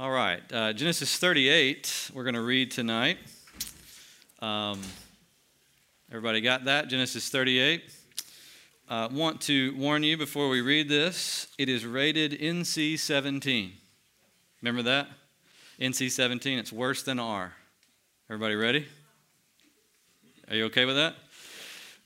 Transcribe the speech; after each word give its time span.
All 0.00 0.10
right, 0.10 0.40
uh, 0.50 0.72
Genesis 0.72 1.18
38, 1.18 2.12
we're 2.14 2.22
going 2.22 2.34
to 2.34 2.40
read 2.40 2.70
tonight. 2.70 3.18
Um, 4.40 4.80
everybody 6.10 6.40
got 6.40 6.64
that? 6.64 6.88
Genesis 6.88 7.28
38. 7.28 7.82
Uh, 8.88 9.10
want 9.12 9.42
to 9.42 9.76
warn 9.76 10.02
you 10.02 10.16
before 10.16 10.48
we 10.48 10.62
read 10.62 10.88
this, 10.88 11.48
it 11.58 11.68
is 11.68 11.84
rated 11.84 12.32
NC 12.32 12.98
17. 12.98 13.72
Remember 14.62 14.80
that? 14.84 15.08
NC 15.78 16.10
17, 16.10 16.58
it's 16.58 16.72
worse 16.72 17.02
than 17.02 17.18
R. 17.18 17.52
Everybody 18.30 18.54
ready? 18.54 18.86
Are 20.48 20.56
you 20.56 20.64
okay 20.64 20.86
with 20.86 20.96
that? 20.96 21.14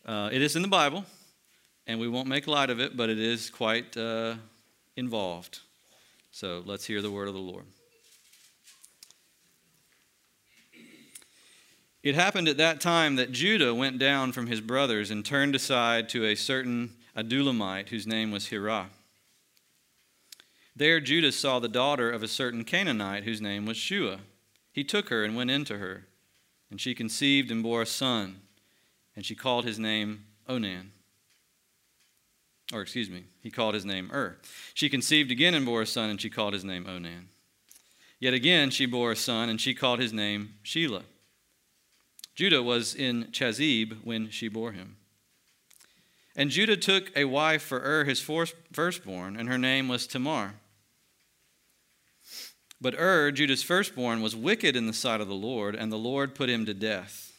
Uh, 0.04 0.30
it 0.32 0.42
is 0.42 0.56
in 0.56 0.62
the 0.62 0.68
Bible, 0.68 1.04
and 1.86 2.00
we 2.00 2.08
won't 2.08 2.26
make 2.26 2.48
light 2.48 2.70
of 2.70 2.80
it, 2.80 2.96
but 2.96 3.08
it 3.08 3.20
is 3.20 3.50
quite 3.50 3.96
uh, 3.96 4.34
involved. 4.96 5.60
So 6.32 6.60
let's 6.66 6.84
hear 6.84 7.00
the 7.00 7.12
word 7.12 7.28
of 7.28 7.34
the 7.34 7.40
Lord. 7.40 7.66
It 12.04 12.14
happened 12.14 12.48
at 12.48 12.58
that 12.58 12.82
time 12.82 13.16
that 13.16 13.32
Judah 13.32 13.74
went 13.74 13.98
down 13.98 14.32
from 14.32 14.46
his 14.46 14.60
brothers 14.60 15.10
and 15.10 15.24
turned 15.24 15.54
aside 15.54 16.06
to 16.10 16.26
a 16.26 16.34
certain 16.34 16.90
Adullamite 17.16 17.88
whose 17.88 18.06
name 18.06 18.30
was 18.30 18.48
Hirah. 18.48 18.88
There 20.76 21.00
Judah 21.00 21.32
saw 21.32 21.58
the 21.58 21.66
daughter 21.68 22.10
of 22.10 22.22
a 22.22 22.28
certain 22.28 22.62
Canaanite 22.62 23.24
whose 23.24 23.40
name 23.40 23.64
was 23.64 23.78
Shua. 23.78 24.18
He 24.70 24.84
took 24.84 25.08
her 25.08 25.24
and 25.24 25.34
went 25.34 25.50
into 25.50 25.78
her, 25.78 26.04
and 26.70 26.78
she 26.78 26.94
conceived 26.94 27.50
and 27.50 27.62
bore 27.62 27.80
a 27.80 27.86
son, 27.86 28.42
and 29.16 29.24
she 29.24 29.34
called 29.34 29.64
his 29.64 29.78
name 29.78 30.26
Onan. 30.46 30.92
Or, 32.74 32.82
excuse 32.82 33.08
me, 33.08 33.24
he 33.40 33.50
called 33.50 33.72
his 33.72 33.86
name 33.86 34.10
Ur. 34.12 34.36
She 34.74 34.90
conceived 34.90 35.30
again 35.30 35.54
and 35.54 35.64
bore 35.64 35.80
a 35.80 35.86
son, 35.86 36.10
and 36.10 36.20
she 36.20 36.28
called 36.28 36.52
his 36.52 36.64
name 36.64 36.86
Onan. 36.86 37.28
Yet 38.20 38.34
again 38.34 38.68
she 38.68 38.84
bore 38.84 39.12
a 39.12 39.16
son, 39.16 39.48
and 39.48 39.58
she 39.58 39.72
called 39.72 40.00
his 40.00 40.12
name 40.12 40.56
Shelah. 40.64 41.04
Judah 42.34 42.62
was 42.62 42.94
in 42.94 43.24
Chazib 43.26 43.98
when 44.04 44.30
she 44.30 44.48
bore 44.48 44.72
him. 44.72 44.96
And 46.36 46.50
Judah 46.50 46.76
took 46.76 47.16
a 47.16 47.26
wife 47.26 47.62
for 47.62 47.80
Ur, 47.80 48.04
his 48.04 48.20
firstborn, 48.20 49.36
and 49.36 49.48
her 49.48 49.58
name 49.58 49.86
was 49.86 50.06
Tamar. 50.06 50.54
But 52.80 52.98
Ur, 52.98 53.30
Judah's 53.30 53.62
firstborn, 53.62 54.20
was 54.20 54.34
wicked 54.34 54.74
in 54.74 54.86
the 54.86 54.92
sight 54.92 55.20
of 55.20 55.28
the 55.28 55.34
Lord, 55.34 55.76
and 55.76 55.92
the 55.92 55.96
Lord 55.96 56.34
put 56.34 56.50
him 56.50 56.66
to 56.66 56.74
death. 56.74 57.32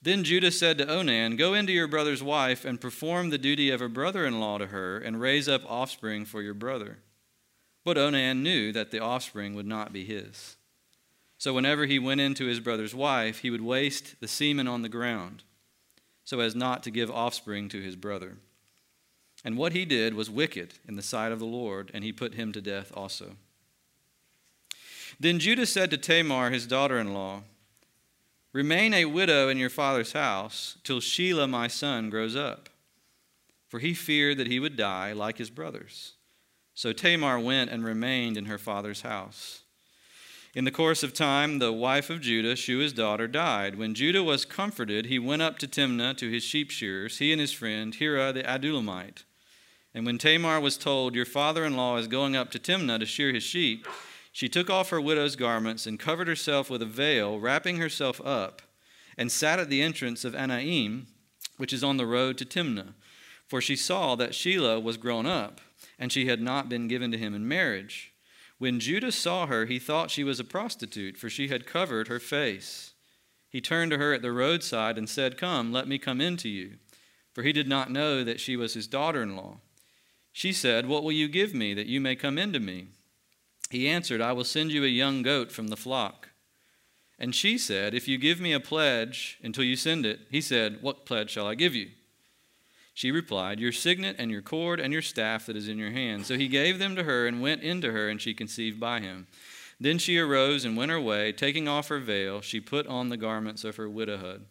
Then 0.00 0.24
Judah 0.24 0.50
said 0.50 0.78
to 0.78 0.88
Onan, 0.88 1.36
Go 1.36 1.54
into 1.54 1.72
your 1.72 1.88
brother's 1.88 2.22
wife 2.22 2.64
and 2.64 2.80
perform 2.80 3.30
the 3.30 3.38
duty 3.38 3.70
of 3.70 3.82
a 3.82 3.88
brother 3.88 4.24
in 4.24 4.40
law 4.40 4.56
to 4.58 4.68
her, 4.68 4.98
and 4.98 5.20
raise 5.20 5.48
up 5.48 5.68
offspring 5.70 6.24
for 6.24 6.40
your 6.40 6.54
brother. 6.54 6.98
But 7.84 7.98
Onan 7.98 8.42
knew 8.42 8.72
that 8.72 8.90
the 8.90 9.00
offspring 9.00 9.54
would 9.54 9.66
not 9.66 9.92
be 9.92 10.04
his. 10.04 10.56
So 11.38 11.54
whenever 11.54 11.86
he 11.86 12.00
went 12.00 12.20
into 12.20 12.46
his 12.46 12.58
brother's 12.58 12.94
wife, 12.94 13.38
he 13.38 13.50
would 13.50 13.62
waste 13.62 14.20
the 14.20 14.28
semen 14.28 14.66
on 14.66 14.82
the 14.82 14.88
ground, 14.88 15.44
so 16.24 16.40
as 16.40 16.56
not 16.56 16.82
to 16.82 16.90
give 16.90 17.10
offspring 17.10 17.68
to 17.70 17.80
his 17.80 17.94
brother. 17.94 18.38
And 19.44 19.56
what 19.56 19.72
he 19.72 19.84
did 19.84 20.14
was 20.14 20.28
wicked 20.28 20.74
in 20.88 20.96
the 20.96 21.02
sight 21.02 21.30
of 21.30 21.38
the 21.38 21.46
Lord, 21.46 21.92
and 21.94 22.02
he 22.02 22.12
put 22.12 22.34
him 22.34 22.52
to 22.52 22.60
death 22.60 22.92
also. 22.92 23.36
Then 25.20 25.38
Judah 25.38 25.66
said 25.66 25.90
to 25.90 25.96
Tamar, 25.96 26.50
his 26.50 26.66
daughter 26.66 26.98
in 26.98 27.14
law, 27.14 27.42
Remain 28.52 28.92
a 28.92 29.04
widow 29.04 29.48
in 29.48 29.58
your 29.58 29.70
father's 29.70 30.12
house 30.12 30.78
till 30.82 31.00
Shelah 31.00 31.48
my 31.48 31.68
son 31.68 32.10
grows 32.10 32.34
up. 32.34 32.68
For 33.68 33.78
he 33.78 33.94
feared 33.94 34.38
that 34.38 34.46
he 34.46 34.58
would 34.58 34.76
die 34.76 35.12
like 35.12 35.38
his 35.38 35.50
brothers. 35.50 36.14
So 36.74 36.92
Tamar 36.92 37.38
went 37.38 37.70
and 37.70 37.84
remained 37.84 38.36
in 38.36 38.46
her 38.46 38.58
father's 38.58 39.02
house. 39.02 39.62
In 40.58 40.64
the 40.64 40.72
course 40.72 41.04
of 41.04 41.14
time, 41.14 41.60
the 41.60 41.72
wife 41.72 42.10
of 42.10 42.20
Judah, 42.20 42.56
Shua's 42.56 42.92
daughter, 42.92 43.28
died. 43.28 43.78
When 43.78 43.94
Judah 43.94 44.24
was 44.24 44.44
comforted, 44.44 45.06
he 45.06 45.16
went 45.16 45.40
up 45.40 45.56
to 45.60 45.68
Timnah 45.68 46.16
to 46.16 46.30
his 46.30 46.42
sheep 46.42 46.72
shearers, 46.72 47.18
he 47.18 47.30
and 47.30 47.40
his 47.40 47.52
friend 47.52 47.94
Hirah 47.94 48.34
the 48.34 48.42
Adullamite. 48.42 49.22
And 49.94 50.04
when 50.04 50.18
Tamar 50.18 50.58
was 50.58 50.76
told, 50.76 51.14
Your 51.14 51.24
father 51.24 51.64
in 51.64 51.76
law 51.76 51.96
is 51.96 52.08
going 52.08 52.34
up 52.34 52.50
to 52.50 52.58
Timnah 52.58 52.98
to 52.98 53.06
shear 53.06 53.32
his 53.32 53.44
sheep, 53.44 53.86
she 54.32 54.48
took 54.48 54.68
off 54.68 54.90
her 54.90 55.00
widow's 55.00 55.36
garments 55.36 55.86
and 55.86 55.96
covered 55.96 56.26
herself 56.26 56.68
with 56.68 56.82
a 56.82 56.86
veil, 56.86 57.38
wrapping 57.38 57.76
herself 57.76 58.20
up, 58.24 58.60
and 59.16 59.30
sat 59.30 59.60
at 59.60 59.70
the 59.70 59.80
entrance 59.80 60.24
of 60.24 60.34
Anaim, 60.34 61.06
which 61.56 61.72
is 61.72 61.84
on 61.84 61.98
the 61.98 62.04
road 62.04 62.36
to 62.36 62.44
Timnah. 62.44 62.94
For 63.46 63.60
she 63.60 63.76
saw 63.76 64.16
that 64.16 64.32
Shelah 64.32 64.82
was 64.82 64.96
grown 64.96 65.24
up, 65.24 65.60
and 66.00 66.10
she 66.10 66.26
had 66.26 66.40
not 66.40 66.68
been 66.68 66.88
given 66.88 67.12
to 67.12 67.18
him 67.18 67.32
in 67.32 67.46
marriage. 67.46 68.12
When 68.58 68.80
Judas 68.80 69.16
saw 69.16 69.46
her, 69.46 69.66
he 69.66 69.78
thought 69.78 70.10
she 70.10 70.24
was 70.24 70.40
a 70.40 70.44
prostitute, 70.44 71.16
for 71.16 71.30
she 71.30 71.48
had 71.48 71.66
covered 71.66 72.08
her 72.08 72.18
face. 72.18 72.94
He 73.48 73.60
turned 73.60 73.92
to 73.92 73.98
her 73.98 74.12
at 74.12 74.20
the 74.20 74.32
roadside 74.32 74.98
and 74.98 75.08
said, 75.08 75.38
Come, 75.38 75.72
let 75.72 75.88
me 75.88 75.98
come 75.98 76.20
in 76.20 76.36
to 76.38 76.48
you. 76.48 76.78
For 77.32 77.42
he 77.42 77.52
did 77.52 77.68
not 77.68 77.90
know 77.90 78.24
that 78.24 78.40
she 78.40 78.56
was 78.56 78.74
his 78.74 78.88
daughter 78.88 79.22
in 79.22 79.36
law. 79.36 79.58
She 80.32 80.52
said, 80.52 80.86
What 80.86 81.04
will 81.04 81.12
you 81.12 81.28
give 81.28 81.54
me 81.54 81.72
that 81.74 81.86
you 81.86 82.00
may 82.00 82.16
come 82.16 82.36
in 82.36 82.52
to 82.52 82.60
me? 82.60 82.88
He 83.70 83.88
answered, 83.88 84.20
I 84.20 84.32
will 84.32 84.44
send 84.44 84.72
you 84.72 84.84
a 84.84 84.88
young 84.88 85.22
goat 85.22 85.52
from 85.52 85.68
the 85.68 85.76
flock. 85.76 86.30
And 87.18 87.34
she 87.34 87.58
said, 87.58 87.94
If 87.94 88.08
you 88.08 88.18
give 88.18 88.40
me 88.40 88.52
a 88.52 88.60
pledge 88.60 89.38
until 89.42 89.64
you 89.64 89.76
send 89.76 90.04
it, 90.04 90.20
he 90.30 90.40
said, 90.40 90.78
What 90.80 91.06
pledge 91.06 91.30
shall 91.30 91.46
I 91.46 91.54
give 91.54 91.74
you? 91.74 91.90
She 92.98 93.12
replied, 93.12 93.60
Your 93.60 93.70
signet 93.70 94.16
and 94.18 94.28
your 94.28 94.42
cord 94.42 94.80
and 94.80 94.92
your 94.92 95.02
staff 95.02 95.46
that 95.46 95.54
is 95.54 95.68
in 95.68 95.78
your 95.78 95.92
hand. 95.92 96.26
So 96.26 96.36
he 96.36 96.48
gave 96.48 96.80
them 96.80 96.96
to 96.96 97.04
her 97.04 97.28
and 97.28 97.40
went 97.40 97.62
into 97.62 97.92
her, 97.92 98.08
and 98.08 98.20
she 98.20 98.34
conceived 98.34 98.80
by 98.80 98.98
him. 98.98 99.28
Then 99.78 99.98
she 99.98 100.18
arose 100.18 100.64
and 100.64 100.76
went 100.76 100.90
her 100.90 101.00
way. 101.00 101.30
Taking 101.30 101.68
off 101.68 101.90
her 101.90 102.00
veil, 102.00 102.40
she 102.40 102.58
put 102.58 102.88
on 102.88 103.08
the 103.08 103.16
garments 103.16 103.62
of 103.62 103.76
her 103.76 103.88
widowhood. 103.88 104.46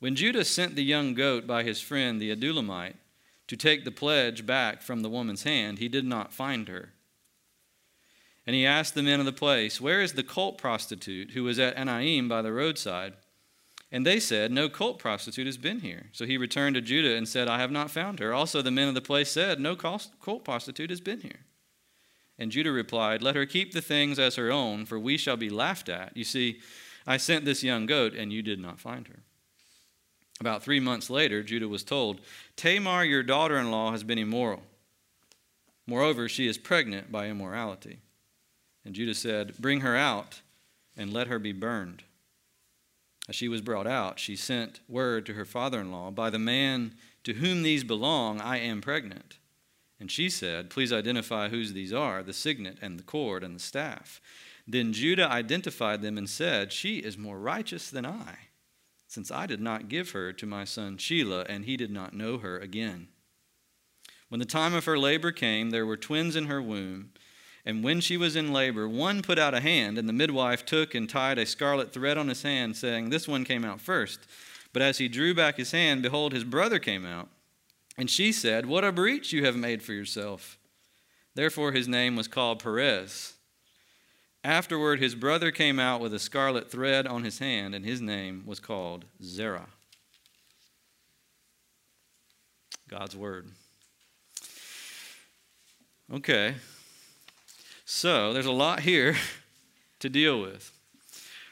When 0.00 0.16
Judah 0.16 0.44
sent 0.44 0.74
the 0.74 0.82
young 0.82 1.14
goat 1.14 1.46
by 1.46 1.62
his 1.62 1.80
friend 1.80 2.20
the 2.20 2.34
Adullamite 2.34 2.96
to 3.46 3.56
take 3.56 3.84
the 3.84 3.92
pledge 3.92 4.44
back 4.44 4.82
from 4.82 5.02
the 5.02 5.08
woman's 5.08 5.44
hand, 5.44 5.78
he 5.78 5.86
did 5.86 6.04
not 6.04 6.32
find 6.32 6.66
her. 6.66 6.94
And 8.48 8.56
he 8.56 8.66
asked 8.66 8.96
the 8.96 9.02
men 9.04 9.20
of 9.20 9.26
the 9.26 9.32
place, 9.32 9.80
Where 9.80 10.02
is 10.02 10.14
the 10.14 10.24
cult 10.24 10.58
prostitute 10.58 11.30
who 11.30 11.44
was 11.44 11.60
at 11.60 11.76
Anaim 11.76 12.28
by 12.28 12.42
the 12.42 12.52
roadside? 12.52 13.12
And 13.90 14.06
they 14.06 14.20
said, 14.20 14.52
No 14.52 14.68
cult 14.68 14.98
prostitute 14.98 15.46
has 15.46 15.56
been 15.56 15.80
here. 15.80 16.06
So 16.12 16.26
he 16.26 16.36
returned 16.36 16.74
to 16.74 16.82
Judah 16.82 17.16
and 17.16 17.26
said, 17.26 17.48
I 17.48 17.58
have 17.58 17.70
not 17.70 17.90
found 17.90 18.18
her. 18.20 18.34
Also, 18.34 18.60
the 18.60 18.70
men 18.70 18.88
of 18.88 18.94
the 18.94 19.00
place 19.00 19.30
said, 19.30 19.60
No 19.60 19.76
cult 19.76 20.44
prostitute 20.44 20.90
has 20.90 21.00
been 21.00 21.20
here. 21.20 21.46
And 22.38 22.52
Judah 22.52 22.70
replied, 22.70 23.22
Let 23.22 23.36
her 23.36 23.46
keep 23.46 23.72
the 23.72 23.80
things 23.80 24.18
as 24.18 24.36
her 24.36 24.52
own, 24.52 24.84
for 24.84 24.98
we 24.98 25.16
shall 25.16 25.36
be 25.36 25.50
laughed 25.50 25.88
at. 25.88 26.16
You 26.16 26.24
see, 26.24 26.60
I 27.06 27.16
sent 27.16 27.44
this 27.44 27.64
young 27.64 27.86
goat, 27.86 28.14
and 28.14 28.32
you 28.32 28.42
did 28.42 28.60
not 28.60 28.78
find 28.78 29.08
her. 29.08 29.20
About 30.40 30.62
three 30.62 30.78
months 30.78 31.10
later, 31.10 31.42
Judah 31.42 31.66
was 31.66 31.82
told, 31.82 32.20
Tamar, 32.56 33.04
your 33.04 33.22
daughter 33.22 33.56
in 33.56 33.70
law, 33.70 33.90
has 33.90 34.04
been 34.04 34.18
immoral. 34.18 34.62
Moreover, 35.86 36.28
she 36.28 36.46
is 36.46 36.58
pregnant 36.58 37.10
by 37.10 37.28
immorality. 37.28 37.98
And 38.84 38.94
Judah 38.94 39.14
said, 39.14 39.56
Bring 39.58 39.80
her 39.80 39.96
out 39.96 40.42
and 40.96 41.12
let 41.12 41.26
her 41.26 41.38
be 41.38 41.52
burned. 41.52 42.04
As 43.28 43.36
she 43.36 43.48
was 43.48 43.60
brought 43.60 43.86
out, 43.86 44.18
she 44.18 44.36
sent 44.36 44.80
word 44.88 45.26
to 45.26 45.34
her 45.34 45.44
father 45.44 45.80
in 45.80 45.92
law, 45.92 46.10
By 46.10 46.30
the 46.30 46.38
man 46.38 46.94
to 47.24 47.34
whom 47.34 47.62
these 47.62 47.84
belong, 47.84 48.40
I 48.40 48.58
am 48.58 48.80
pregnant. 48.80 49.38
And 50.00 50.10
she 50.10 50.30
said, 50.30 50.70
Please 50.70 50.92
identify 50.92 51.48
whose 51.48 51.72
these 51.72 51.92
are 51.92 52.22
the 52.22 52.32
signet 52.32 52.78
and 52.80 52.98
the 52.98 53.02
cord 53.02 53.44
and 53.44 53.54
the 53.54 53.60
staff. 53.60 54.20
Then 54.66 54.92
Judah 54.92 55.30
identified 55.30 56.02
them 56.02 56.16
and 56.16 56.28
said, 56.28 56.72
She 56.72 56.98
is 56.98 57.18
more 57.18 57.38
righteous 57.38 57.90
than 57.90 58.06
I, 58.06 58.36
since 59.06 59.30
I 59.30 59.46
did 59.46 59.60
not 59.60 59.88
give 59.88 60.12
her 60.12 60.32
to 60.32 60.46
my 60.46 60.64
son 60.64 60.96
Shelah, 60.96 61.46
and 61.48 61.64
he 61.64 61.76
did 61.76 61.90
not 61.90 62.14
know 62.14 62.38
her 62.38 62.58
again. 62.58 63.08
When 64.28 64.40
the 64.40 64.46
time 64.46 64.74
of 64.74 64.84
her 64.84 64.98
labor 64.98 65.32
came, 65.32 65.70
there 65.70 65.86
were 65.86 65.96
twins 65.96 66.36
in 66.36 66.46
her 66.46 66.62
womb. 66.62 67.12
And 67.68 67.84
when 67.84 68.00
she 68.00 68.16
was 68.16 68.34
in 68.34 68.50
labor, 68.50 68.88
one 68.88 69.20
put 69.20 69.38
out 69.38 69.52
a 69.52 69.60
hand, 69.60 69.98
and 69.98 70.08
the 70.08 70.12
midwife 70.14 70.64
took 70.64 70.94
and 70.94 71.06
tied 71.06 71.36
a 71.36 71.44
scarlet 71.44 71.92
thread 71.92 72.16
on 72.16 72.28
his 72.28 72.42
hand, 72.42 72.78
saying, 72.78 73.10
This 73.10 73.28
one 73.28 73.44
came 73.44 73.62
out 73.62 73.78
first. 73.78 74.20
But 74.72 74.80
as 74.80 74.96
he 74.96 75.06
drew 75.06 75.34
back 75.34 75.58
his 75.58 75.72
hand, 75.72 76.00
behold, 76.00 76.32
his 76.32 76.44
brother 76.44 76.78
came 76.78 77.04
out. 77.04 77.28
And 77.98 78.08
she 78.08 78.32
said, 78.32 78.64
What 78.64 78.84
a 78.84 78.90
breach 78.90 79.34
you 79.34 79.44
have 79.44 79.54
made 79.54 79.82
for 79.82 79.92
yourself. 79.92 80.56
Therefore 81.34 81.72
his 81.72 81.86
name 81.86 82.16
was 82.16 82.26
called 82.26 82.62
Perez. 82.62 83.34
Afterward, 84.42 84.98
his 84.98 85.14
brother 85.14 85.50
came 85.50 85.78
out 85.78 86.00
with 86.00 86.14
a 86.14 86.18
scarlet 86.18 86.70
thread 86.70 87.06
on 87.06 87.22
his 87.22 87.38
hand, 87.38 87.74
and 87.74 87.84
his 87.84 88.00
name 88.00 88.44
was 88.46 88.60
called 88.60 89.04
Zerah. 89.22 89.68
God's 92.88 93.14
word. 93.14 93.50
Okay, 96.10 96.54
so 97.90 98.34
there's 98.34 98.44
a 98.44 98.52
lot 98.52 98.80
here 98.80 99.16
to 100.00 100.10
deal 100.10 100.42
with. 100.42 100.70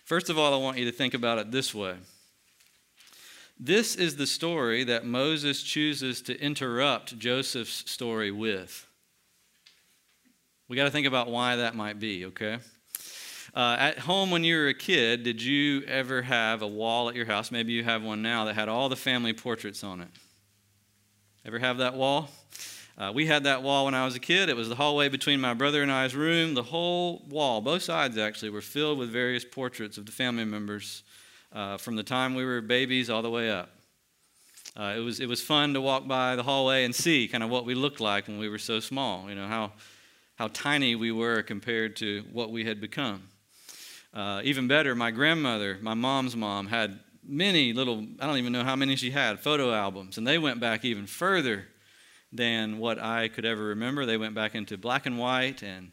First 0.05 0.29
of 0.29 0.39
all, 0.39 0.53
I 0.53 0.59
want 0.59 0.77
you 0.77 0.85
to 0.85 0.93
think 0.93 1.15
about 1.15 1.39
it 1.39 1.51
this 1.51 1.75
way. 1.75 1.95
This 3.59 3.97
is 3.97 4.17
the 4.17 4.27
story 4.27 4.85
that 4.85 5.07
Moses 5.07 5.63
chooses 5.63 6.21
to 6.21 6.39
interrupt 6.39 7.19
Joseph's 7.19 7.91
story 7.91 8.31
with. 8.31 8.87
We 10.69 10.77
got 10.77 10.85
to 10.85 10.91
think 10.91 11.07
about 11.07 11.31
why 11.31 11.57
that 11.57 11.75
might 11.75 11.99
be, 11.99 12.27
okay? 12.27 12.59
Uh, 13.55 13.77
at 13.79 14.01
home, 14.01 14.31
when 14.31 14.45
you 14.45 14.57
were 14.57 14.69
a 14.69 14.75
kid, 14.75 15.23
did 15.23 15.41
you 15.41 15.85
ever 15.85 16.21
have 16.21 16.61
a 16.61 16.69
wall 16.69 17.09
at 17.09 17.15
your 17.15 17.25
house? 17.25 17.51
Maybe 17.51 17.73
you 17.73 17.83
have 17.83 18.03
one 18.03 18.21
now 18.21 18.45
that 18.45 18.57
had 18.57 18.69
all 18.69 18.91
the 18.91 18.95
family 18.95 19.33
portraits 19.33 19.83
on 19.83 20.03
it. 20.03 20.09
Ever 21.47 21.59
have 21.59 21.79
that 21.79 21.95
wall? 21.95 22.29
Uh, 22.99 23.13
we 23.15 23.27
had 23.27 23.45
that 23.45 23.63
wall 23.63 23.85
when 23.85 23.95
I 23.95 24.07
was 24.07 24.15
a 24.15 24.21
kid. 24.21 24.49
It 24.49 24.57
was 24.57 24.71
the 24.71 24.75
hallway 24.75 25.11
between 25.11 25.39
my 25.39 25.53
brother 25.53 25.83
and 25.83 25.93
I's 25.93 26.15
room. 26.15 26.55
The 26.55 26.63
whole 26.63 27.23
wall, 27.29 27.61
both 27.61 27.83
sides 27.83 28.17
actually, 28.17 28.49
were 28.49 28.63
filled 28.63 28.99
with 28.99 29.11
various 29.11 29.45
portraits 29.45 29.99
of 29.99 30.07
the 30.07 30.13
family 30.13 30.47
members 30.47 31.03
uh, 31.53 31.77
from 31.77 31.97
the 31.97 32.03
time 32.03 32.35
we 32.35 32.45
were 32.45 32.63
babies 32.63 33.11
all 33.11 33.21
the 33.21 33.31
way 33.31 33.51
up. 33.51 33.69
Uh, 34.79 34.95
it, 34.97 35.01
was, 35.01 35.21
it 35.21 35.29
was 35.29 35.43
fun 35.43 35.75
to 35.75 35.81
walk 35.81 36.09
by 36.09 36.37
the 36.37 36.43
hallway 36.43 36.85
and 36.85 36.95
see 36.95 37.29
kind 37.29 37.45
of 37.45 37.51
what 37.51 37.67
we 37.67 37.75
looked 37.75 38.01
like 38.01 38.29
when 38.29 38.39
we 38.39 38.49
were 38.49 38.59
so 38.59 38.81
small, 38.81 39.29
you 39.29 39.35
know, 39.35 39.47
how, 39.47 39.73
how 40.37 40.49
tiny 40.49 40.95
we 40.95 41.13
were 41.13 41.43
compared 41.43 41.97
to 41.97 42.25
what 42.33 42.51
we 42.51 42.65
had 42.65 42.81
become. 42.81 43.29
Uh, 44.15 44.41
even 44.43 44.69
better, 44.69 44.95
my 44.95 45.11
grandmother, 45.11 45.79
my 45.83 45.95
mom's 45.95 46.35
mom, 46.35 46.67
had 46.67 46.99
many 47.27 47.75
little, 47.75 48.07
I 48.21 48.27
don't 48.27 48.39
even 48.39 48.53
know 48.53 48.65
how 48.65 48.77
many 48.77 48.97
she 48.97 49.11
had, 49.11 49.41
photo 49.41 49.73
albums, 49.73 50.17
and 50.17 50.27
they 50.27 50.39
went 50.39 50.61
back 50.61 50.85
even 50.85 51.07
further 51.07 51.67
than 52.33 52.79
what 52.79 52.99
I 52.99 53.29
could 53.29 53.45
ever 53.45 53.65
remember. 53.65 54.07
They 54.07 54.17
went 54.17 54.35
back 54.35 54.55
into 54.55 54.77
black 54.77 55.07
and 55.07 55.19
white 55.19 55.63
and 55.63 55.93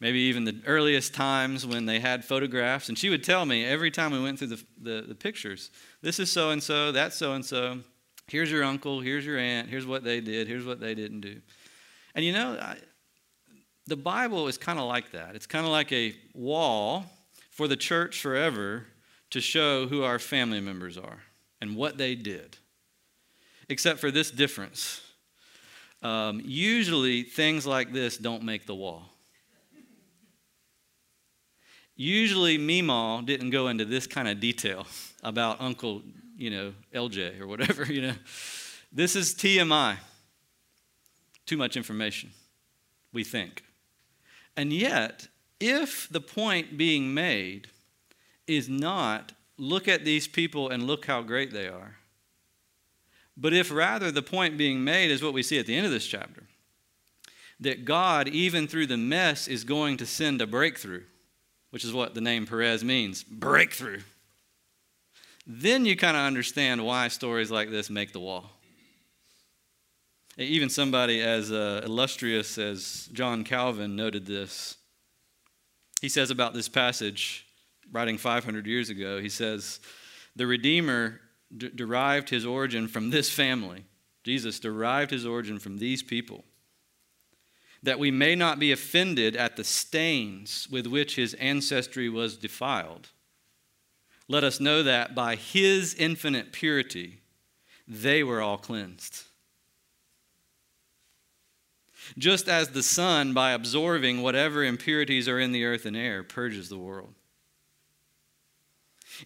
maybe 0.00 0.20
even 0.20 0.44
the 0.44 0.60
earliest 0.66 1.14
times 1.14 1.66
when 1.66 1.86
they 1.86 2.00
had 2.00 2.24
photographs. 2.24 2.88
And 2.88 2.98
she 2.98 3.10
would 3.10 3.24
tell 3.24 3.44
me 3.46 3.64
every 3.64 3.90
time 3.90 4.12
we 4.12 4.22
went 4.22 4.38
through 4.38 4.48
the, 4.48 4.64
the, 4.80 5.04
the 5.08 5.14
pictures 5.14 5.70
this 6.02 6.18
is 6.18 6.30
so 6.30 6.50
and 6.50 6.62
so, 6.62 6.92
that's 6.92 7.16
so 7.16 7.32
and 7.32 7.44
so. 7.44 7.78
Here's 8.26 8.50
your 8.50 8.64
uncle, 8.64 9.00
here's 9.00 9.24
your 9.26 9.38
aunt, 9.38 9.68
here's 9.68 9.86
what 9.86 10.02
they 10.04 10.20
did, 10.20 10.48
here's 10.48 10.64
what 10.64 10.80
they 10.80 10.94
didn't 10.94 11.20
do. 11.20 11.40
And 12.14 12.24
you 12.24 12.32
know, 12.32 12.58
I, 12.60 12.76
the 13.86 13.96
Bible 13.96 14.48
is 14.48 14.56
kind 14.56 14.78
of 14.78 14.86
like 14.86 15.12
that. 15.12 15.34
It's 15.34 15.46
kind 15.46 15.66
of 15.66 15.72
like 15.72 15.92
a 15.92 16.14
wall 16.32 17.04
for 17.50 17.68
the 17.68 17.76
church 17.76 18.20
forever 18.20 18.86
to 19.30 19.40
show 19.40 19.86
who 19.86 20.02
our 20.02 20.18
family 20.18 20.60
members 20.60 20.96
are 20.96 21.22
and 21.60 21.76
what 21.76 21.98
they 21.98 22.14
did. 22.14 22.56
Except 23.68 23.98
for 23.98 24.10
this 24.10 24.30
difference 24.30 25.00
um, 26.04 26.42
usually, 26.44 27.22
things 27.22 27.66
like 27.66 27.92
this 27.92 28.18
don't 28.18 28.42
make 28.42 28.66
the 28.66 28.74
wall. 28.74 29.10
Usually, 31.96 32.58
Meemaw 32.58 33.24
didn't 33.24 33.50
go 33.50 33.68
into 33.68 33.86
this 33.86 34.06
kind 34.06 34.28
of 34.28 34.38
detail 34.38 34.86
about 35.22 35.60
Uncle, 35.60 36.02
you 36.36 36.50
know, 36.50 36.74
LJ 36.94 37.40
or 37.40 37.46
whatever, 37.46 37.84
you 37.92 38.02
know. 38.02 38.14
This 38.92 39.16
is 39.16 39.34
TMI. 39.34 39.96
Too 41.46 41.56
much 41.56 41.76
information, 41.76 42.30
we 43.12 43.24
think. 43.24 43.64
And 44.56 44.72
yet, 44.72 45.28
if 45.58 46.08
the 46.10 46.20
point 46.20 46.76
being 46.76 47.14
made 47.14 47.68
is 48.46 48.68
not 48.68 49.32
look 49.56 49.88
at 49.88 50.04
these 50.04 50.28
people 50.28 50.68
and 50.68 50.82
look 50.82 51.06
how 51.06 51.22
great 51.22 51.52
they 51.52 51.66
are, 51.66 51.96
but 53.36 53.52
if 53.52 53.70
rather 53.70 54.10
the 54.10 54.22
point 54.22 54.56
being 54.56 54.84
made 54.84 55.10
is 55.10 55.22
what 55.22 55.32
we 55.32 55.42
see 55.42 55.58
at 55.58 55.66
the 55.66 55.76
end 55.76 55.86
of 55.86 55.92
this 55.92 56.06
chapter 56.06 56.44
that 57.60 57.84
God, 57.84 58.28
even 58.28 58.66
through 58.66 58.86
the 58.86 58.96
mess, 58.96 59.48
is 59.48 59.64
going 59.64 59.96
to 59.98 60.06
send 60.06 60.40
a 60.40 60.46
breakthrough, 60.46 61.02
which 61.70 61.84
is 61.84 61.92
what 61.92 62.14
the 62.14 62.20
name 62.20 62.46
Perez 62.46 62.84
means 62.84 63.22
breakthrough. 63.22 64.00
Then 65.46 65.84
you 65.84 65.96
kind 65.96 66.16
of 66.16 66.22
understand 66.22 66.84
why 66.84 67.08
stories 67.08 67.50
like 67.50 67.70
this 67.70 67.90
make 67.90 68.12
the 68.12 68.20
wall. 68.20 68.50
Even 70.36 70.68
somebody 70.68 71.22
as 71.22 71.52
uh, 71.52 71.82
illustrious 71.84 72.58
as 72.58 73.08
John 73.12 73.44
Calvin 73.44 73.94
noted 73.94 74.26
this. 74.26 74.76
He 76.00 76.08
says 76.08 76.30
about 76.30 76.54
this 76.54 76.68
passage, 76.68 77.46
writing 77.92 78.18
500 78.18 78.66
years 78.66 78.90
ago, 78.90 79.20
he 79.20 79.28
says, 79.28 79.80
The 80.34 80.46
Redeemer 80.46 81.20
derived 81.56 82.30
his 82.30 82.44
origin 82.44 82.88
from 82.88 83.10
this 83.10 83.30
family. 83.30 83.84
Jesus 84.22 84.58
derived 84.58 85.10
his 85.10 85.26
origin 85.26 85.58
from 85.58 85.78
these 85.78 86.02
people. 86.02 86.44
That 87.82 87.98
we 87.98 88.10
may 88.10 88.34
not 88.34 88.58
be 88.58 88.72
offended 88.72 89.36
at 89.36 89.56
the 89.56 89.64
stains 89.64 90.66
with 90.70 90.86
which 90.86 91.16
his 91.16 91.34
ancestry 91.34 92.08
was 92.08 92.36
defiled. 92.36 93.10
Let 94.26 94.42
us 94.42 94.58
know 94.58 94.82
that 94.82 95.14
by 95.14 95.36
his 95.36 95.94
infinite 95.94 96.52
purity, 96.52 97.20
they 97.86 98.22
were 98.22 98.40
all 98.40 98.56
cleansed. 98.56 99.24
Just 102.16 102.48
as 102.48 102.70
the 102.70 102.82
sun, 102.82 103.34
by 103.34 103.52
absorbing 103.52 104.22
whatever 104.22 104.64
impurities 104.64 105.28
are 105.28 105.38
in 105.38 105.52
the 105.52 105.64
earth 105.64 105.84
and 105.86 105.96
air, 105.96 106.22
purges 106.22 106.68
the 106.68 106.78
world. 106.78 107.14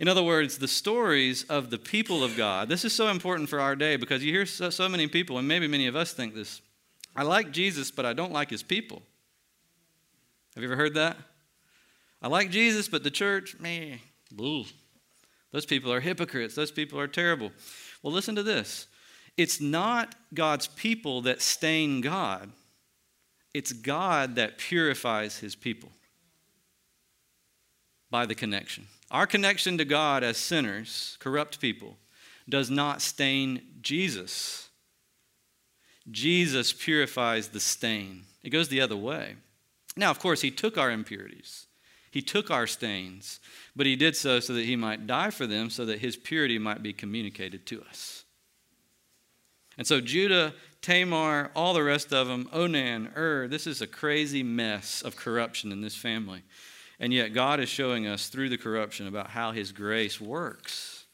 In 0.01 0.09
other 0.09 0.23
words, 0.23 0.59
the 0.59 0.69
stories 0.69 1.45
of 1.45 1.71
the 1.71 1.79
people 1.79 2.23
of 2.23 2.37
God. 2.37 2.69
This 2.69 2.85
is 2.85 2.93
so 2.93 3.09
important 3.09 3.49
for 3.49 3.61
our 3.61 3.75
day 3.75 3.97
because 3.97 4.25
you 4.25 4.33
hear 4.33 4.47
so, 4.47 4.71
so, 4.71 4.89
many 4.89 5.07
people, 5.07 5.39
and 5.39 5.49
maybe 5.49 5.67
many 5.67 5.87
of 5.87 5.97
us 5.97 6.13
think 6.13 6.35
this 6.35 6.61
I 7.17 7.23
like 7.23 7.51
Jesus, 7.51 7.91
but 7.91 8.07
I 8.07 8.13
don't 8.13 8.33
like 8.33 8.51
his 8.51 8.63
people. 8.63 9.03
Have 10.55 10.63
you 10.63 10.69
ever 10.69 10.77
heard 10.77 10.95
that? 10.95 11.17
I 12.21 12.29
like 12.29 12.51
Jesus, 12.51 12.89
but 12.89 13.05
the 13.05 13.11
church, 13.11 13.57
man, 13.61 14.01
boo. 14.31 14.65
Those 15.53 15.67
people 15.67 15.93
are 15.93 16.01
hypocrites. 16.01 16.55
Those 16.55 16.71
people 16.71 17.01
are 17.01 17.09
terrible. 17.09 17.53
Well, 18.03 18.13
listen 18.13 18.35
to 18.37 18.43
this 18.43 18.87
it's 19.37 19.61
not 19.61 20.17
God's 20.35 20.67
people 20.67 21.23
that 21.23 21.41
stain 21.41 22.01
God, 22.01 22.51
it's 23.55 23.73
God 23.73 24.35
that 24.35 24.59
purifies 24.59 25.39
his 25.39 25.55
people 25.55 25.91
by 28.11 28.27
the 28.27 28.35
connection. 28.35 28.87
Our 29.11 29.27
connection 29.27 29.79
to 29.79 29.85
God 29.85 30.23
as 30.23 30.37
sinners, 30.37 31.17
corrupt 31.21 31.61
people, 31.61 31.97
does 32.49 32.71
not 32.71 33.03
stain 33.03 33.63
Jesus. 33.81 34.69
Jesus 36.11 36.73
purifies 36.73 37.49
the 37.49 37.61
stain. 37.61 38.25
It 38.43 38.51
goes 38.51 38.69
the 38.69 38.81
other 38.81 38.97
way. 38.97 39.37
Now, 39.97 40.11
of 40.11 40.19
course, 40.19 40.41
He 40.43 40.51
took 40.51 40.79
our 40.79 40.91
impurities, 40.91 41.67
He 42.11 42.23
took 42.23 42.51
our 42.51 42.67
stains, 42.67 43.41
but 43.75 43.87
He 43.87 43.97
did 43.97 44.17
so 44.17 44.41
so 44.41 44.55
that 44.55 44.65
He 44.65 44.77
might 44.77 45.07
die 45.07 45.31
for 45.31 45.47
them, 45.47 45.71
so 45.71 45.85
that 45.87 46.01
His 46.01 46.17
purity 46.17 46.59
might 46.59 46.83
be 46.83 46.93
communicated 46.93 47.67
to 47.67 47.83
us. 47.83 48.25
And 49.77 49.87
so, 49.87 50.01
Judah, 50.01 50.55
Tamar, 50.83 51.51
all 51.55 51.73
the 51.73 51.83
rest 51.83 52.13
of 52.13 52.27
them, 52.27 52.49
Onan, 52.53 53.13
Ur, 53.17 53.47
this 53.49 53.67
is 53.67 53.81
a 53.81 53.87
crazy 53.87 54.43
mess 54.43 55.03
of 55.03 55.17
corruption 55.17 55.73
in 55.73 55.81
this 55.81 55.95
family. 55.95 56.43
And 57.01 57.13
yet, 57.13 57.33
God 57.33 57.61
is 57.61 57.69
showing 57.69 58.07
us 58.07 58.29
through 58.29 58.49
the 58.49 58.59
corruption 58.59 59.07
about 59.07 59.31
how 59.31 59.53
His 59.53 59.73
grace 59.73 60.21
works. 60.21 61.05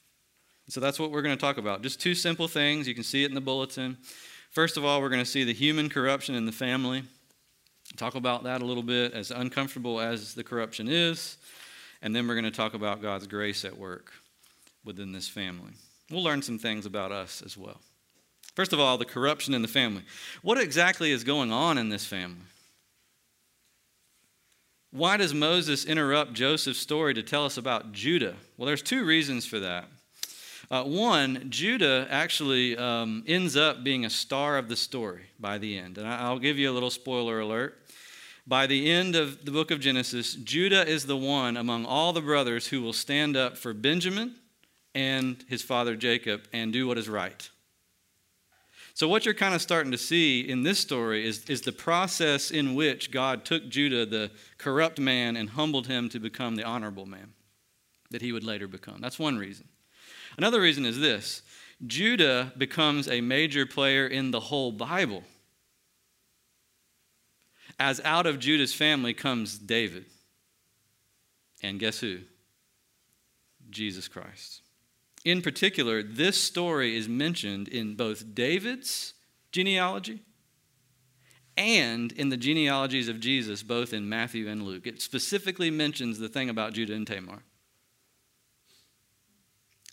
So 0.69 0.81
that's 0.81 0.99
what 0.99 1.11
we're 1.11 1.23
going 1.23 1.37
to 1.37 1.41
talk 1.41 1.59
about. 1.59 1.83
Just 1.83 2.00
two 2.00 2.14
simple 2.14 2.49
things. 2.49 2.88
You 2.88 2.95
can 2.95 3.05
see 3.05 3.23
it 3.23 3.29
in 3.29 3.35
the 3.35 3.41
bulletin. 3.41 3.99
First 4.50 4.76
of 4.76 4.85
all, 4.85 5.03
we're 5.03 5.11
going 5.11 5.25
to 5.25 5.31
see 5.31 5.45
the 5.45 5.53
human 5.53 5.91
corruption 5.91 6.35
in 6.35 6.47
the 6.47 6.53
family. 6.53 7.03
Talk 7.97 8.14
about 8.14 8.45
that 8.45 8.62
a 8.62 8.64
little 8.64 8.83
bit, 8.83 9.12
as 9.12 9.31
uncomfortable 9.31 10.00
as 10.00 10.35
the 10.35 10.43
corruption 10.43 10.88
is. 10.88 11.37
And 12.00 12.17
then 12.17 12.26
we're 12.26 12.35
going 12.35 12.45
to 12.45 12.50
talk 12.50 12.75
about 12.75 13.03
God's 13.03 13.26
grace 13.26 13.64
at 13.64 13.76
work 13.76 14.12
within 14.85 15.12
this 15.12 15.29
family. 15.29 15.73
We'll 16.11 16.23
learn 16.23 16.43
some 16.43 16.59
things 16.59 16.87
about 16.87 17.12
us 17.12 17.43
as 17.45 17.57
well. 17.57 17.81
First 18.55 18.73
of 18.73 18.81
all, 18.81 18.97
the 18.97 19.05
corruption 19.05 19.53
in 19.53 19.62
the 19.62 19.69
family. 19.69 20.03
What 20.43 20.61
exactly 20.61 21.11
is 21.11 21.25
going 21.25 21.53
on 21.53 21.76
in 21.76 21.88
this 21.88 22.07
family? 22.07 22.47
Why 24.95 25.17
does 25.17 25.35
Moses 25.35 25.85
interrupt 25.85 26.35
Joseph's 26.35 26.79
story 26.79 27.15
to 27.15 27.23
tell 27.25 27.45
us 27.45 27.57
about 27.57 27.91
Judah? 27.91 28.37
Well, 28.57 28.67
there's 28.67 28.81
two 28.81 29.05
reasons 29.05 29.45
for 29.45 29.59
that. 29.59 29.87
Uh, 30.71 30.85
one, 30.85 31.47
Judah 31.51 32.07
actually 32.09 32.77
um, 32.77 33.25
ends 33.27 33.57
up 33.57 33.83
being 33.83 34.05
a 34.05 34.11
star 34.11 34.57
of 34.57 34.69
the 34.69 34.77
story 34.77 35.23
by 35.41 35.59
the 35.59 35.77
end. 35.77 35.99
And 35.99 36.07
I'll 36.07 36.39
give 36.39 36.59
you 36.59 36.71
a 36.71 36.73
little 36.73 36.91
spoiler 36.91 37.41
alert. 37.41 37.77
By 38.47 38.69
the 38.69 38.89
end 38.89 39.17
of 39.17 39.45
the 39.45 39.51
book 39.51 39.73
of 39.73 39.81
Genesis, 39.81 40.35
Judah 40.35 40.87
is 40.87 41.07
the 41.07 41.17
one 41.17 41.57
among 41.57 41.87
all 41.87 42.13
the 42.13 42.23
brothers 42.23 42.69
who 42.69 42.81
will 42.81 42.93
stand 42.93 43.37
up 43.37 43.57
for 43.57 43.75
Benjamin 43.75 44.37
and 44.95 45.45
his 45.49 45.63
father 45.63 45.97
Jacob 45.97 46.43
and 46.53 46.73
do 46.73 46.87
what 46.87 46.99
is 46.99 47.09
right. 47.09 47.51
So, 48.95 49.09
what 49.09 49.25
you're 49.25 49.35
kind 49.35 49.57
of 49.57 49.61
starting 49.61 49.91
to 49.91 49.99
see 49.99 50.41
in 50.41 50.63
this 50.63 50.79
story 50.79 51.27
is, 51.27 51.45
is 51.47 51.63
the 51.63 51.73
process 51.73 52.53
in 52.53 52.77
which 52.77 53.11
God 53.11 53.45
took 53.45 53.69
Judah, 53.69 54.07
the 54.07 54.31
corrupt 54.57 55.01
man, 55.01 55.37
and 55.37 55.51
humbled 55.51 55.89
him 55.89 56.09
to 56.11 56.21
become 56.21 56.55
the 56.55 56.63
honorable 56.63 57.05
man 57.05 57.33
that 58.13 58.23
he 58.23 58.31
would 58.31 58.45
later 58.45 58.69
become. 58.69 59.01
That's 59.01 59.19
one 59.19 59.37
reason. 59.37 59.69
Another 60.39 60.61
reason 60.61 60.85
is 60.85 61.01
this 61.01 61.43
Judah 61.85 62.53
becomes 62.57 63.09
a 63.09 63.21
major 63.21 63.67
player 63.67 64.07
in 64.07 64.31
the 64.31 64.39
whole 64.39 64.71
Bible. 64.71 65.25
As 67.81 68.01
out 68.05 68.27
of 68.27 68.39
Judah's 68.39 68.73
family 68.73 69.13
comes 69.13 69.59
David. 69.59 70.07
And 71.65 71.81
guess 71.81 71.99
who? 71.99 72.19
Jesus 73.71 74.07
Christ. 74.07 74.63
In 75.25 75.40
particular, 75.40 76.02
this 76.02 76.40
story 76.40 76.97
is 76.97 77.09
mentioned 77.09 77.69
in 77.69 77.95
both 77.95 78.35
David's 78.35 79.14
genealogy 79.52 80.21
and 81.57 82.12
in 82.12 82.28
the 82.28 82.37
genealogies 82.37 83.09
of 83.09 83.21
Jesus, 83.21 83.62
both 83.62 83.93
in 83.93 84.09
Matthew 84.09 84.49
and 84.49 84.62
Luke. 84.62 84.87
It 84.87 85.00
specifically 85.00 85.71
mentions 85.71 86.19
the 86.19 86.28
thing 86.28 86.50
about 86.50 86.75
Judah 86.75 86.95
and 86.95 87.07
Tamar. 87.07 87.43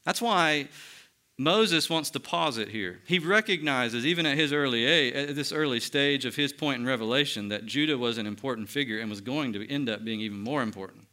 That's 0.03 0.21
why 0.21 0.67
Moses 1.37 1.89
wants 1.89 2.09
to 2.11 2.19
pause 2.19 2.57
it 2.57 2.69
here. 2.69 2.99
He 3.05 3.19
recognizes, 3.19 4.05
even 4.05 4.25
at 4.25 4.37
his 4.37 4.51
early 4.51 4.85
age, 4.85 5.13
at 5.13 5.35
this 5.35 5.51
early 5.51 5.79
stage 5.79 6.25
of 6.25 6.35
his 6.35 6.51
point 6.51 6.79
in 6.79 6.85
Revelation, 6.85 7.49
that 7.49 7.65
Judah 7.65 7.97
was 7.97 8.17
an 8.17 8.27
important 8.27 8.67
figure 8.67 8.99
and 8.99 9.09
was 9.09 9.21
going 9.21 9.53
to 9.53 9.71
end 9.71 9.89
up 9.89 10.03
being 10.03 10.19
even 10.19 10.39
more 10.39 10.61
important. 10.61 11.05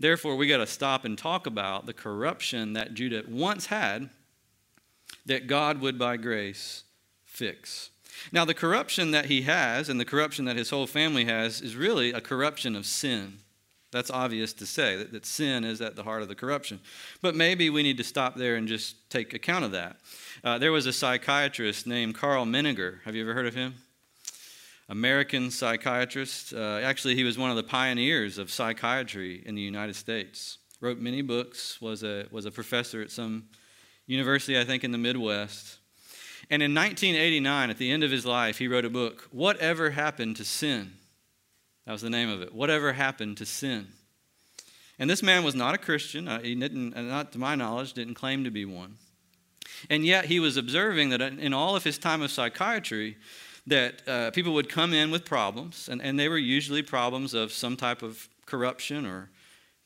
Therefore, 0.00 0.36
we 0.36 0.46
got 0.46 0.58
to 0.58 0.66
stop 0.66 1.04
and 1.04 1.16
talk 1.16 1.46
about 1.46 1.86
the 1.86 1.92
corruption 1.92 2.72
that 2.72 2.94
Judah 2.94 3.22
once 3.28 3.66
had 3.66 4.10
that 5.26 5.46
God 5.46 5.80
would, 5.80 5.98
by 5.98 6.16
grace, 6.16 6.84
fix. 7.24 7.90
Now, 8.30 8.44
the 8.44 8.54
corruption 8.54 9.10
that 9.12 9.26
he 9.26 9.42
has 9.42 9.88
and 9.88 9.98
the 9.98 10.04
corruption 10.04 10.44
that 10.44 10.56
his 10.56 10.70
whole 10.70 10.86
family 10.86 11.24
has 11.24 11.60
is 11.60 11.76
really 11.76 12.12
a 12.12 12.20
corruption 12.20 12.76
of 12.76 12.86
sin. 12.86 13.38
That's 13.90 14.10
obvious 14.10 14.54
to 14.54 14.66
say, 14.66 14.96
that, 14.96 15.12
that 15.12 15.26
sin 15.26 15.64
is 15.64 15.80
at 15.80 15.96
the 15.96 16.02
heart 16.02 16.22
of 16.22 16.28
the 16.28 16.34
corruption. 16.34 16.80
But 17.20 17.34
maybe 17.36 17.68
we 17.68 17.82
need 17.82 17.98
to 17.98 18.04
stop 18.04 18.36
there 18.36 18.56
and 18.56 18.66
just 18.66 19.10
take 19.10 19.34
account 19.34 19.66
of 19.66 19.72
that. 19.72 19.96
Uh, 20.42 20.58
there 20.58 20.72
was 20.72 20.86
a 20.86 20.92
psychiatrist 20.92 21.86
named 21.86 22.14
Karl 22.14 22.46
Menninger. 22.46 23.02
Have 23.04 23.14
you 23.14 23.22
ever 23.22 23.34
heard 23.34 23.46
of 23.46 23.54
him? 23.54 23.74
American 24.88 25.50
psychiatrist. 25.50 26.52
Uh, 26.52 26.80
actually, 26.82 27.14
he 27.14 27.24
was 27.24 27.38
one 27.38 27.50
of 27.50 27.56
the 27.56 27.62
pioneers 27.62 28.38
of 28.38 28.50
psychiatry 28.50 29.42
in 29.46 29.54
the 29.54 29.62
United 29.62 29.96
States. 29.96 30.58
Wrote 30.80 30.98
many 30.98 31.22
books, 31.22 31.80
was 31.80 32.02
a, 32.02 32.26
was 32.30 32.46
a 32.46 32.50
professor 32.50 33.00
at 33.02 33.10
some 33.10 33.44
university, 34.06 34.58
I 34.58 34.64
think, 34.64 34.84
in 34.84 34.90
the 34.90 34.98
Midwest. 34.98 35.78
And 36.50 36.62
in 36.62 36.74
1989, 36.74 37.70
at 37.70 37.78
the 37.78 37.90
end 37.90 38.02
of 38.02 38.10
his 38.10 38.26
life, 38.26 38.58
he 38.58 38.68
wrote 38.68 38.84
a 38.84 38.90
book, 38.90 39.28
Whatever 39.30 39.90
Happened 39.90 40.36
to 40.36 40.44
Sin? 40.44 40.92
That 41.86 41.92
was 41.92 42.02
the 42.02 42.10
name 42.10 42.28
of 42.28 42.42
it. 42.42 42.54
Whatever 42.54 42.92
happened 42.92 43.38
to 43.38 43.46
sin? 43.46 43.88
And 44.98 45.10
this 45.10 45.22
man 45.22 45.42
was 45.42 45.54
not 45.54 45.74
a 45.74 45.78
Christian. 45.78 46.28
Uh, 46.28 46.40
he 46.40 46.54
didn't, 46.54 46.94
uh, 46.94 47.02
not 47.02 47.32
to 47.32 47.38
my 47.38 47.54
knowledge, 47.54 47.92
didn't 47.92 48.14
claim 48.14 48.44
to 48.44 48.50
be 48.50 48.64
one. 48.64 48.96
And 49.90 50.06
yet 50.06 50.26
he 50.26 50.38
was 50.38 50.56
observing 50.56 51.08
that 51.10 51.20
in 51.20 51.52
all 51.52 51.74
of 51.74 51.82
his 51.82 51.98
time 51.98 52.22
of 52.22 52.30
psychiatry, 52.30 53.16
that 53.66 54.08
uh, 54.08 54.30
people 54.32 54.54
would 54.54 54.68
come 54.68 54.92
in 54.92 55.10
with 55.10 55.24
problems, 55.24 55.88
and, 55.88 56.02
and 56.02 56.18
they 56.18 56.28
were 56.28 56.38
usually 56.38 56.82
problems 56.82 57.34
of 57.34 57.52
some 57.52 57.76
type 57.76 58.02
of 58.02 58.28
corruption 58.46 59.06
or 59.06 59.30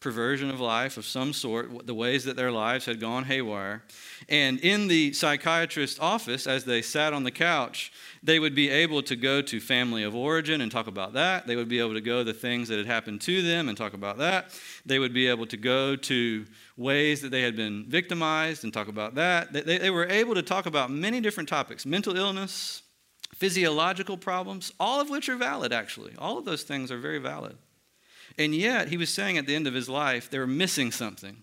perversion 0.00 0.50
of 0.50 0.60
life 0.60 0.98
of 0.98 1.04
some 1.04 1.32
sort, 1.32 1.86
the 1.86 1.94
ways 1.94 2.24
that 2.24 2.36
their 2.36 2.52
lives 2.52 2.84
had 2.84 3.00
gone 3.00 3.24
haywire. 3.24 3.82
And 4.28 4.60
in 4.60 4.88
the 4.88 5.12
psychiatrist's 5.12 5.98
office, 5.98 6.46
as 6.46 6.64
they 6.64 6.82
sat 6.82 7.12
on 7.12 7.24
the 7.24 7.30
couch, 7.30 7.92
they 8.22 8.38
would 8.38 8.54
be 8.54 8.68
able 8.68 9.02
to 9.02 9.16
go 9.16 9.40
to 9.42 9.58
family 9.58 10.02
of 10.02 10.14
origin 10.14 10.60
and 10.60 10.70
talk 10.70 10.86
about 10.86 11.14
that. 11.14 11.46
They 11.46 11.56
would 11.56 11.68
be 11.68 11.80
able 11.80 11.94
to 11.94 12.00
go 12.00 12.22
to 12.22 12.32
things 12.32 12.68
that 12.68 12.76
had 12.76 12.86
happened 12.86 13.22
to 13.22 13.42
them 13.42 13.68
and 13.68 13.76
talk 13.76 13.94
about 13.94 14.18
that. 14.18 14.50
They 14.84 14.98
would 14.98 15.14
be 15.14 15.28
able 15.28 15.46
to 15.46 15.56
go 15.56 15.96
to 15.96 16.44
ways 16.76 17.22
that 17.22 17.30
they 17.30 17.42
had 17.42 17.56
been 17.56 17.86
victimized 17.88 18.64
and 18.64 18.72
talk 18.72 18.88
about 18.88 19.14
that. 19.14 19.52
They, 19.52 19.78
they 19.78 19.90
were 19.90 20.06
able 20.06 20.34
to 20.34 20.42
talk 20.42 20.66
about 20.66 20.90
many 20.90 21.20
different 21.20 21.48
topics 21.48 21.86
mental 21.86 22.16
illness, 22.16 22.82
physiological 23.36 24.16
problems, 24.16 24.72
all 24.80 25.00
of 25.00 25.10
which 25.10 25.28
are 25.28 25.36
valid, 25.36 25.72
actually. 25.72 26.14
All 26.18 26.38
of 26.38 26.44
those 26.44 26.62
things 26.62 26.90
are 26.90 26.98
very 26.98 27.18
valid. 27.18 27.56
And 28.38 28.54
yet, 28.54 28.88
he 28.88 28.96
was 28.96 29.10
saying 29.10 29.38
at 29.38 29.46
the 29.46 29.54
end 29.54 29.66
of 29.66 29.74
his 29.74 29.88
life, 29.88 30.30
they 30.30 30.38
were 30.38 30.46
missing 30.46 30.90
something 30.90 31.42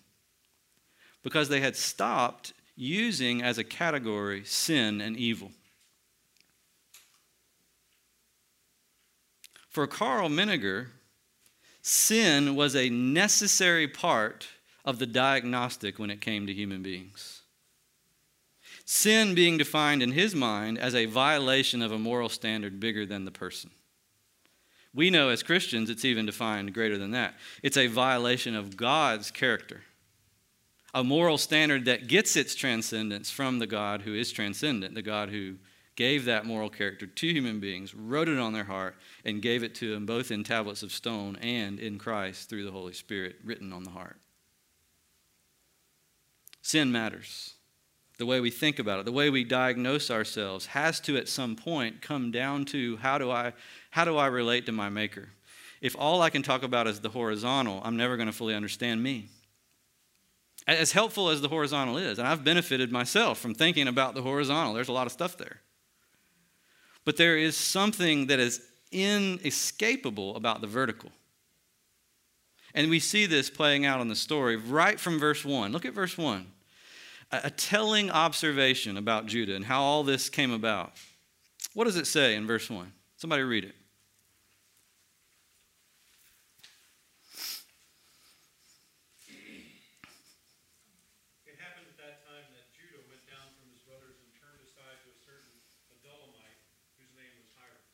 because 1.24 1.50
they 1.50 1.62
had 1.62 1.76
stopped 1.76 2.54
using 2.76 3.42
as 3.42 3.58
a 3.58 3.64
category 3.64 4.44
sin 4.44 5.02
and 5.02 5.16
evil. 5.16 5.52
For 9.70 9.88
Karl 9.88 10.30
Menninger, 10.30 10.88
sin 11.82 12.56
was 12.56 12.76
a 12.76 12.90
necessary 12.90 13.88
part 13.88 14.48
of 14.86 15.00
the 15.00 15.08
diagnostic 15.08 15.98
when 15.98 16.10
it 16.10 16.22
came 16.22 16.46
to 16.48 16.54
human 16.54 16.84
beings. 16.84 17.33
Sin 18.94 19.34
being 19.34 19.58
defined 19.58 20.04
in 20.04 20.12
his 20.12 20.36
mind 20.36 20.78
as 20.78 20.94
a 20.94 21.08
violation 21.08 21.82
of 21.82 21.92
a 21.92 21.98
moral 21.98 22.30
standard 22.30 22.80
bigger 22.80 23.08
than 23.08 23.26
the 23.26 23.32
person. 23.32 23.72
We 24.94 25.10
know 25.10 25.30
as 25.30 25.42
Christians 25.42 25.90
it's 25.90 26.06
even 26.06 26.28
defined 26.28 26.76
greater 26.76 27.00
than 27.00 27.10
that. 27.10 27.34
It's 27.64 27.76
a 27.76 27.88
violation 27.88 28.56
of 28.56 28.78
God's 28.78 29.32
character, 29.32 29.82
a 30.94 31.04
moral 31.04 31.40
standard 31.40 31.86
that 31.86 32.06
gets 32.06 32.36
its 32.36 32.54
transcendence 32.54 33.32
from 33.32 33.58
the 33.58 33.66
God 33.66 34.04
who 34.04 34.14
is 34.14 34.32
transcendent, 34.32 34.94
the 34.94 35.02
God 35.02 35.30
who 35.30 35.56
gave 35.96 36.26
that 36.26 36.46
moral 36.46 36.70
character 36.70 37.08
to 37.08 37.28
human 37.28 37.60
beings, 37.60 37.96
wrote 37.96 38.30
it 38.30 38.38
on 38.38 38.54
their 38.54 38.66
heart, 38.66 38.96
and 39.26 39.42
gave 39.42 39.64
it 39.64 39.74
to 39.76 39.92
them 39.92 40.06
both 40.06 40.30
in 40.30 40.44
tablets 40.44 40.84
of 40.84 40.92
stone 40.92 41.36
and 41.38 41.80
in 41.80 41.98
Christ 41.98 42.48
through 42.48 42.64
the 42.64 42.72
Holy 42.72 42.94
Spirit 42.94 43.38
written 43.44 43.74
on 43.74 43.86
the 43.86 43.90
heart. 43.90 44.20
Sin 46.62 46.92
matters. 46.92 47.56
The 48.18 48.26
way 48.26 48.40
we 48.40 48.52
think 48.52 48.78
about 48.78 49.00
it, 49.00 49.06
the 49.06 49.12
way 49.12 49.30
we 49.30 49.44
diagnose 49.44 50.12
ourselves 50.12 50.68
has 50.68 51.00
to 51.02 51.18
at 51.18 51.28
some 51.28 51.56
point 51.56 52.02
come 52.02 52.32
down 52.32 52.66
to 52.66 52.98
how 52.98 53.18
do 53.18 53.32
I 53.32 53.54
how 53.90 54.06
do 54.06 54.18
I 54.18 54.28
relate 54.28 54.66
to 54.68 54.72
my 54.72 54.90
maker? 54.90 55.30
If 55.82 55.96
all 55.98 56.22
I 56.22 56.30
can 56.30 56.44
talk 56.44 56.64
about 56.64 56.88
is 56.88 57.02
the 57.02 57.10
horizontal, 57.10 57.82
I'm 57.84 57.98
never 57.98 58.16
going 58.16 58.28
to 58.28 58.34
fully 58.34 58.56
understand 58.56 59.04
me. 59.04 59.28
As 60.66 60.94
helpful 60.94 61.30
as 61.30 61.42
the 61.42 61.50
horizontal 61.50 61.98
is, 61.98 62.20
and 62.20 62.28
I've 62.28 62.44
benefited 62.44 62.92
myself 62.92 63.38
from 63.38 63.54
thinking 63.54 63.88
about 63.90 64.16
the 64.16 64.22
horizontal, 64.22 64.74
there's 64.74 64.88
a 64.88 64.94
lot 64.94 65.08
of 65.08 65.12
stuff 65.12 65.38
there. 65.38 65.60
But 67.04 67.18
there 67.18 67.38
is 67.38 67.58
something 67.58 68.28
that 68.28 68.40
is 68.40 68.62
inescapable 68.92 70.38
about 70.38 70.62
the 70.62 70.68
vertical. 70.68 71.12
And 72.74 72.90
we 72.90 73.00
see 73.00 73.26
this 73.26 73.50
playing 73.50 73.86
out 73.86 74.00
in 74.00 74.08
the 74.08 74.16
story 74.16 74.56
right 74.56 75.00
from 75.00 75.20
verse 75.20 75.44
1. 75.44 75.72
Look 75.72 75.86
at 75.86 75.94
verse 75.94 76.18
1. 76.18 76.48
A 77.42 77.50
telling 77.50 78.12
observation 78.12 78.96
about 78.96 79.26
Judah 79.26 79.56
and 79.56 79.66
how 79.66 79.82
all 79.82 80.04
this 80.04 80.30
came 80.30 80.52
about. 80.52 80.92
What 81.74 81.86
does 81.86 81.96
it 81.96 82.06
say 82.06 82.36
in 82.36 82.46
verse 82.46 82.70
1? 82.70 82.92
Somebody 83.18 83.42
read 83.42 83.64
it. 83.64 83.74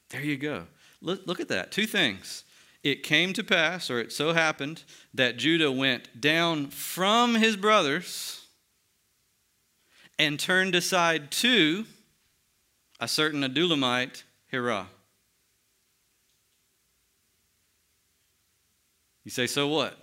There 0.09 0.21
you 0.21 0.37
go. 0.37 0.65
Look, 1.01 1.21
look 1.27 1.39
at 1.39 1.47
that. 1.47 1.71
Two 1.71 1.85
things. 1.85 2.43
It 2.83 3.03
came 3.03 3.31
to 3.33 3.43
pass, 3.43 3.89
or 3.89 3.99
it 3.99 4.11
so 4.11 4.33
happened, 4.33 4.83
that 5.13 5.37
Judah 5.37 5.71
went 5.71 6.19
down 6.19 6.67
from 6.67 7.35
his 7.35 7.55
brothers 7.55 8.38
and 10.19 10.37
turned 10.37 10.75
aside 10.75 11.31
to 11.31 11.85
a 12.99 13.07
certain 13.07 13.41
Adullamite, 13.41 14.23
Hirah. 14.51 14.87
You 19.23 19.31
say, 19.31 19.47
so 19.47 19.67
what? 19.67 19.97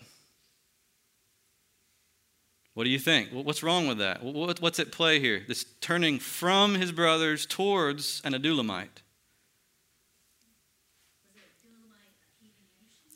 What 2.72 2.84
do 2.84 2.90
you 2.90 2.98
think? 2.98 3.30
What's 3.32 3.62
wrong 3.62 3.86
with 3.86 3.98
that? 3.98 4.22
What's 4.22 4.78
at 4.78 4.90
play 4.90 5.20
here? 5.20 5.42
This 5.46 5.64
turning 5.80 6.18
from 6.18 6.74
his 6.74 6.92
brothers 6.92 7.44
towards 7.44 8.22
an 8.24 8.32
Adullamite. 8.32 9.02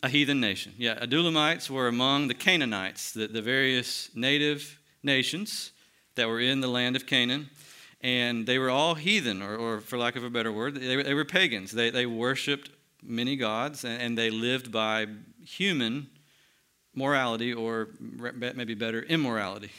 A 0.02 0.08
heathen 0.08 0.40
nation. 0.40 0.72
Yeah, 0.78 0.98
Adullamites 0.98 1.68
were 1.68 1.86
among 1.86 2.28
the 2.28 2.34
Canaanites, 2.34 3.12
the, 3.12 3.26
the 3.26 3.42
various 3.42 4.08
native 4.14 4.80
nations 5.02 5.72
that 6.20 6.28
were 6.28 6.40
in 6.40 6.60
the 6.60 6.68
land 6.68 6.96
of 6.96 7.06
Canaan. 7.06 7.48
And 8.02 8.46
they 8.46 8.58
were 8.58 8.68
all 8.68 8.94
heathen, 8.94 9.40
or, 9.40 9.56
or 9.56 9.80
for 9.80 9.96
lack 9.96 10.16
of 10.16 10.24
a 10.24 10.30
better 10.30 10.52
word, 10.52 10.74
they, 10.74 11.02
they 11.02 11.14
were 11.14 11.24
pagans. 11.24 11.72
They, 11.72 11.88
they 11.88 12.04
worshiped 12.04 12.70
many 13.02 13.36
gods, 13.36 13.84
and, 13.84 14.00
and 14.00 14.18
they 14.18 14.28
lived 14.30 14.70
by 14.70 15.06
human 15.42 16.08
morality, 16.94 17.54
or 17.54 17.88
maybe 18.00 18.74
better, 18.74 19.02
immorality. 19.02 19.70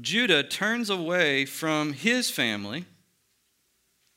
Judah 0.00 0.42
turns 0.42 0.90
away 0.90 1.46
from 1.46 1.94
his 1.94 2.30
family, 2.30 2.84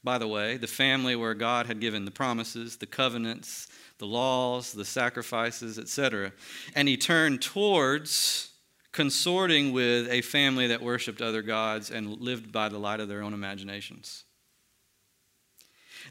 by 0.04 0.18
the 0.18 0.28
way, 0.28 0.58
the 0.58 0.68
family 0.68 1.16
where 1.16 1.34
God 1.34 1.68
had 1.68 1.80
given 1.80 2.04
the 2.04 2.12
promises, 2.12 2.76
the 2.78 2.86
covenants, 2.86 3.68
the 4.00 4.06
laws, 4.06 4.74
the 4.74 4.86
sacrifices, 4.86 5.80
etc. 5.80 6.34
And 6.76 6.90
he 6.90 6.98
turned 6.98 7.42
towards 7.42 8.52
consorting 8.98 9.74
with 9.74 10.10
a 10.10 10.22
family 10.22 10.66
that 10.66 10.82
worshiped 10.82 11.22
other 11.22 11.44
gods 11.44 11.92
and 11.92 12.20
lived 12.20 12.52
by 12.52 12.68
the 12.68 12.80
light 12.80 13.00
of 13.00 13.08
their 13.08 13.22
own 13.22 13.32
imaginations. 13.32 14.24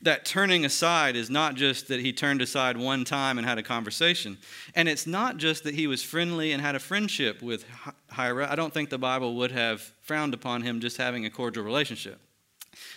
That 0.03 0.25
turning 0.25 0.65
aside 0.65 1.17
is 1.17 1.29
not 1.29 1.57
just 1.57 1.89
that 1.89 1.99
he 1.99 2.13
turned 2.13 2.41
aside 2.41 2.77
one 2.77 3.05
time 3.05 3.39
and 3.39 3.47
had 3.47 3.59
a 3.59 3.63
conversation. 3.65 4.39
And 4.77 4.89
it's 4.89 5.05
not 5.05 5.37
just 5.37 5.65
that 5.65 5.75
he 5.75 5.89
was 5.89 6.05
friendly 6.05 6.53
and 6.53 6.63
had 6.63 6.77
a 6.77 6.79
friendship 6.79 7.43
with 7.43 7.65
Hirah. 8.13 8.49
I 8.49 8.55
don't 8.55 8.73
think 8.73 8.91
the 8.91 8.99
Bible 8.99 9.35
would 9.35 9.51
have 9.51 9.81
frowned 10.03 10.33
upon 10.33 10.63
him 10.63 10.79
just 10.79 10.97
having 10.97 11.27
a 11.27 11.31
cordial 11.31 11.65
relationship. 11.65 12.21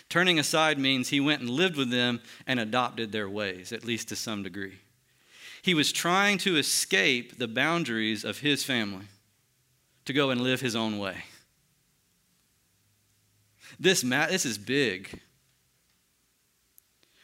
Turning 0.08 0.38
aside 0.38 0.78
means 0.78 1.08
he 1.08 1.18
went 1.18 1.40
and 1.40 1.50
lived 1.50 1.76
with 1.76 1.90
them 1.90 2.20
and 2.46 2.60
adopted 2.60 3.10
their 3.10 3.28
ways, 3.28 3.72
at 3.72 3.84
least 3.84 4.08
to 4.10 4.14
some 4.14 4.44
degree. 4.44 4.78
He 5.62 5.74
was 5.74 5.90
trying 5.90 6.38
to 6.38 6.58
escape 6.58 7.38
the 7.38 7.48
boundaries 7.48 8.24
of 8.24 8.38
his 8.38 8.62
family 8.62 9.06
to 10.10 10.14
go 10.14 10.30
and 10.30 10.40
live 10.40 10.60
his 10.60 10.74
own 10.74 10.98
way. 10.98 11.22
This, 13.78 14.02
this 14.02 14.44
is 14.44 14.58
big. 14.58 15.20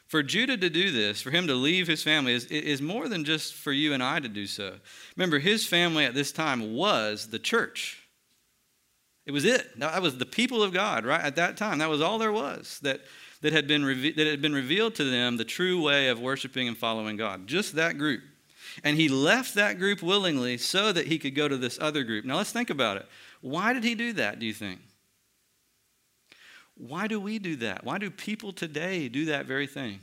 For 0.06 0.22
Judah 0.22 0.56
to 0.56 0.70
do 0.70 0.92
this, 0.92 1.20
for 1.20 1.32
him 1.32 1.48
to 1.48 1.54
leave 1.54 1.88
his 1.88 2.04
family, 2.04 2.32
is, 2.32 2.44
is 2.46 2.80
more 2.80 3.08
than 3.08 3.24
just 3.24 3.54
for 3.54 3.72
you 3.72 3.92
and 3.92 4.02
I 4.02 4.20
to 4.20 4.28
do 4.28 4.46
so. 4.46 4.76
Remember, 5.16 5.40
his 5.40 5.66
family 5.66 6.04
at 6.04 6.14
this 6.14 6.30
time 6.30 6.74
was 6.74 7.28
the 7.28 7.40
church. 7.40 8.06
It 9.26 9.32
was 9.32 9.44
it. 9.44 9.78
That 9.80 10.00
was 10.00 10.18
the 10.18 10.24
people 10.24 10.62
of 10.62 10.72
God, 10.72 11.04
right? 11.04 11.20
At 11.20 11.34
that 11.36 11.56
time, 11.56 11.78
that 11.78 11.90
was 11.90 12.00
all 12.00 12.18
there 12.18 12.30
was 12.30 12.78
that, 12.84 13.00
that, 13.40 13.52
had 13.52 13.66
been 13.66 13.84
reve- 13.84 14.14
that 14.14 14.28
had 14.28 14.40
been 14.40 14.54
revealed 14.54 14.94
to 14.94 15.04
them 15.04 15.36
the 15.36 15.44
true 15.44 15.82
way 15.82 16.08
of 16.08 16.20
worshiping 16.20 16.68
and 16.68 16.78
following 16.78 17.16
God. 17.16 17.48
Just 17.48 17.74
that 17.74 17.98
group. 17.98 18.22
And 18.84 18.96
he 18.96 19.08
left 19.08 19.54
that 19.54 19.78
group 19.78 20.02
willingly 20.02 20.58
so 20.58 20.92
that 20.92 21.06
he 21.06 21.18
could 21.18 21.34
go 21.34 21.48
to 21.48 21.56
this 21.56 21.78
other 21.80 22.04
group. 22.04 22.24
Now 22.24 22.36
let's 22.36 22.52
think 22.52 22.70
about 22.70 22.96
it. 22.96 23.06
Why 23.40 23.72
did 23.72 23.84
he 23.84 23.94
do 23.94 24.12
that, 24.14 24.38
do 24.38 24.46
you 24.46 24.52
think? 24.52 24.80
Why 26.76 27.06
do 27.06 27.18
we 27.18 27.38
do 27.38 27.56
that? 27.56 27.84
Why 27.84 27.98
do 27.98 28.10
people 28.10 28.52
today 28.52 29.08
do 29.08 29.26
that 29.26 29.46
very 29.46 29.66
thing? 29.66 30.00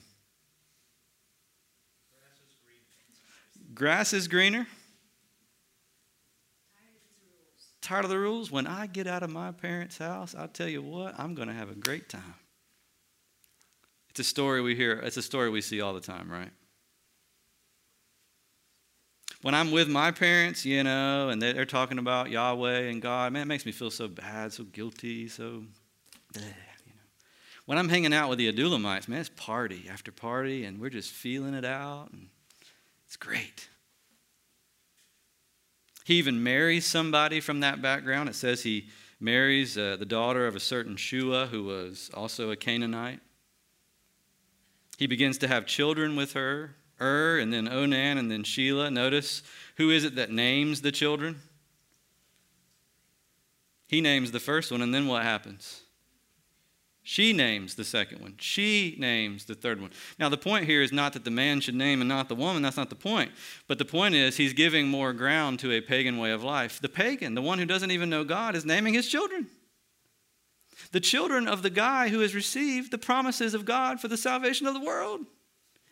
Grass 3.73 4.13
is 4.13 4.27
greener. 4.27 4.67
Tired 7.81 8.05
of 8.05 8.09
the 8.09 8.17
rules? 8.17 8.49
When 8.49 8.65
I 8.65 8.87
get 8.87 9.07
out 9.07 9.23
of 9.23 9.29
my 9.29 9.51
parents' 9.51 9.97
house, 9.97 10.33
I'll 10.35 10.47
tell 10.47 10.69
you 10.69 10.81
what, 10.81 11.19
I'm 11.19 11.35
going 11.35 11.47
to 11.47 11.53
have 11.53 11.69
a 11.69 11.75
great 11.75 12.07
time. 12.07 12.35
It's 14.09 14.19
a 14.19 14.23
story 14.23 14.61
we 14.61 14.75
hear, 14.75 14.93
it's 14.93 15.17
a 15.17 15.21
story 15.21 15.49
we 15.49 15.59
see 15.61 15.81
all 15.81 15.93
the 15.93 15.99
time, 15.99 16.31
right? 16.31 16.51
When 19.43 19.53
I'm 19.53 19.71
with 19.71 19.89
my 19.89 20.12
parents, 20.12 20.65
you 20.65 20.85
know, 20.85 21.27
and 21.27 21.41
they're 21.41 21.65
talking 21.65 21.97
about 21.97 22.29
Yahweh 22.29 22.89
and 22.89 23.01
God, 23.01 23.33
man, 23.33 23.41
it 23.41 23.47
makes 23.47 23.65
me 23.65 23.73
feel 23.73 23.91
so 23.91 24.07
bad, 24.07 24.53
so 24.53 24.63
guilty, 24.63 25.27
so 25.27 25.65
you 26.33 26.41
know. 26.41 26.47
When 27.65 27.77
I'm 27.77 27.89
hanging 27.89 28.13
out 28.13 28.29
with 28.29 28.38
the 28.38 28.50
Adullamites, 28.50 29.09
man, 29.09 29.19
it's 29.19 29.29
party 29.35 29.88
after 29.91 30.13
party, 30.13 30.63
and 30.63 30.79
we're 30.79 30.89
just 30.89 31.12
feeling 31.12 31.55
it 31.55 31.65
out, 31.65 32.12
and 32.13 32.29
it's 33.05 33.17
great. 33.17 33.67
He 36.05 36.15
even 36.15 36.41
marries 36.41 36.85
somebody 36.85 37.41
from 37.41 37.59
that 37.59 37.81
background. 37.81 38.29
It 38.29 38.35
says 38.35 38.63
he 38.63 38.88
marries 39.19 39.77
uh, 39.77 39.97
the 40.00 40.05
daughter 40.05 40.47
of 40.47 40.55
a 40.55 40.59
certain 40.62 40.95
Shua 40.95 41.47
who 41.47 41.65
was 41.65 42.09
also 42.13 42.51
a 42.51 42.55
Canaanite. 42.55 43.19
He 44.97 45.05
begins 45.05 45.38
to 45.39 45.50
have 45.50 45.65
children 45.65 46.15
with 46.15 46.31
her, 46.31 46.75
Ur, 47.01 47.39
and 47.39 47.51
then 47.51 47.67
Onan, 47.67 48.17
and 48.17 48.31
then 48.31 48.43
Shelah. 48.43 48.91
Notice 48.91 49.43
who 49.77 49.89
is 49.89 50.03
it 50.03 50.15
that 50.15 50.31
names 50.31 50.81
the 50.81 50.91
children? 50.91 51.41
He 53.88 54.01
names 54.01 54.31
the 54.31 54.39
first 54.39 54.71
one, 54.71 54.81
and 54.81 54.93
then 54.93 55.07
what 55.07 55.23
happens? 55.23 55.81
She 57.05 57.33
names 57.33 57.75
the 57.75 57.83
second 57.83 58.21
one. 58.21 58.35
She 58.39 58.95
names 58.97 59.43
the 59.43 59.55
third 59.55 59.81
one. 59.81 59.91
Now, 60.17 60.29
the 60.29 60.38
point 60.38 60.65
here 60.65 60.81
is 60.81 60.93
not 60.93 61.12
that 61.13 61.25
the 61.25 61.31
man 61.31 61.59
should 61.59 61.75
name 61.75 62.00
and 62.00 62.07
not 62.07 62.29
the 62.29 62.35
woman. 62.35 62.62
That's 62.62 62.77
not 62.77 62.89
the 62.89 62.95
point. 62.95 63.31
But 63.67 63.77
the 63.77 63.85
point 63.85 64.15
is, 64.15 64.38
he's 64.38 64.53
giving 64.53 64.88
more 64.88 65.12
ground 65.12 65.59
to 65.59 65.73
a 65.73 65.81
pagan 65.81 66.17
way 66.17 66.31
of 66.31 66.45
life. 66.45 66.79
The 66.79 66.88
pagan, 66.88 67.35
the 67.35 67.41
one 67.41 67.59
who 67.59 67.65
doesn't 67.65 67.91
even 67.91 68.09
know 68.09 68.23
God, 68.23 68.55
is 68.55 68.63
naming 68.63 68.93
his 68.93 69.09
children. 69.09 69.47
The 70.93 71.01
children 71.01 71.45
of 71.45 71.62
the 71.62 71.69
guy 71.69 72.07
who 72.07 72.21
has 72.21 72.33
received 72.33 72.91
the 72.91 72.97
promises 72.97 73.53
of 73.53 73.65
God 73.65 74.00
for 74.00 74.07
the 74.07 74.17
salvation 74.17 74.65
of 74.65 74.73
the 74.73 74.79
world 74.79 75.25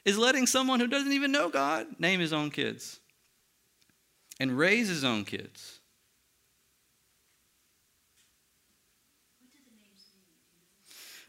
is 0.06 0.18
letting 0.18 0.48
someone 0.48 0.80
who 0.80 0.88
doesn't 0.88 1.12
even 1.12 1.32
know 1.32 1.50
God 1.50 1.88
name 2.00 2.20
his 2.20 2.34
own 2.34 2.50
kids 2.50 3.00
and 4.40 4.58
raise 4.58 4.88
his 4.88 5.04
own 5.04 5.26
kids. 5.26 5.80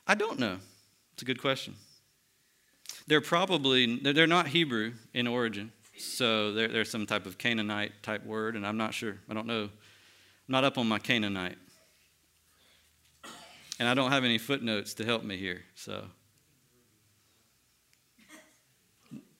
I 0.07 0.15
don't 0.15 0.39
know. 0.39 0.59
It's 1.13 1.23
a 1.23 1.25
good 1.25 1.41
question. 1.41 1.75
They're 3.07 3.21
probably, 3.21 3.97
they're 3.99 4.27
not 4.27 4.49
Hebrew 4.49 4.93
in 5.13 5.27
origin. 5.27 5.73
So 5.99 6.53
they're, 6.53 6.69
they're 6.69 6.85
some 6.85 7.07
type 7.07 7.27
of 7.27 7.39
Canaanite 7.39 8.03
type 8.03 8.25
word, 8.25 8.57
and 8.57 8.67
I'm 8.67 8.77
not 8.77 8.95
sure. 8.95 9.19
I 9.29 9.35
don't 9.35 9.47
know. 9.47 9.65
I'm 9.65 9.71
not 10.49 10.65
up 10.65 10.79
on 10.79 10.89
my 10.89 10.99
Canaanite. 10.99 11.59
And 13.79 13.89
I 13.89 13.95
don't 13.95 14.11
have 14.13 14.25
any 14.25 14.39
footnotes 14.39 14.95
to 14.95 15.05
help 15.05 15.23
me 15.23 15.37
here. 15.37 15.63
So 15.75 16.05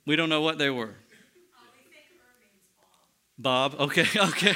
we 0.07 0.17
don't 0.17 0.29
know 0.29 0.41
what 0.41 0.59
they 0.59 0.71
were. 0.71 0.95
Bob. 3.39 3.75
Okay. 3.79 4.07
Okay. 4.17 4.55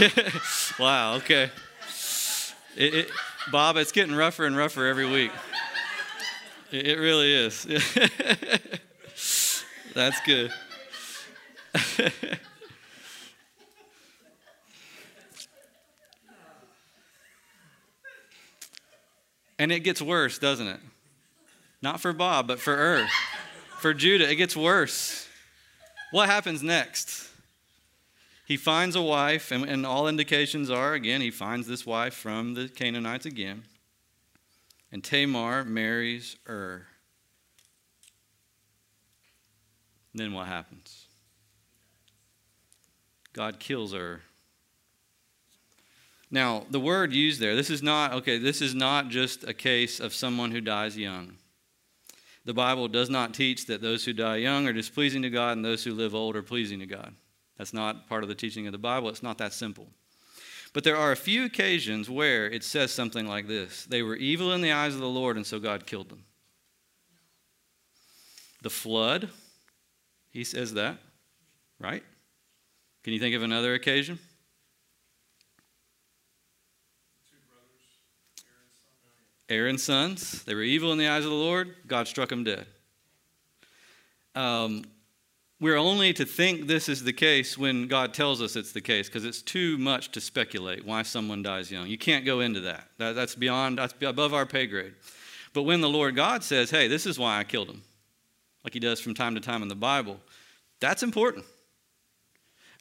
wow. 0.78 1.16
Okay. 1.16 1.50
It, 2.76 2.94
it, 2.94 3.10
Bob, 3.50 3.76
it's 3.76 3.92
getting 3.92 4.14
rougher 4.14 4.44
and 4.44 4.56
rougher 4.56 4.86
every 4.86 5.08
week. 5.08 5.32
It 6.70 6.98
really 6.98 7.32
is. 7.32 7.64
That's 9.94 10.20
good. 10.26 10.52
and 19.58 19.72
it 19.72 19.80
gets 19.80 20.02
worse, 20.02 20.38
doesn't 20.38 20.66
it? 20.66 20.80
Not 21.80 22.00
for 22.00 22.12
Bob, 22.12 22.48
but 22.48 22.58
for 22.58 22.74
Ur. 22.74 23.06
For 23.86 23.94
Judah, 23.94 24.28
it 24.28 24.34
gets 24.34 24.56
worse. 24.56 25.28
What 26.10 26.28
happens 26.28 26.60
next? 26.60 27.28
He 28.44 28.56
finds 28.56 28.96
a 28.96 29.00
wife, 29.00 29.52
and, 29.52 29.62
and 29.64 29.86
all 29.86 30.08
indications 30.08 30.70
are 30.70 30.94
again, 30.94 31.20
he 31.20 31.30
finds 31.30 31.68
this 31.68 31.86
wife 31.86 32.12
from 32.12 32.54
the 32.54 32.68
Canaanites 32.68 33.26
again. 33.26 33.62
And 34.90 35.04
Tamar 35.04 35.64
marries 35.64 36.34
Ur. 36.48 36.84
And 40.12 40.20
then 40.20 40.32
what 40.32 40.48
happens? 40.48 41.06
God 43.34 43.60
kills 43.60 43.94
Ur. 43.94 44.20
Now, 46.28 46.66
the 46.68 46.80
word 46.80 47.12
used 47.12 47.38
there, 47.38 47.54
this 47.54 47.70
is 47.70 47.84
not, 47.84 48.14
okay, 48.14 48.36
this 48.36 48.60
is 48.60 48.74
not 48.74 49.10
just 49.10 49.44
a 49.44 49.54
case 49.54 50.00
of 50.00 50.12
someone 50.12 50.50
who 50.50 50.60
dies 50.60 50.98
young. 50.98 51.36
The 52.46 52.54
Bible 52.54 52.86
does 52.86 53.10
not 53.10 53.34
teach 53.34 53.66
that 53.66 53.82
those 53.82 54.04
who 54.04 54.12
die 54.12 54.36
young 54.36 54.68
are 54.68 54.72
displeasing 54.72 55.20
to 55.22 55.30
God 55.30 55.56
and 55.56 55.64
those 55.64 55.82
who 55.82 55.92
live 55.92 56.14
old 56.14 56.36
are 56.36 56.44
pleasing 56.44 56.78
to 56.78 56.86
God. 56.86 57.12
That's 57.58 57.74
not 57.74 58.08
part 58.08 58.22
of 58.22 58.28
the 58.28 58.36
teaching 58.36 58.66
of 58.66 58.72
the 58.72 58.78
Bible. 58.78 59.08
It's 59.08 59.22
not 59.22 59.38
that 59.38 59.52
simple. 59.52 59.88
But 60.72 60.84
there 60.84 60.96
are 60.96 61.10
a 61.10 61.16
few 61.16 61.44
occasions 61.44 62.08
where 62.08 62.48
it 62.48 62.62
says 62.62 62.92
something 62.92 63.26
like 63.26 63.48
this 63.48 63.84
They 63.86 64.02
were 64.02 64.14
evil 64.14 64.52
in 64.52 64.60
the 64.60 64.70
eyes 64.70 64.94
of 64.94 65.00
the 65.00 65.08
Lord, 65.08 65.36
and 65.36 65.44
so 65.44 65.58
God 65.58 65.86
killed 65.86 66.08
them. 66.08 66.24
The 68.62 68.70
flood, 68.70 69.28
he 70.30 70.44
says 70.44 70.74
that, 70.74 70.98
right? 71.80 72.04
Can 73.02 73.12
you 73.12 73.18
think 73.18 73.34
of 73.34 73.42
another 73.42 73.74
occasion? 73.74 74.20
Aaron's 79.48 79.82
sons, 79.82 80.42
they 80.44 80.54
were 80.54 80.62
evil 80.62 80.92
in 80.92 80.98
the 80.98 81.08
eyes 81.08 81.24
of 81.24 81.30
the 81.30 81.36
Lord. 81.36 81.74
God 81.86 82.08
struck 82.08 82.28
them 82.28 82.44
dead. 82.44 82.66
Um, 84.34 84.84
we're 85.60 85.76
only 85.76 86.12
to 86.12 86.26
think 86.26 86.66
this 86.66 86.88
is 86.88 87.02
the 87.02 87.12
case 87.12 87.56
when 87.56 87.88
God 87.88 88.12
tells 88.12 88.42
us 88.42 88.56
it's 88.56 88.72
the 88.72 88.80
case 88.80 89.08
because 89.08 89.24
it's 89.24 89.40
too 89.40 89.78
much 89.78 90.12
to 90.12 90.20
speculate 90.20 90.84
why 90.84 91.02
someone 91.02 91.42
dies 91.42 91.70
young. 91.70 91.86
You 91.86 91.96
can't 91.96 92.26
go 92.26 92.40
into 92.40 92.60
that. 92.60 92.88
that. 92.98 93.14
That's 93.14 93.34
beyond, 93.34 93.78
that's 93.78 93.94
above 94.02 94.34
our 94.34 94.44
pay 94.44 94.66
grade. 94.66 94.94
But 95.54 95.62
when 95.62 95.80
the 95.80 95.88
Lord 95.88 96.14
God 96.14 96.44
says, 96.44 96.70
hey, 96.70 96.88
this 96.88 97.06
is 97.06 97.18
why 97.18 97.38
I 97.38 97.44
killed 97.44 97.70
him, 97.70 97.82
like 98.64 98.74
he 98.74 98.80
does 98.80 99.00
from 99.00 99.14
time 99.14 99.34
to 99.36 99.40
time 99.40 99.62
in 99.62 99.68
the 99.68 99.74
Bible, 99.74 100.18
that's 100.80 101.02
important. 101.02 101.46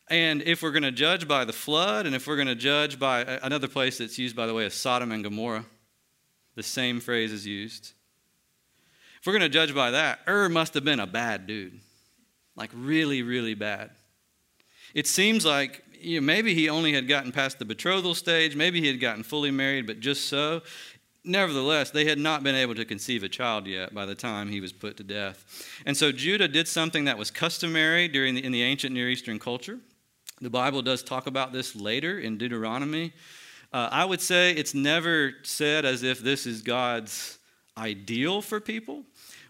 And 0.10 0.42
if 0.42 0.62
we're 0.62 0.72
going 0.72 0.84
to 0.84 0.92
judge 0.92 1.28
by 1.28 1.46
the 1.46 1.54
flood, 1.54 2.06
and 2.06 2.14
if 2.14 2.28
we're 2.28 2.36
going 2.36 2.48
to 2.48 2.56
judge 2.56 3.00
by 3.00 3.22
another 3.22 3.70
place 3.70 4.00
that's 4.00 4.20
used, 4.20 4.36
by 4.36 4.46
the 4.46 4.54
way, 4.54 4.66
is 4.66 4.74
Sodom 4.74 5.14
and 5.14 5.24
Gomorrah, 5.24 5.66
the 6.56 6.64
same 6.64 7.00
phrase 7.00 7.32
is 7.32 7.46
used. 7.46 7.94
If 9.20 9.28
we're 9.28 9.34
going 9.34 9.42
to 9.42 9.50
judge 9.50 9.74
by 9.74 9.92
that, 9.92 10.20
Ur 10.28 10.50
must 10.50 10.74
have 10.74 10.84
been 10.84 11.00
a 11.00 11.08
bad 11.08 11.48
dude 11.48 11.80
like 12.56 12.72
really, 12.74 13.22
really 13.22 13.54
bad. 13.54 13.92
It 14.94 15.08
seems 15.08 15.46
like 15.46 15.84
you 16.00 16.20
know, 16.20 16.26
maybe 16.26 16.54
he 16.54 16.70
only 16.70 16.94
had 16.94 17.08
gotten 17.08 17.32
past 17.32 17.60
the 17.60 17.66
betrothal 17.66 18.16
stage, 18.16 18.56
maybe 18.56 18.80
he 18.80 18.88
had 18.88 19.00
gotten 19.00 19.24
fully 19.24 19.52
married, 19.52 19.88
but 19.88 20.00
just 20.00 20.26
so. 20.26 20.62
Nevertheless, 21.28 21.90
they 21.90 22.06
had 22.06 22.20
not 22.20 22.44
been 22.44 22.54
able 22.54 22.76
to 22.76 22.86
conceive 22.86 23.24
a 23.24 23.30
child 23.30 23.66
yet 23.66 23.96
by 23.96 24.06
the 24.06 24.14
time 24.14 24.48
he 24.48 24.62
was 24.62 24.72
put 24.72 24.96
to 24.98 25.04
death. 25.04 25.68
And 25.84 25.98
so 25.98 26.12
Judah 26.12 26.48
did 26.48 26.68
something 26.68 27.06
that 27.06 27.18
was 27.18 27.32
customary 27.32 28.08
during 28.08 28.36
the, 28.36 28.44
in 28.44 28.52
the 28.52 28.62
ancient 28.62 28.94
Near 28.94 29.10
Eastern 29.10 29.40
culture. 29.40 29.80
The 30.40 30.52
Bible 30.52 30.84
does 30.84 31.02
talk 31.02 31.26
about 31.26 31.52
this 31.52 31.76
later 31.76 32.20
in 32.20 32.38
Deuteronomy. 32.38 33.12
Uh, 33.76 33.90
I 33.92 34.06
would 34.06 34.22
say 34.22 34.54
it's 34.54 34.74
never 34.74 35.34
said 35.44 35.84
as 35.84 36.02
if 36.02 36.20
this 36.20 36.46
is 36.46 36.62
God's 36.62 37.40
ideal 37.78 38.42
for 38.42 38.62
people, 38.62 39.04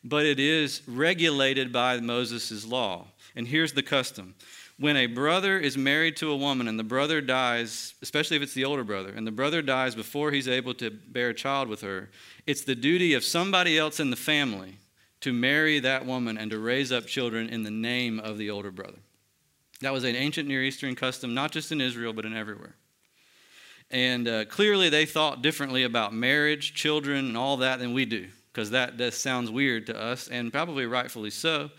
but 0.03 0.25
it 0.25 0.39
is 0.39 0.81
regulated 0.87 1.71
by 1.71 1.99
Moses' 1.99 2.65
law. 2.65 3.05
And 3.35 3.47
here's 3.47 3.73
the 3.73 3.83
custom 3.83 4.33
when 4.79 4.97
a 4.97 5.05
brother 5.05 5.59
is 5.59 5.77
married 5.77 6.17
to 6.17 6.31
a 6.31 6.35
woman 6.35 6.67
and 6.67 6.79
the 6.79 6.83
brother 6.83 7.21
dies, 7.21 7.93
especially 8.01 8.35
if 8.35 8.41
it's 8.41 8.55
the 8.55 8.65
older 8.65 8.83
brother, 8.83 9.13
and 9.15 9.27
the 9.27 9.31
brother 9.31 9.61
dies 9.61 9.93
before 9.93 10.31
he's 10.31 10.47
able 10.47 10.73
to 10.73 10.89
bear 10.89 11.29
a 11.29 11.35
child 11.35 11.67
with 11.67 11.81
her, 11.81 12.09
it's 12.47 12.63
the 12.63 12.73
duty 12.73 13.13
of 13.13 13.23
somebody 13.23 13.77
else 13.77 13.99
in 13.99 14.09
the 14.09 14.15
family 14.15 14.79
to 15.21 15.33
marry 15.33 15.77
that 15.77 16.03
woman 16.03 16.35
and 16.35 16.49
to 16.49 16.57
raise 16.57 16.91
up 16.91 17.05
children 17.05 17.47
in 17.47 17.61
the 17.61 17.69
name 17.69 18.19
of 18.19 18.39
the 18.39 18.49
older 18.49 18.71
brother. 18.71 18.97
That 19.81 19.93
was 19.93 20.03
an 20.03 20.15
ancient 20.15 20.47
Near 20.47 20.63
Eastern 20.63 20.95
custom, 20.95 21.35
not 21.35 21.51
just 21.51 21.71
in 21.71 21.79
Israel, 21.79 22.11
but 22.11 22.25
in 22.25 22.35
everywhere. 22.35 22.73
And 23.95 24.27
uh, 24.27 24.43
clearly, 24.43 24.89
they 24.89 25.05
thought 25.05 25.41
differently 25.41 25.83
about 25.83 26.13
marriage, 26.13 26.73
children, 26.73 27.27
and 27.27 27.37
all 27.37 27.55
that 27.57 27.79
than 27.79 27.93
we 27.93 28.03
do, 28.03 28.27
because 28.51 28.71
that, 28.71 28.97
that 28.97 29.13
sounds 29.13 29.49
weird 29.49 29.87
to 29.87 29.97
us, 29.97 30.27
and 30.27 30.51
probably 30.51 30.85
rightfully 30.85 31.29
so. 31.29 31.71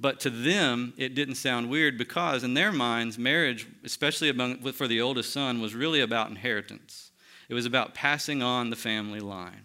But 0.00 0.20
to 0.20 0.30
them, 0.30 0.94
it 0.96 1.14
didn't 1.14 1.34
sound 1.34 1.68
weird 1.68 1.98
because, 1.98 2.44
in 2.44 2.54
their 2.54 2.72
minds, 2.72 3.18
marriage, 3.18 3.68
especially 3.84 4.30
among, 4.30 4.72
for 4.72 4.88
the 4.88 5.02
oldest 5.02 5.34
son, 5.34 5.60
was 5.60 5.74
really 5.74 6.00
about 6.00 6.30
inheritance. 6.30 7.10
It 7.50 7.54
was 7.54 7.66
about 7.66 7.92
passing 7.92 8.42
on 8.42 8.70
the 8.70 8.76
family 8.76 9.20
line. 9.20 9.64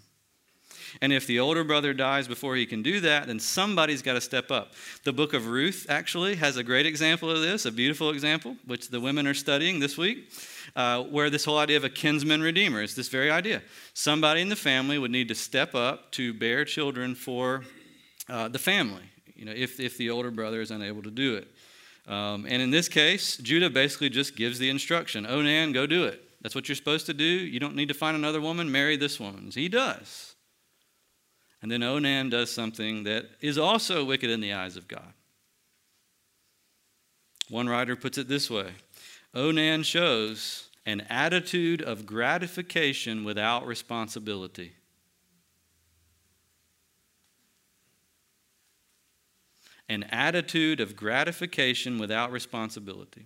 And 1.01 1.13
if 1.13 1.25
the 1.25 1.39
older 1.39 1.63
brother 1.63 1.93
dies 1.93 2.27
before 2.27 2.57
he 2.57 2.65
can 2.65 2.83
do 2.83 2.99
that, 2.99 3.27
then 3.27 3.39
somebody's 3.39 4.01
got 4.01 4.15
to 4.15 4.21
step 4.21 4.51
up. 4.51 4.73
The 5.05 5.13
book 5.13 5.33
of 5.33 5.47
Ruth 5.47 5.85
actually 5.87 6.35
has 6.35 6.57
a 6.57 6.63
great 6.63 6.85
example 6.85 7.31
of 7.31 7.41
this, 7.41 7.65
a 7.65 7.71
beautiful 7.71 8.09
example, 8.09 8.57
which 8.65 8.89
the 8.89 8.99
women 8.99 9.27
are 9.27 9.33
studying 9.33 9.79
this 9.79 9.97
week, 9.97 10.29
uh, 10.75 11.03
where 11.03 11.29
this 11.29 11.45
whole 11.45 11.57
idea 11.57 11.77
of 11.77 11.83
a 11.83 11.89
kinsman 11.89 12.41
redeemer 12.41 12.81
is 12.81 12.95
this 12.95 13.07
very 13.07 13.31
idea. 13.31 13.61
Somebody 13.93 14.41
in 14.41 14.49
the 14.49 14.55
family 14.55 14.97
would 14.97 15.11
need 15.11 15.29
to 15.29 15.35
step 15.35 15.73
up 15.73 16.11
to 16.13 16.33
bear 16.33 16.65
children 16.65 17.15
for 17.15 17.63
uh, 18.27 18.47
the 18.47 18.59
family, 18.59 19.03
you 19.35 19.45
know, 19.45 19.53
if, 19.55 19.79
if 19.79 19.97
the 19.97 20.09
older 20.09 20.31
brother 20.31 20.61
is 20.61 20.71
unable 20.71 21.03
to 21.03 21.11
do 21.11 21.35
it. 21.35 21.47
Um, 22.11 22.45
and 22.47 22.61
in 22.61 22.71
this 22.71 22.87
case, 22.87 23.37
Judah 23.37 23.69
basically 23.69 24.09
just 24.09 24.35
gives 24.35 24.59
the 24.59 24.69
instruction 24.69 25.25
Onan, 25.25 25.71
go 25.71 25.87
do 25.87 26.05
it. 26.05 26.21
That's 26.41 26.53
what 26.53 26.69
you're 26.69 26.75
supposed 26.75 27.07
to 27.07 27.13
do. 27.13 27.23
You 27.23 27.59
don't 27.59 27.75
need 27.75 27.87
to 27.87 27.95
find 27.95 28.15
another 28.15 28.39
woman, 28.39 28.71
marry 28.71 28.97
this 28.97 29.19
woman. 29.19 29.49
He 29.51 29.67
does. 29.67 30.35
And 31.61 31.71
then 31.71 31.81
Onan 31.81 32.29
does 32.29 32.51
something 32.51 33.05
that 33.05 33.25
is 33.41 33.57
also 33.57 34.05
wicked 34.05 34.29
in 34.29 34.41
the 34.41 34.53
eyes 34.53 34.77
of 34.77 34.87
God. 34.87 35.13
One 37.49 37.67
writer 37.67 37.95
puts 37.95 38.17
it 38.17 38.27
this 38.27 38.49
way 38.49 38.71
Onan 39.33 39.83
shows 39.83 40.64
an 40.85 41.01
attitude 41.01 41.81
of 41.81 42.05
gratification 42.05 43.23
without 43.23 43.65
responsibility. 43.65 44.73
An 49.87 50.03
attitude 50.03 50.79
of 50.79 50.95
gratification 50.95 51.97
without 51.97 52.31
responsibility. 52.31 53.25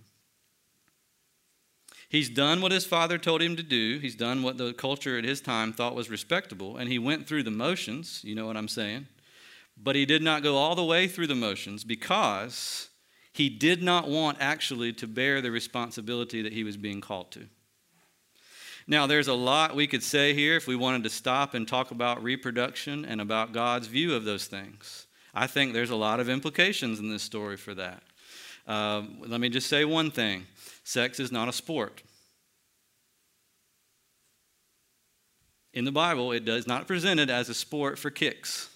He's 2.08 2.28
done 2.28 2.60
what 2.60 2.72
his 2.72 2.84
father 2.84 3.18
told 3.18 3.40
him 3.40 3.56
to 3.56 3.62
do. 3.62 3.98
He's 3.98 4.16
done 4.16 4.42
what 4.42 4.58
the 4.58 4.72
culture 4.72 5.16
at 5.16 5.24
his 5.24 5.40
time 5.40 5.72
thought 5.72 5.94
was 5.94 6.10
respectable, 6.10 6.76
and 6.76 6.90
he 6.90 6.98
went 6.98 7.26
through 7.26 7.44
the 7.44 7.52
motions. 7.52 8.20
You 8.24 8.34
know 8.34 8.46
what 8.46 8.56
I'm 8.56 8.68
saying? 8.68 9.06
But 9.82 9.96
he 9.96 10.04
did 10.04 10.22
not 10.22 10.42
go 10.42 10.56
all 10.56 10.74
the 10.74 10.84
way 10.84 11.06
through 11.06 11.28
the 11.28 11.34
motions 11.34 11.84
because 11.84 12.89
he 13.32 13.48
did 13.48 13.82
not 13.82 14.08
want 14.08 14.38
actually 14.40 14.92
to 14.94 15.06
bear 15.06 15.40
the 15.40 15.50
responsibility 15.50 16.42
that 16.42 16.52
he 16.52 16.64
was 16.64 16.76
being 16.76 17.00
called 17.00 17.30
to. 17.32 17.46
Now, 18.86 19.06
there's 19.06 19.28
a 19.28 19.34
lot 19.34 19.76
we 19.76 19.86
could 19.86 20.02
say 20.02 20.34
here 20.34 20.56
if 20.56 20.66
we 20.66 20.74
wanted 20.74 21.04
to 21.04 21.10
stop 21.10 21.54
and 21.54 21.66
talk 21.66 21.90
about 21.92 22.22
reproduction 22.24 23.04
and 23.04 23.20
about 23.20 23.52
God's 23.52 23.86
view 23.86 24.14
of 24.14 24.24
those 24.24 24.46
things. 24.46 25.06
I 25.32 25.46
think 25.46 25.72
there's 25.72 25.90
a 25.90 25.96
lot 25.96 26.18
of 26.18 26.28
implications 26.28 26.98
in 26.98 27.08
this 27.08 27.22
story 27.22 27.56
for 27.56 27.74
that. 27.74 28.02
Uh, 28.66 29.02
let 29.20 29.40
me 29.40 29.48
just 29.48 29.68
say 29.68 29.84
one 29.84 30.10
thing 30.10 30.46
Sex 30.82 31.20
is 31.20 31.30
not 31.30 31.48
a 31.48 31.52
sport. 31.52 32.02
In 35.72 35.84
the 35.84 35.92
Bible, 35.92 36.32
it 36.32 36.44
does 36.44 36.66
not 36.66 36.88
presented 36.88 37.30
as 37.30 37.48
a 37.48 37.54
sport 37.54 37.96
for 37.96 38.10
kicks. 38.10 38.69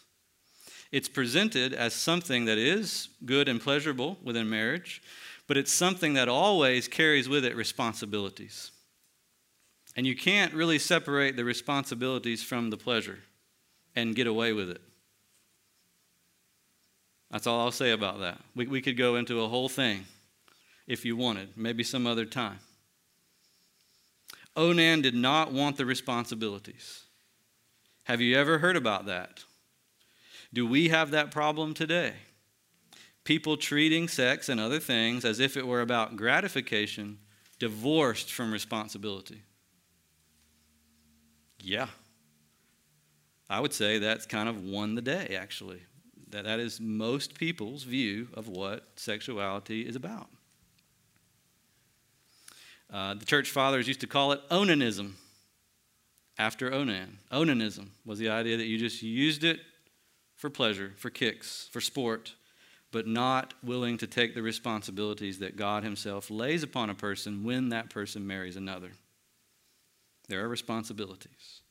It's 0.94 1.08
presented 1.08 1.74
as 1.74 1.92
something 1.92 2.44
that 2.44 2.56
is 2.56 3.08
good 3.24 3.48
and 3.48 3.60
pleasurable 3.60 4.16
within 4.22 4.48
marriage, 4.48 5.02
but 5.48 5.56
it's 5.56 5.72
something 5.72 6.14
that 6.14 6.28
always 6.28 6.86
carries 6.86 7.28
with 7.28 7.44
it 7.44 7.56
responsibilities. 7.56 8.70
And 9.96 10.06
you 10.06 10.14
can't 10.14 10.54
really 10.54 10.78
separate 10.78 11.34
the 11.34 11.44
responsibilities 11.44 12.44
from 12.44 12.70
the 12.70 12.76
pleasure 12.76 13.18
and 13.96 14.14
get 14.14 14.28
away 14.28 14.52
with 14.52 14.70
it. 14.70 14.80
That's 17.28 17.48
all 17.48 17.58
I'll 17.58 17.72
say 17.72 17.90
about 17.90 18.20
that. 18.20 18.38
We, 18.54 18.68
we 18.68 18.80
could 18.80 18.96
go 18.96 19.16
into 19.16 19.42
a 19.42 19.48
whole 19.48 19.68
thing 19.68 20.04
if 20.86 21.04
you 21.04 21.16
wanted, 21.16 21.48
maybe 21.56 21.82
some 21.82 22.06
other 22.06 22.24
time. 22.24 22.60
Onan 24.54 25.02
did 25.02 25.16
not 25.16 25.50
want 25.50 25.76
the 25.76 25.86
responsibilities. 25.86 27.02
Have 28.04 28.20
you 28.20 28.38
ever 28.38 28.58
heard 28.58 28.76
about 28.76 29.06
that? 29.06 29.42
Do 30.54 30.66
we 30.66 30.88
have 30.88 31.10
that 31.10 31.32
problem 31.32 31.74
today? 31.74 32.12
People 33.24 33.56
treating 33.56 34.06
sex 34.06 34.48
and 34.48 34.60
other 34.60 34.78
things 34.78 35.24
as 35.24 35.40
if 35.40 35.56
it 35.56 35.66
were 35.66 35.80
about 35.80 36.16
gratification, 36.16 37.18
divorced 37.58 38.32
from 38.32 38.52
responsibility. 38.52 39.42
Yeah. 41.60 41.88
I 43.50 43.58
would 43.58 43.72
say 43.72 43.98
that's 43.98 44.26
kind 44.26 44.48
of 44.48 44.62
won 44.62 44.94
the 44.94 45.02
day, 45.02 45.36
actually. 45.38 45.82
That, 46.30 46.44
that 46.44 46.60
is 46.60 46.80
most 46.80 47.34
people's 47.34 47.82
view 47.82 48.28
of 48.34 48.46
what 48.46 48.86
sexuality 48.94 49.82
is 49.82 49.96
about. 49.96 50.28
Uh, 52.92 53.14
the 53.14 53.24
church 53.24 53.50
fathers 53.50 53.88
used 53.88 54.00
to 54.02 54.06
call 54.06 54.30
it 54.30 54.40
onanism 54.50 55.14
after 56.38 56.72
Onan. 56.72 57.18
Onanism 57.32 57.88
was 58.04 58.20
the 58.20 58.28
idea 58.28 58.56
that 58.56 58.66
you 58.66 58.78
just 58.78 59.02
used 59.02 59.42
it 59.42 59.60
for 60.44 60.50
pleasure, 60.50 60.92
for 60.98 61.08
kicks, 61.08 61.70
for 61.72 61.80
sport, 61.80 62.34
but 62.92 63.06
not 63.06 63.54
willing 63.62 63.96
to 63.96 64.06
take 64.06 64.34
the 64.34 64.42
responsibilities 64.42 65.38
that 65.38 65.56
God 65.56 65.82
Himself 65.82 66.30
lays 66.30 66.62
upon 66.62 66.90
a 66.90 66.94
person 66.94 67.44
when 67.44 67.70
that 67.70 67.88
person 67.88 68.26
marries 68.26 68.54
another. 68.54 68.90
There 70.28 70.44
are 70.44 70.48
responsibilities. 70.50 71.62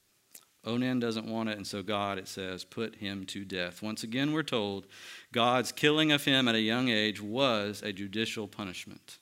Onan 0.65 0.99
doesn't 0.99 1.27
want 1.27 1.49
it, 1.49 1.57
and 1.57 1.67
so 1.67 1.83
God, 1.83 2.17
it 2.17 2.27
says, 2.27 2.63
put 2.63 2.95
him 2.95 3.27
to 3.27 3.45
death. 3.45 3.83
Once 3.83 4.01
again, 4.01 4.33
we're 4.33 4.41
told 4.41 4.87
God's 5.31 5.71
killing 5.71 6.11
of 6.11 6.25
him 6.25 6.47
at 6.47 6.55
a 6.55 6.59
young 6.59 6.89
age 6.89 7.21
was 7.21 7.83
a 7.83 7.93
judicial 7.93 8.47
punishment. 8.47 9.19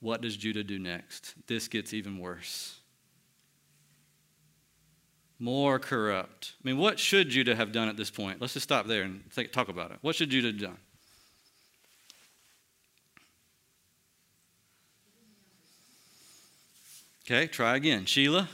What 0.00 0.22
does 0.22 0.36
Judah 0.36 0.64
do 0.64 0.80
next? 0.80 1.34
This 1.46 1.68
gets 1.68 1.94
even 1.94 2.18
worse. 2.18 2.75
More 5.38 5.78
corrupt. 5.78 6.54
I 6.64 6.68
mean, 6.68 6.78
what 6.78 6.98
should 6.98 7.28
Judah 7.28 7.54
have 7.54 7.70
done 7.70 7.88
at 7.88 7.96
this 7.96 8.10
point? 8.10 8.40
Let's 8.40 8.54
just 8.54 8.64
stop 8.64 8.86
there 8.86 9.02
and 9.02 9.30
think, 9.30 9.52
talk 9.52 9.68
about 9.68 9.90
it. 9.90 9.98
What 10.00 10.16
should 10.16 10.30
Judah 10.30 10.48
have 10.48 10.60
done? 10.60 10.78
Okay, 17.24 17.48
try 17.48 17.76
again. 17.76 18.04
Shelah? 18.04 18.48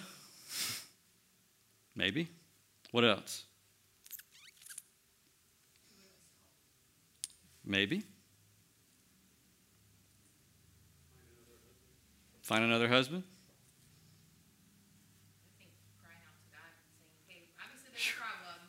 Maybe. 1.95 2.29
What 2.91 3.05
else? 3.05 3.45
Maybe. 7.65 8.03
Find 12.41 12.65
another 12.65 12.89
husband? 12.89 13.23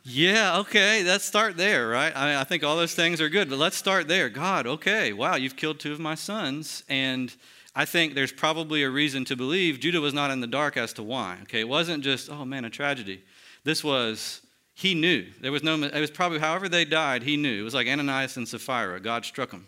Yeah, 0.05 0.57
okay, 0.59 1.01
let's 1.03 1.23
start 1.23 1.55
there, 1.55 1.87
right? 1.87 2.13
I, 2.13 2.41
I, 2.41 2.43
think 2.43 2.61
all 2.61 2.75
those 2.75 2.93
things 2.93 3.21
are 3.21 3.29
good, 3.29 3.49
but 3.49 3.57
let's 3.57 3.77
start 3.77 4.09
there. 4.09 4.27
God, 4.27 4.67
okay, 4.67 5.13
wow, 5.13 5.35
you've 5.35 5.55
killed 5.55 5.79
two 5.79 5.93
of 5.93 5.99
my 5.99 6.13
sons. 6.13 6.83
And 6.89 7.33
I 7.73 7.85
think 7.85 8.13
there's 8.13 8.33
probably 8.33 8.83
a 8.83 8.89
reason 8.89 9.23
to 9.25 9.37
believe 9.37 9.79
Judah 9.79 10.01
was 10.01 10.13
not 10.13 10.29
in 10.29 10.41
the 10.41 10.47
dark 10.47 10.75
as 10.75 10.91
to 10.93 11.03
why. 11.03 11.37
Okay, 11.43 11.61
it 11.61 11.69
wasn't 11.69 12.03
just, 12.03 12.29
oh 12.29 12.43
man, 12.43 12.65
a 12.65 12.69
tragedy. 12.69 13.23
This 13.63 13.81
was, 13.81 14.41
he 14.73 14.93
knew. 14.93 15.25
There 15.39 15.53
was 15.53 15.63
no, 15.63 15.81
it 15.81 16.01
was 16.01 16.11
probably 16.11 16.39
however 16.39 16.67
they 16.67 16.83
died, 16.83 17.23
he 17.23 17.37
knew. 17.37 17.61
It 17.61 17.63
was 17.63 17.73
like 17.73 17.87
Ananias 17.87 18.35
and 18.35 18.45
Sapphira. 18.45 18.99
God 18.99 19.23
struck 19.23 19.51
him. 19.51 19.67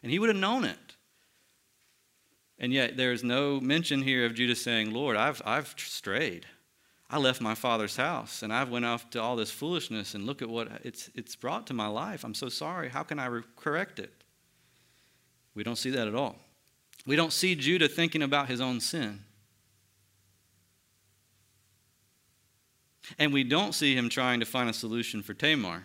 And 0.00 0.12
he 0.12 0.20
would 0.20 0.28
have 0.28 0.38
known 0.38 0.64
it. 0.64 0.78
And 2.60 2.72
yet 2.72 2.96
there 2.96 3.10
is 3.10 3.24
no 3.24 3.60
mention 3.60 4.00
here 4.00 4.24
of 4.24 4.34
Judah 4.34 4.54
saying, 4.54 4.92
Lord, 4.92 5.16
I've, 5.16 5.42
I've 5.44 5.74
strayed. 5.76 6.46
I 7.08 7.18
left 7.18 7.40
my 7.40 7.54
father's 7.54 7.96
house 7.96 8.42
and 8.42 8.52
I've 8.52 8.70
went 8.70 8.84
off 8.84 9.10
to 9.10 9.22
all 9.22 9.36
this 9.36 9.50
foolishness 9.50 10.14
and 10.14 10.24
look 10.24 10.42
at 10.42 10.48
what 10.48 10.68
it's, 10.82 11.08
it's 11.14 11.36
brought 11.36 11.66
to 11.68 11.74
my 11.74 11.86
life. 11.86 12.24
I'm 12.24 12.34
so 12.34 12.48
sorry. 12.48 12.88
How 12.88 13.04
can 13.04 13.18
I 13.18 13.26
re- 13.26 13.42
correct 13.54 13.98
it? 13.98 14.12
We 15.54 15.62
don't 15.62 15.76
see 15.76 15.90
that 15.90 16.08
at 16.08 16.14
all. 16.14 16.36
We 17.06 17.14
don't 17.14 17.32
see 17.32 17.54
Judah 17.54 17.88
thinking 17.88 18.22
about 18.22 18.48
his 18.48 18.60
own 18.60 18.80
sin. 18.80 19.20
And 23.18 23.32
we 23.32 23.44
don't 23.44 23.72
see 23.72 23.94
him 23.94 24.08
trying 24.08 24.40
to 24.40 24.46
find 24.46 24.68
a 24.68 24.72
solution 24.72 25.22
for 25.22 25.32
Tamar, 25.32 25.84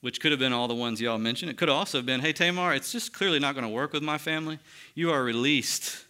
which 0.00 0.20
could 0.20 0.32
have 0.32 0.40
been 0.40 0.52
all 0.52 0.66
the 0.66 0.74
ones 0.74 1.00
y'all 1.00 1.18
mentioned. 1.18 1.52
It 1.52 1.56
could 1.56 1.68
also 1.68 1.98
have 1.98 2.06
been, 2.06 2.20
hey, 2.20 2.32
Tamar, 2.32 2.74
it's 2.74 2.90
just 2.90 3.12
clearly 3.12 3.38
not 3.38 3.54
going 3.54 3.66
to 3.66 3.72
work 3.72 3.92
with 3.92 4.02
my 4.02 4.18
family. 4.18 4.58
You 4.96 5.12
are 5.12 5.22
released 5.22 6.04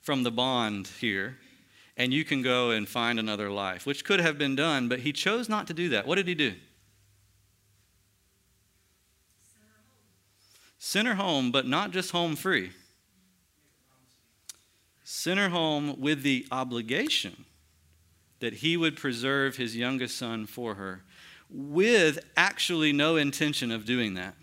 from 0.00 0.22
the 0.22 0.30
bond 0.30 0.88
here, 0.98 1.36
and 1.98 2.14
you 2.14 2.24
can 2.24 2.40
go 2.42 2.70
and 2.70 2.88
find 2.88 3.18
another 3.18 3.50
life, 3.50 3.84
which 3.84 4.04
could 4.04 4.20
have 4.20 4.38
been 4.38 4.54
done, 4.54 4.88
but 4.88 5.00
he 5.00 5.12
chose 5.12 5.48
not 5.48 5.66
to 5.66 5.74
do 5.74 5.88
that. 5.88 6.06
What 6.06 6.14
did 6.14 6.28
he 6.28 6.34
do? 6.34 6.54
Send 10.78 11.08
her 11.08 11.16
home, 11.16 11.50
but 11.50 11.66
not 11.66 11.90
just 11.90 12.12
home 12.12 12.36
free. 12.36 12.70
Send 15.02 15.40
her 15.40 15.48
home 15.48 16.00
with 16.00 16.22
the 16.22 16.46
obligation 16.52 17.44
that 18.38 18.54
he 18.54 18.76
would 18.76 18.96
preserve 18.96 19.56
his 19.56 19.74
youngest 19.74 20.16
son 20.16 20.46
for 20.46 20.76
her, 20.76 21.02
with 21.50 22.20
actually 22.36 22.92
no 22.92 23.16
intention 23.16 23.72
of 23.72 23.84
doing 23.84 24.14
that. 24.14 24.36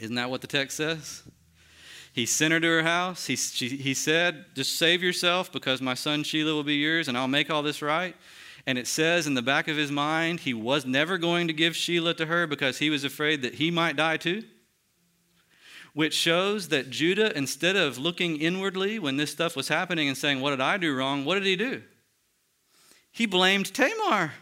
Isn't 0.00 0.16
that 0.16 0.28
what 0.28 0.40
the 0.40 0.48
text 0.48 0.76
says? 0.76 1.22
He 2.14 2.26
sent 2.26 2.52
her 2.52 2.60
to 2.60 2.66
her 2.68 2.84
house. 2.84 3.26
He, 3.26 3.34
she, 3.34 3.70
he 3.70 3.92
said, 3.92 4.44
Just 4.54 4.78
save 4.78 5.02
yourself 5.02 5.50
because 5.50 5.82
my 5.82 5.94
son 5.94 6.22
Shelah 6.22 6.54
will 6.54 6.62
be 6.62 6.76
yours 6.76 7.08
and 7.08 7.18
I'll 7.18 7.26
make 7.26 7.50
all 7.50 7.64
this 7.64 7.82
right. 7.82 8.14
And 8.66 8.78
it 8.78 8.86
says 8.86 9.26
in 9.26 9.34
the 9.34 9.42
back 9.42 9.66
of 9.66 9.76
his 9.76 9.90
mind, 9.90 10.40
he 10.40 10.54
was 10.54 10.86
never 10.86 11.18
going 11.18 11.48
to 11.48 11.52
give 11.52 11.72
Shelah 11.72 12.16
to 12.18 12.26
her 12.26 12.46
because 12.46 12.78
he 12.78 12.88
was 12.88 13.02
afraid 13.02 13.42
that 13.42 13.56
he 13.56 13.72
might 13.72 13.96
die 13.96 14.16
too. 14.16 14.44
Which 15.92 16.14
shows 16.14 16.68
that 16.68 16.88
Judah, 16.88 17.36
instead 17.36 17.74
of 17.74 17.98
looking 17.98 18.36
inwardly 18.36 19.00
when 19.00 19.16
this 19.16 19.32
stuff 19.32 19.56
was 19.56 19.66
happening 19.66 20.06
and 20.06 20.16
saying, 20.16 20.40
What 20.40 20.50
did 20.50 20.60
I 20.60 20.76
do 20.76 20.94
wrong? 20.94 21.24
What 21.24 21.34
did 21.34 21.46
he 21.46 21.56
do? 21.56 21.82
he 23.10 23.26
blamed 23.26 23.74
Tamar. 23.74 24.32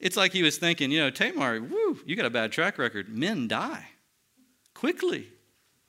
It's 0.00 0.16
like 0.16 0.32
he 0.32 0.42
was 0.42 0.58
thinking, 0.58 0.90
you 0.90 1.00
know, 1.00 1.10
Tamar, 1.10 1.60
woo, 1.60 2.00
you 2.04 2.14
got 2.16 2.26
a 2.26 2.30
bad 2.30 2.50
track 2.50 2.78
record. 2.78 3.08
Men 3.08 3.46
die 3.46 3.88
quickly 4.74 5.28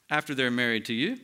after 0.10 0.34
they're 0.34 0.52
married 0.52 0.86
to 0.86 0.94
you. 0.94 1.18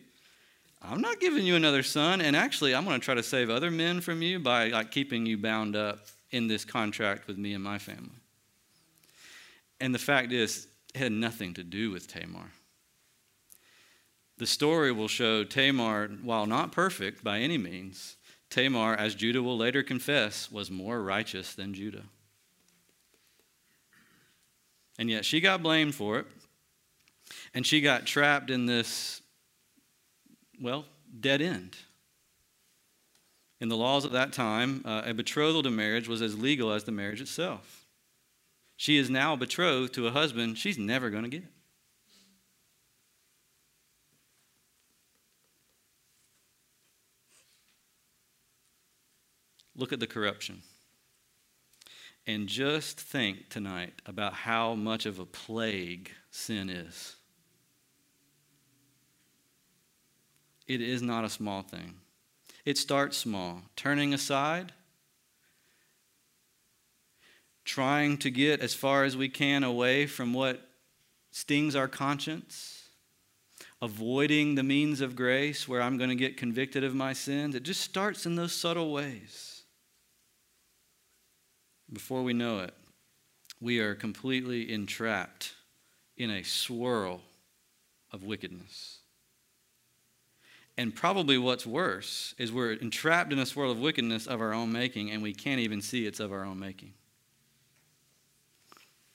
I'm 0.82 1.02
not 1.02 1.20
giving 1.20 1.46
you 1.46 1.56
another 1.56 1.84
son, 1.84 2.22
and 2.22 2.36
actually, 2.36 2.74
I'm 2.74 2.86
going 2.86 3.00
to 3.00 3.06
try 3.06 3.14
to 3.14 3.22
save 3.22 3.50
other 3.50 3.70
men 3.70 4.02
from 4.02 4.22
you 4.22 4.40
by 4.40 4.70
like 4.70 4.92
keeping 4.92 5.26
you 5.26 5.38
bound 5.38 5.76
up 5.76 6.00
in 6.32 6.48
this 6.48 6.66
contract 6.66 7.28
with 7.28 7.38
me 7.38 7.54
and 7.54 7.64
my 7.64 7.78
family. 7.78 8.10
And 9.80 9.94
the 9.94 10.00
fact 10.00 10.32
is, 10.32 10.68
it 10.94 10.98
had 10.98 11.12
nothing 11.12 11.54
to 11.56 11.64
do 11.64 11.92
with 11.92 12.08
Tamar. 12.08 12.52
The 14.38 14.48
story 14.48 14.92
will 14.92 15.08
show 15.08 15.44
Tamar, 15.44 16.08
while 16.24 16.48
not 16.48 16.72
perfect 16.72 17.24
by 17.24 17.40
any 17.40 17.60
means, 17.60 18.18
Tamar, 18.50 18.96
as 18.96 19.16
Judah 19.16 19.44
will 19.44 19.58
later 19.58 19.84
confess, 19.84 20.52
was 20.52 20.72
more 20.72 21.02
righteous 21.02 21.54
than 21.54 21.74
Judah. 21.74 22.04
And 24.98 25.10
yet 25.10 25.26
she 25.26 25.42
got 25.42 25.64
blamed 25.64 25.96
for 25.96 26.20
it. 26.20 26.26
And 27.54 27.66
she 27.66 27.82
got 27.82 28.06
trapped 28.06 28.50
in 28.50 28.66
this, 28.66 29.22
well, 30.62 30.86
dead 31.20 31.42
end. 31.42 31.76
In 33.60 33.70
the 33.70 33.78
laws 33.78 34.06
of 34.06 34.14
that 34.14 34.34
time, 34.34 34.82
uh, 34.86 35.04
a 35.06 35.14
betrothal 35.14 35.62
to 35.64 35.70
marriage 35.70 36.08
was 36.08 36.22
as 36.22 36.40
legal 36.40 36.72
as 36.72 36.84
the 36.84 36.92
marriage 36.92 37.22
itself. 37.22 37.86
She 38.76 38.98
is 38.98 39.10
now 39.10 39.36
betrothed 39.36 39.94
to 39.94 40.08
a 40.08 40.12
husband 40.12 40.58
she's 40.58 40.80
never 40.80 41.12
going 41.12 41.24
to 41.24 41.30
get. 41.30 41.44
Look 49.76 49.94
at 49.94 50.00
the 50.00 50.08
corruption. 50.08 50.64
And 52.26 52.48
just 52.48 53.00
think 53.00 53.50
tonight 53.50 53.94
about 54.06 54.34
how 54.34 54.76
much 54.76 55.06
of 55.06 55.20
a 55.20 55.26
plague 55.26 56.12
sin 56.30 56.70
is. 56.70 57.16
It 60.68 60.82
is 60.82 61.02
not 61.02 61.26
a 61.26 61.30
small 61.30 61.62
thing. 61.62 61.96
It 62.66 62.78
starts 62.78 63.18
small, 63.18 63.64
turning 63.76 64.14
aside, 64.14 64.72
trying 67.66 68.18
to 68.20 68.30
get 68.30 68.60
as 68.60 68.74
far 68.74 69.04
as 69.04 69.18
we 69.18 69.30
can 69.30 69.64
away 69.64 70.06
from 70.06 70.34
what 70.34 70.62
stings 71.32 71.76
our 71.76 71.88
conscience, 71.88 72.90
avoiding 73.82 74.56
the 74.56 74.64
means 74.64 75.02
of 75.02 75.16
grace 75.16 75.68
where 75.68 75.82
I'm 75.82 75.98
going 75.98 76.10
to 76.10 76.16
get 76.16 76.38
convicted 76.38 76.84
of 76.84 76.94
my 76.94 77.14
sins. 77.14 77.56
It 77.56 77.64
just 77.64 77.82
starts 77.82 78.26
in 78.26 78.36
those 78.36 78.54
subtle 78.54 78.92
ways. 78.92 79.64
Before 81.92 82.24
we 82.24 82.34
know 82.34 82.60
it, 82.60 82.74
we 83.60 83.80
are 83.80 83.96
completely 83.96 84.72
entrapped 84.72 85.54
in 86.16 86.30
a 86.30 86.44
swirl 86.44 87.22
of 88.12 88.24
wickedness. 88.24 89.01
And 90.82 90.96
probably 90.96 91.38
what's 91.38 91.68
worse 91.68 92.34
is 92.40 92.52
we're 92.52 92.74
entrapped 92.74 93.32
in 93.32 93.38
a 93.38 93.46
swirl 93.46 93.70
of 93.70 93.80
wickedness 93.80 94.26
of 94.26 94.42
our 94.42 94.52
own 94.52 94.72
making, 94.72 95.12
and 95.12 95.22
we 95.22 95.32
can't 95.32 95.60
even 95.60 95.80
see 95.80 96.08
it's 96.08 96.20
of 96.20 96.32
our 96.32 96.44
own 96.44 96.60
making. 96.60 96.94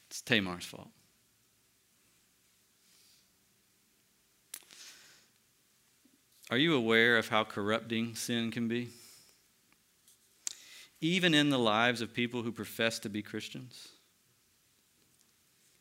It's 0.09 0.21
Tamar's 0.21 0.65
fault. 0.65 0.91
Are 6.51 6.59
you 6.59 6.77
aware 6.77 7.19
of 7.19 7.29
how 7.29 7.43
corrupting 7.43 8.15
sin 8.15 8.53
can 8.53 8.69
be? 8.69 8.91
even 11.01 11.35
in 11.35 11.51
the 11.51 11.59
lives 11.59 12.01
of 12.01 12.15
people 12.15 12.43
who 12.43 12.51
profess 12.51 12.99
to 13.01 13.09
be 13.09 13.23
Christians. 13.23 13.89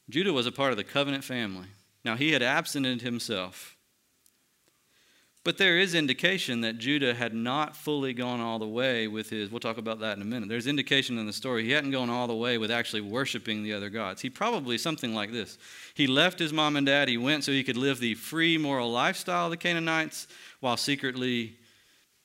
Judah 0.10 0.34
was 0.34 0.45
a 0.45 0.52
part 0.52 0.71
of 0.71 0.78
the 0.78 0.84
covenant 0.84 1.24
family. 1.24 1.67
Now, 2.04 2.15
he 2.15 2.34
had 2.34 2.43
absented 2.43 3.02
himself. 3.02 3.74
But 5.45 5.60
there 5.60 5.77
is 5.77 5.93
indication 5.93 6.62
that 6.62 6.79
Judah 6.79 7.13
had 7.13 7.36
not 7.36 7.75
fully 7.75 8.13
gone 8.13 8.39
all 8.41 8.58
the 8.58 8.67
way 8.67 9.08
with 9.08 9.29
his, 9.29 9.51
we'll 9.51 9.60
talk 9.60 9.77
about 9.77 9.99
that 9.99 10.17
in 10.17 10.23
a 10.23 10.25
minute. 10.25 10.49
There's 10.49 10.65
indication 10.65 11.19
in 11.19 11.27
the 11.27 11.34
story 11.34 11.63
he 11.63 11.69
hadn't 11.69 11.91
gone 11.91 12.10
all 12.10 12.25
the 12.25 12.36
way 12.36 12.58
with 12.58 12.71
actually 12.71 13.01
worshiping 13.01 13.62
the 13.62 13.71
other 13.71 13.91
gods. 13.91 14.23
He 14.23 14.29
probably 14.31 14.79
something 14.79 15.13
like 15.13 15.31
this. 15.31 15.60
He 15.93 16.08
left 16.08 16.39
his 16.39 16.51
mom 16.51 16.75
and 16.75 16.88
dad, 16.88 17.10
he 17.10 17.19
went 17.19 17.43
so 17.43 17.51
he 17.51 17.63
could 17.63 17.77
live 17.77 17.99
the 17.99 18.15
free 18.15 18.58
moral 18.58 18.91
lifestyle 18.91 19.45
of 19.45 19.51
the 19.51 19.58
Canaanites 19.58 20.27
while 20.62 20.77
secretly 20.77 21.58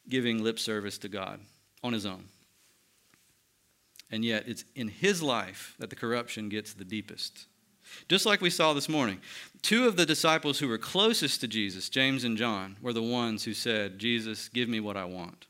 giving 0.08 0.42
lip 0.42 0.58
service 0.58 0.96
to 0.98 1.10
God 1.10 1.40
on 1.84 1.92
his 1.92 2.06
own. 2.06 2.24
And 4.10 4.24
yet, 4.24 4.44
it's 4.46 4.64
in 4.74 4.88
his 4.88 5.22
life 5.22 5.76
that 5.78 5.90
the 5.90 5.94
corruption 5.94 6.48
gets 6.48 6.72
the 6.72 6.86
deepest. 6.86 7.48
Just 8.08 8.26
like 8.26 8.40
we 8.40 8.50
saw 8.50 8.72
this 8.72 8.88
morning, 8.88 9.20
two 9.62 9.86
of 9.86 9.96
the 9.96 10.06
disciples 10.06 10.58
who 10.58 10.68
were 10.68 10.78
closest 10.78 11.40
to 11.40 11.48
Jesus, 11.48 11.88
James 11.88 12.24
and 12.24 12.36
John, 12.36 12.76
were 12.80 12.92
the 12.92 13.02
ones 13.02 13.44
who 13.44 13.54
said, 13.54 13.98
Jesus, 13.98 14.48
give 14.48 14.68
me 14.68 14.80
what 14.80 14.96
I 14.96 15.04
want. 15.04 15.46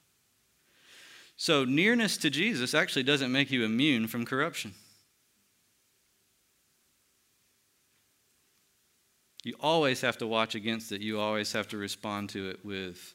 So, 1.37 1.64
nearness 1.64 2.18
to 2.18 2.31
Jesus 2.31 2.74
actually 2.74 3.03
doesn't 3.03 3.33
make 3.33 3.50
you 3.50 3.64
immune 3.64 4.07
from 4.07 4.26
corruption. 4.26 4.74
You 9.42 9.55
always 9.59 10.03
have 10.03 10.18
to 10.18 10.26
watch 10.26 10.55
against 10.55 10.92
it. 10.92 11.00
You 11.00 11.18
always 11.18 11.53
have 11.53 11.68
to 11.68 11.79
respond 11.79 12.29
to 12.31 12.50
it 12.50 12.64
with, 12.64 13.14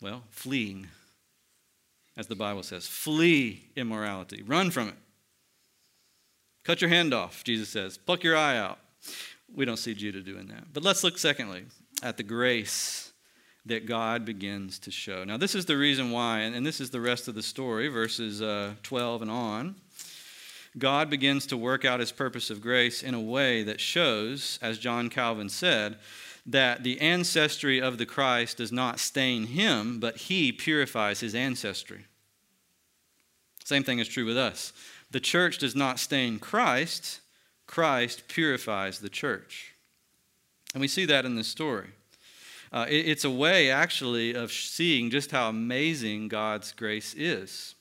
well, 0.00 0.22
fleeing 0.30 0.88
as 2.16 2.26
the 2.26 2.36
Bible 2.36 2.62
says. 2.62 2.86
Flee 2.86 3.68
immorality, 3.76 4.42
run 4.42 4.70
from 4.70 4.88
it. 4.88 4.94
Cut 6.64 6.80
your 6.80 6.88
hand 6.90 7.12
off, 7.12 7.44
Jesus 7.44 7.68
says. 7.68 7.98
Pluck 7.98 8.24
your 8.24 8.36
eye 8.36 8.56
out. 8.56 8.78
We 9.54 9.64
don't 9.64 9.76
see 9.76 9.94
Judah 9.94 10.22
doing 10.22 10.46
that. 10.48 10.72
But 10.72 10.82
let's 10.82 11.04
look, 11.04 11.18
secondly, 11.18 11.64
at 12.02 12.16
the 12.16 12.22
grace 12.22 13.12
that 13.66 13.86
God 13.86 14.24
begins 14.24 14.78
to 14.80 14.90
show. 14.90 15.24
Now, 15.24 15.36
this 15.36 15.54
is 15.54 15.66
the 15.66 15.76
reason 15.76 16.10
why, 16.10 16.40
and 16.40 16.66
this 16.66 16.80
is 16.80 16.90
the 16.90 17.00
rest 17.00 17.28
of 17.28 17.34
the 17.34 17.42
story, 17.42 17.88
verses 17.88 18.42
uh, 18.42 18.74
12 18.82 19.22
and 19.22 19.30
on. 19.30 19.76
God 20.76 21.08
begins 21.08 21.46
to 21.46 21.56
work 21.56 21.84
out 21.84 22.00
his 22.00 22.12
purpose 22.12 22.50
of 22.50 22.60
grace 22.60 23.02
in 23.02 23.14
a 23.14 23.20
way 23.20 23.62
that 23.62 23.80
shows, 23.80 24.58
as 24.60 24.78
John 24.78 25.08
Calvin 25.08 25.48
said, 25.48 25.98
that 26.46 26.82
the 26.82 27.00
ancestry 27.00 27.80
of 27.80 27.96
the 27.96 28.06
Christ 28.06 28.58
does 28.58 28.72
not 28.72 28.98
stain 28.98 29.46
him, 29.46 30.00
but 30.00 30.16
he 30.16 30.52
purifies 30.52 31.20
his 31.20 31.34
ancestry. 31.34 32.04
Same 33.64 33.82
thing 33.82 33.98
is 33.98 34.08
true 34.08 34.26
with 34.26 34.36
us. 34.36 34.72
The 35.14 35.20
church 35.20 35.58
does 35.58 35.76
not 35.76 36.00
stain 36.00 36.40
Christ, 36.40 37.20
Christ 37.68 38.26
purifies 38.26 38.98
the 38.98 39.08
church. 39.08 39.72
And 40.74 40.80
we 40.80 40.88
see 40.88 41.04
that 41.04 41.24
in 41.24 41.36
this 41.36 41.46
story. 41.46 41.90
Uh, 42.72 42.86
it, 42.88 43.06
it's 43.06 43.22
a 43.22 43.30
way, 43.30 43.70
actually, 43.70 44.34
of 44.34 44.50
seeing 44.50 45.10
just 45.10 45.30
how 45.30 45.48
amazing 45.48 46.26
God's 46.26 46.72
grace 46.72 47.14
is. 47.14 47.76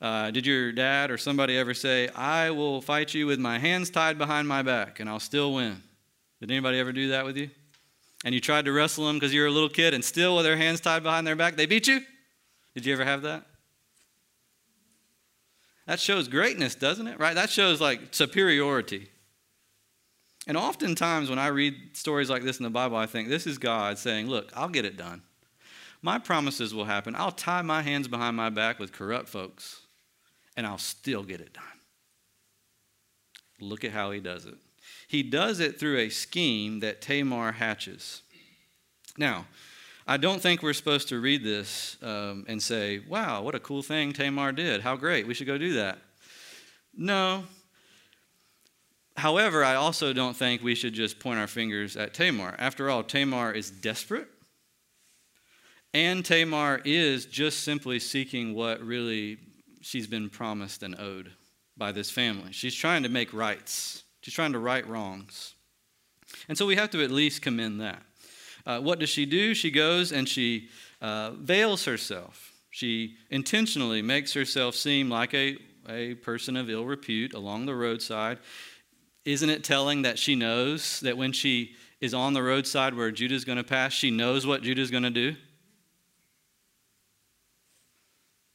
Uh, 0.00 0.30
did 0.30 0.46
your 0.46 0.72
dad 0.72 1.10
or 1.10 1.18
somebody 1.18 1.54
ever 1.58 1.74
say, 1.74 2.08
I 2.08 2.48
will 2.48 2.80
fight 2.80 3.12
you 3.12 3.26
with 3.26 3.38
my 3.38 3.58
hands 3.58 3.90
tied 3.90 4.16
behind 4.16 4.48
my 4.48 4.62
back 4.62 5.00
and 5.00 5.10
I'll 5.10 5.20
still 5.20 5.52
win? 5.52 5.82
Did 6.40 6.50
anybody 6.50 6.78
ever 6.78 6.92
do 6.92 7.10
that 7.10 7.26
with 7.26 7.36
you? 7.36 7.50
and 8.24 8.34
you 8.34 8.40
tried 8.40 8.64
to 8.64 8.72
wrestle 8.72 9.06
them 9.06 9.16
because 9.16 9.34
you 9.34 9.42
were 9.42 9.48
a 9.48 9.50
little 9.50 9.68
kid 9.68 9.92
and 9.92 10.02
still 10.02 10.36
with 10.36 10.46
their 10.46 10.56
hands 10.56 10.80
tied 10.80 11.02
behind 11.02 11.26
their 11.26 11.36
back, 11.36 11.56
they 11.56 11.66
beat 11.66 11.86
you? 11.86 12.00
Did 12.74 12.86
you 12.86 12.94
ever 12.94 13.04
have 13.04 13.20
that? 13.22 13.44
That 15.88 15.98
shows 15.98 16.28
greatness, 16.28 16.74
doesn't 16.74 17.06
it? 17.06 17.18
Right? 17.18 17.34
That 17.34 17.48
shows 17.48 17.80
like 17.80 18.14
superiority. 18.14 19.08
And 20.46 20.54
oftentimes 20.54 21.30
when 21.30 21.38
I 21.38 21.46
read 21.46 21.96
stories 21.96 22.28
like 22.28 22.42
this 22.42 22.58
in 22.58 22.64
the 22.64 22.70
Bible, 22.70 22.98
I 22.98 23.06
think 23.06 23.28
this 23.28 23.46
is 23.46 23.56
God 23.56 23.98
saying, 23.98 24.28
Look, 24.28 24.52
I'll 24.54 24.68
get 24.68 24.84
it 24.84 24.98
done. 24.98 25.22
My 26.02 26.18
promises 26.18 26.74
will 26.74 26.84
happen. 26.84 27.14
I'll 27.16 27.32
tie 27.32 27.62
my 27.62 27.80
hands 27.80 28.06
behind 28.06 28.36
my 28.36 28.50
back 28.50 28.78
with 28.78 28.92
corrupt 28.92 29.30
folks, 29.30 29.80
and 30.58 30.66
I'll 30.66 30.76
still 30.76 31.22
get 31.22 31.40
it 31.40 31.54
done. 31.54 31.64
Look 33.58 33.82
at 33.82 33.92
how 33.92 34.10
he 34.10 34.20
does 34.20 34.44
it. 34.44 34.56
He 35.08 35.22
does 35.22 35.58
it 35.58 35.80
through 35.80 35.96
a 36.00 36.10
scheme 36.10 36.80
that 36.80 37.00
Tamar 37.00 37.52
hatches. 37.52 38.20
Now, 39.16 39.46
I 40.10 40.16
don't 40.16 40.40
think 40.40 40.62
we're 40.62 40.72
supposed 40.72 41.10
to 41.10 41.20
read 41.20 41.44
this 41.44 41.98
um, 42.02 42.46
and 42.48 42.62
say, 42.62 43.00
wow, 43.00 43.42
what 43.42 43.54
a 43.54 43.60
cool 43.60 43.82
thing 43.82 44.14
Tamar 44.14 44.52
did. 44.52 44.80
How 44.80 44.96
great. 44.96 45.26
We 45.26 45.34
should 45.34 45.46
go 45.46 45.58
do 45.58 45.74
that. 45.74 45.98
No. 46.96 47.44
However, 49.18 49.62
I 49.62 49.74
also 49.74 50.14
don't 50.14 50.34
think 50.34 50.62
we 50.62 50.74
should 50.74 50.94
just 50.94 51.18
point 51.20 51.38
our 51.38 51.46
fingers 51.46 51.94
at 51.94 52.14
Tamar. 52.14 52.56
After 52.58 52.88
all, 52.88 53.02
Tamar 53.02 53.52
is 53.52 53.70
desperate. 53.70 54.28
And 55.92 56.24
Tamar 56.24 56.80
is 56.86 57.26
just 57.26 57.62
simply 57.62 57.98
seeking 57.98 58.54
what 58.54 58.80
really 58.80 59.36
she's 59.82 60.06
been 60.06 60.30
promised 60.30 60.82
and 60.82 60.98
owed 60.98 61.32
by 61.76 61.92
this 61.92 62.10
family. 62.10 62.52
She's 62.52 62.74
trying 62.74 63.02
to 63.02 63.10
make 63.10 63.34
rights, 63.34 64.04
she's 64.22 64.32
trying 64.32 64.54
to 64.54 64.58
right 64.58 64.86
wrongs. 64.88 65.54
And 66.48 66.56
so 66.56 66.64
we 66.64 66.76
have 66.76 66.90
to 66.90 67.04
at 67.04 67.10
least 67.10 67.42
commend 67.42 67.82
that. 67.82 68.02
Uh, 68.68 68.78
what 68.78 68.98
does 68.98 69.08
she 69.08 69.24
do? 69.24 69.54
She 69.54 69.70
goes 69.70 70.12
and 70.12 70.28
she 70.28 70.68
uh, 71.00 71.30
veils 71.30 71.86
herself. 71.86 72.52
She 72.70 73.16
intentionally 73.30 74.02
makes 74.02 74.34
herself 74.34 74.74
seem 74.74 75.08
like 75.08 75.32
a, 75.32 75.56
a 75.88 76.14
person 76.16 76.54
of 76.54 76.68
ill 76.68 76.84
repute 76.84 77.32
along 77.32 77.64
the 77.64 77.74
roadside. 77.74 78.38
Isn't 79.24 79.48
it 79.48 79.64
telling 79.64 80.02
that 80.02 80.18
she 80.18 80.34
knows 80.34 81.00
that 81.00 81.16
when 81.16 81.32
she 81.32 81.76
is 82.02 82.12
on 82.12 82.34
the 82.34 82.42
roadside 82.42 82.94
where 82.94 83.10
Judah's 83.10 83.46
going 83.46 83.56
to 83.56 83.64
pass, 83.64 83.94
she 83.94 84.10
knows 84.10 84.46
what 84.46 84.62
Judah's 84.62 84.90
going 84.90 85.02
to 85.02 85.10
do? 85.10 85.30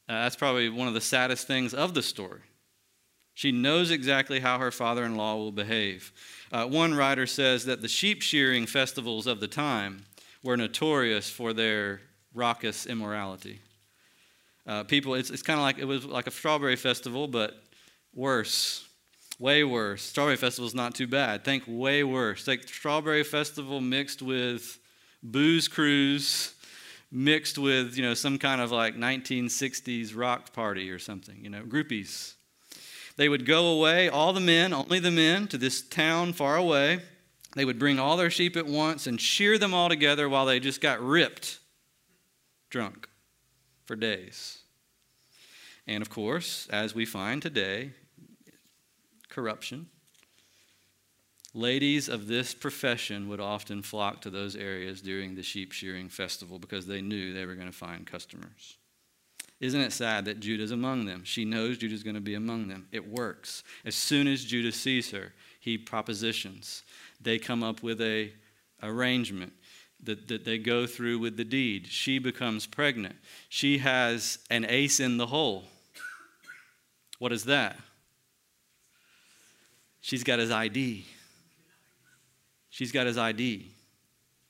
Uh, 0.08 0.23
that's 0.23 0.36
probably 0.36 0.69
one 0.69 0.88
of 0.88 0.93
the 0.93 1.02
saddest 1.02 1.47
things 1.47 1.73
of 1.73 1.95
the 1.95 2.04
story. 2.04 2.41
She 3.34 3.52
knows 3.52 3.89
exactly 3.89 4.39
how 4.39 4.60
her 4.60 4.71
father 4.71 5.06
in 5.06 5.15
law 5.15 5.38
will 5.38 5.52
behave. 5.52 6.13
Uh, 6.54 6.68
one 6.68 6.94
writer 6.94 7.26
says 7.26 7.66
that 7.66 7.82
the 7.82 7.88
sheep 7.88 8.22
shearing 8.22 8.68
festivals 8.68 9.26
of 9.26 9.39
the 9.39 9.48
time 9.48 10.06
were 10.44 10.56
notorious 10.56 11.28
for 11.28 11.52
their 11.52 12.00
raucous 12.32 12.86
immorality. 12.86 13.60
Uh, 14.68 14.84
people, 14.84 15.16
it's, 15.16 15.32
it's 15.32 15.42
kind 15.42 15.60
of 15.60 15.63
like 15.63 15.80
it 15.80 15.86
was 15.86 16.06
like 16.06 16.28
a 16.28 16.32
strawberry 16.32 16.76
festival, 16.76 17.28
but 17.28 17.56
worse, 18.13 18.88
way 19.39 19.63
worse. 19.63 20.04
Strawberry 20.04 20.38
festival 20.38 20.68
is 20.68 20.76
not 20.76 20.94
too 20.94 21.08
bad. 21.08 21.44
Think 21.44 21.63
way 21.66 22.04
worse. 22.04 22.46
Think 22.46 22.68
strawberry 22.68 23.24
festival 23.24 23.82
mixed 23.82 24.22
with 24.22 24.78
booze 25.24 25.68
cruise, 25.68 26.54
mixed 27.12 27.58
with 27.58 27.98
you 27.98 28.04
know 28.04 28.13
some 28.13 28.38
kind 28.38 28.62
of 28.62 28.72
like 28.72 28.96
1960s 28.96 30.16
rock 30.16 30.54
party 30.54 30.92
or 30.92 31.00
something. 31.00 31.44
You 31.44 31.50
know, 31.50 31.63
groupies. 31.63 32.36
They 33.15 33.30
would 33.30 33.45
go 33.45 33.67
away, 33.67 34.10
all 34.10 34.34
the 34.34 34.39
men, 34.39 34.73
only 34.73 34.99
the 34.99 35.12
men, 35.12 35.47
to 35.49 35.58
this 35.58 35.82
town 35.82 36.34
far 36.34 36.56
away. 36.58 37.02
They 37.56 37.65
would 37.65 37.78
bring 37.78 37.99
all 37.99 38.17
their 38.17 38.32
sheep 38.32 38.58
at 38.58 38.65
once 38.65 39.06
and 39.06 39.21
shear 39.21 39.58
them 39.58 39.73
all 39.73 39.89
together 39.89 40.28
while 40.28 40.45
they 40.45 40.60
just 40.60 40.82
got 40.82 41.02
ripped 41.02 41.60
drunk 42.69 43.08
for 43.86 43.95
days. 43.95 44.60
And 45.86 46.02
of 46.02 46.10
course, 46.10 46.67
as 46.71 46.95
we 46.95 47.06
find 47.06 47.41
today, 47.41 47.91
corruption. 49.30 49.88
Ladies 51.54 52.10
of 52.10 52.26
this 52.26 52.56
profession 52.56 53.30
would 53.30 53.39
often 53.39 53.84
flock 53.84 54.21
to 54.21 54.32
those 54.32 54.56
areas 54.56 55.02
during 55.02 55.36
the 55.36 55.43
sheep 55.43 55.71
shearing 55.71 56.10
festival 56.10 56.58
because 56.58 56.88
they 56.88 57.02
knew 57.02 57.34
they 57.34 57.45
were 57.45 57.54
going 57.54 57.67
to 57.67 57.78
find 57.78 58.08
customers. 58.08 58.78
Isn't 59.60 59.82
it 59.82 59.94
sad 59.94 60.26
that 60.26 60.39
Judah's 60.39 60.72
among 60.72 61.06
them? 61.06 61.24
She 61.24 61.46
knows 61.46 61.78
Judah's 61.78 62.04
going 62.04 62.16
to 62.16 62.22
be 62.22 62.36
among 62.36 62.68
them. 62.68 62.88
It 62.92 63.08
works. 63.08 63.63
As 63.86 63.96
soon 63.96 64.28
as 64.28 64.44
Judah 64.44 64.72
sees 64.72 65.12
her, 65.12 65.34
he 65.60 65.78
propositions. 65.78 66.84
They 67.22 67.39
come 67.39 67.63
up 67.63 67.82
with 67.82 68.02
a 68.02 68.34
arrangement 68.82 69.54
that, 70.04 70.28
that 70.28 70.44
they 70.44 70.58
go 70.58 70.86
through 70.86 71.20
with 71.20 71.38
the 71.38 71.46
deed. 71.46 71.88
She 71.88 72.20
becomes 72.20 72.68
pregnant. 72.68 73.16
She 73.48 73.78
has 73.78 74.39
an 74.50 74.66
ace 74.68 75.00
in 75.00 75.18
the 75.18 75.28
hole. 75.28 75.63
What 77.20 77.32
is 77.32 77.46
that? 77.46 77.80
She's 80.02 80.26
got 80.26 80.39
his 80.39 80.52
ID. 80.52 81.06
She's 82.70 82.92
got 82.92 83.08
his 83.08 83.18
ID, 83.18 83.72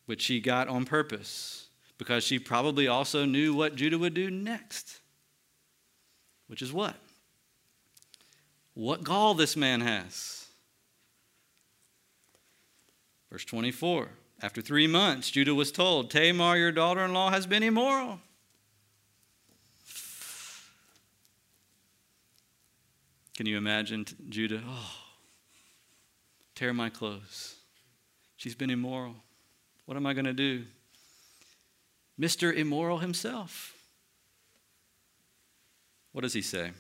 which 0.08 0.22
she 0.22 0.40
got 0.40 0.68
on 0.68 0.86
purpose 0.86 1.63
because 2.04 2.26
she 2.26 2.38
probably 2.38 2.86
also 2.86 3.24
knew 3.24 3.54
what 3.54 3.76
Judah 3.76 3.98
would 3.98 4.14
do 4.14 4.30
next 4.30 5.00
which 6.48 6.62
is 6.62 6.72
what? 6.72 6.96
What 8.76 9.04
gall 9.04 9.34
this 9.34 9.56
man 9.56 9.82
has. 9.82 10.46
Verse 13.32 13.46
24 13.46 14.10
After 14.40 14.62
three 14.62 14.86
months, 14.86 15.32
Judah 15.32 15.56
was 15.56 15.72
told, 15.72 16.12
Tamar, 16.12 16.58
your 16.58 16.72
daughter 16.72 17.06
in 17.06 17.14
law, 17.14 17.32
has 17.32 17.48
been 17.48 17.64
immoral. 17.64 18.20
Can 23.36 23.48
you 23.48 23.58
imagine 23.58 24.06
Judah? 24.30 24.62
Oh, 24.64 24.92
tear 26.54 26.72
my 26.72 26.90
clothes. 26.90 27.56
She's 28.36 28.54
been 28.54 28.70
immoral. 28.70 29.16
What 29.86 29.98
am 29.98 30.06
I 30.06 30.14
going 30.14 30.26
to 30.26 30.34
do? 30.34 30.66
Mr. 32.20 32.54
Immoral 32.54 33.00
himself. 33.00 33.74
What 36.12 36.22
does 36.22 36.34
he 36.34 36.42
say? 36.42 36.72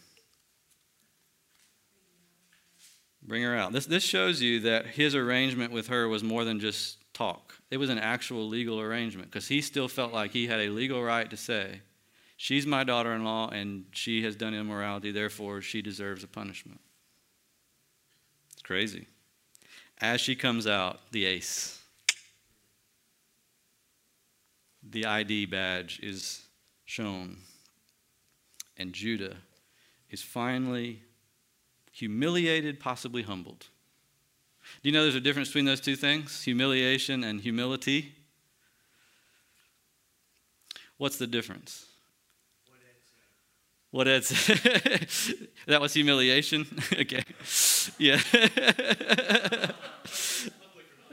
Bring 3.22 3.44
her 3.44 3.56
out. 3.56 3.72
This, 3.72 3.86
this 3.86 4.04
shows 4.04 4.42
you 4.42 4.60
that 4.62 4.86
his 4.86 5.16
arrangement 5.16 5.72
with 5.72 5.88
her 5.88 6.08
was 6.08 6.24
more 6.24 6.44
than 6.44 6.60
just 6.60 6.98
talk. 7.14 7.56
It 7.72 7.78
was 7.78 7.90
an 7.90 7.98
actual 7.98 8.48
legal 8.48 8.80
arrangement 8.80 9.32
because 9.32 9.48
he 9.48 9.62
still 9.62 9.88
felt 9.88 10.14
like 10.14 10.32
he 10.32 10.48
had 10.48 10.60
a 10.60 10.70
legal 10.70 11.02
right 11.02 11.30
to 11.30 11.38
say, 11.38 11.82
She's 12.36 12.66
my 12.66 12.84
daughter 12.84 13.14
in 13.14 13.24
law 13.24 13.50
and 13.50 13.86
she 13.92 14.24
has 14.24 14.36
done 14.36 14.54
immorality, 14.54 15.12
therefore 15.12 15.62
she 15.62 15.82
deserves 15.82 16.24
a 16.24 16.28
punishment. 16.28 16.82
It's 18.52 18.62
crazy. 18.62 19.08
As 20.02 20.20
she 20.20 20.36
comes 20.36 20.68
out, 20.68 21.00
the 21.12 21.26
ace, 21.26 21.83
the 24.94 25.06
ID 25.06 25.48
badge 25.48 26.00
is 26.02 26.44
shown 26.86 27.38
and 28.78 28.94
Judah 28.94 29.36
is 30.10 30.22
finally 30.22 31.02
humiliated, 31.92 32.80
possibly 32.80 33.24
humbled. 33.24 33.68
Do 34.82 34.90
you 34.90 34.94
know 34.94 35.02
there's 35.04 35.16
a 35.16 35.20
difference 35.20 35.50
between 35.50 35.66
those 35.66 35.82
two 35.82 35.96
things? 35.96 36.44
Humiliation 36.44 37.24
and 37.24 37.42
humility? 37.42 38.16
What's 40.98 41.18
the 41.18 41.28
difference? 41.28 41.86
What 43.92 44.08
Ed 44.08 44.24
said. 44.24 44.36
What 44.62 44.88
Ed 44.88 45.04
said. 45.04 45.48
that 45.68 45.82
was 45.82 45.94
humiliation? 45.94 46.66
okay. 46.94 47.24
Yeah. 47.98 48.22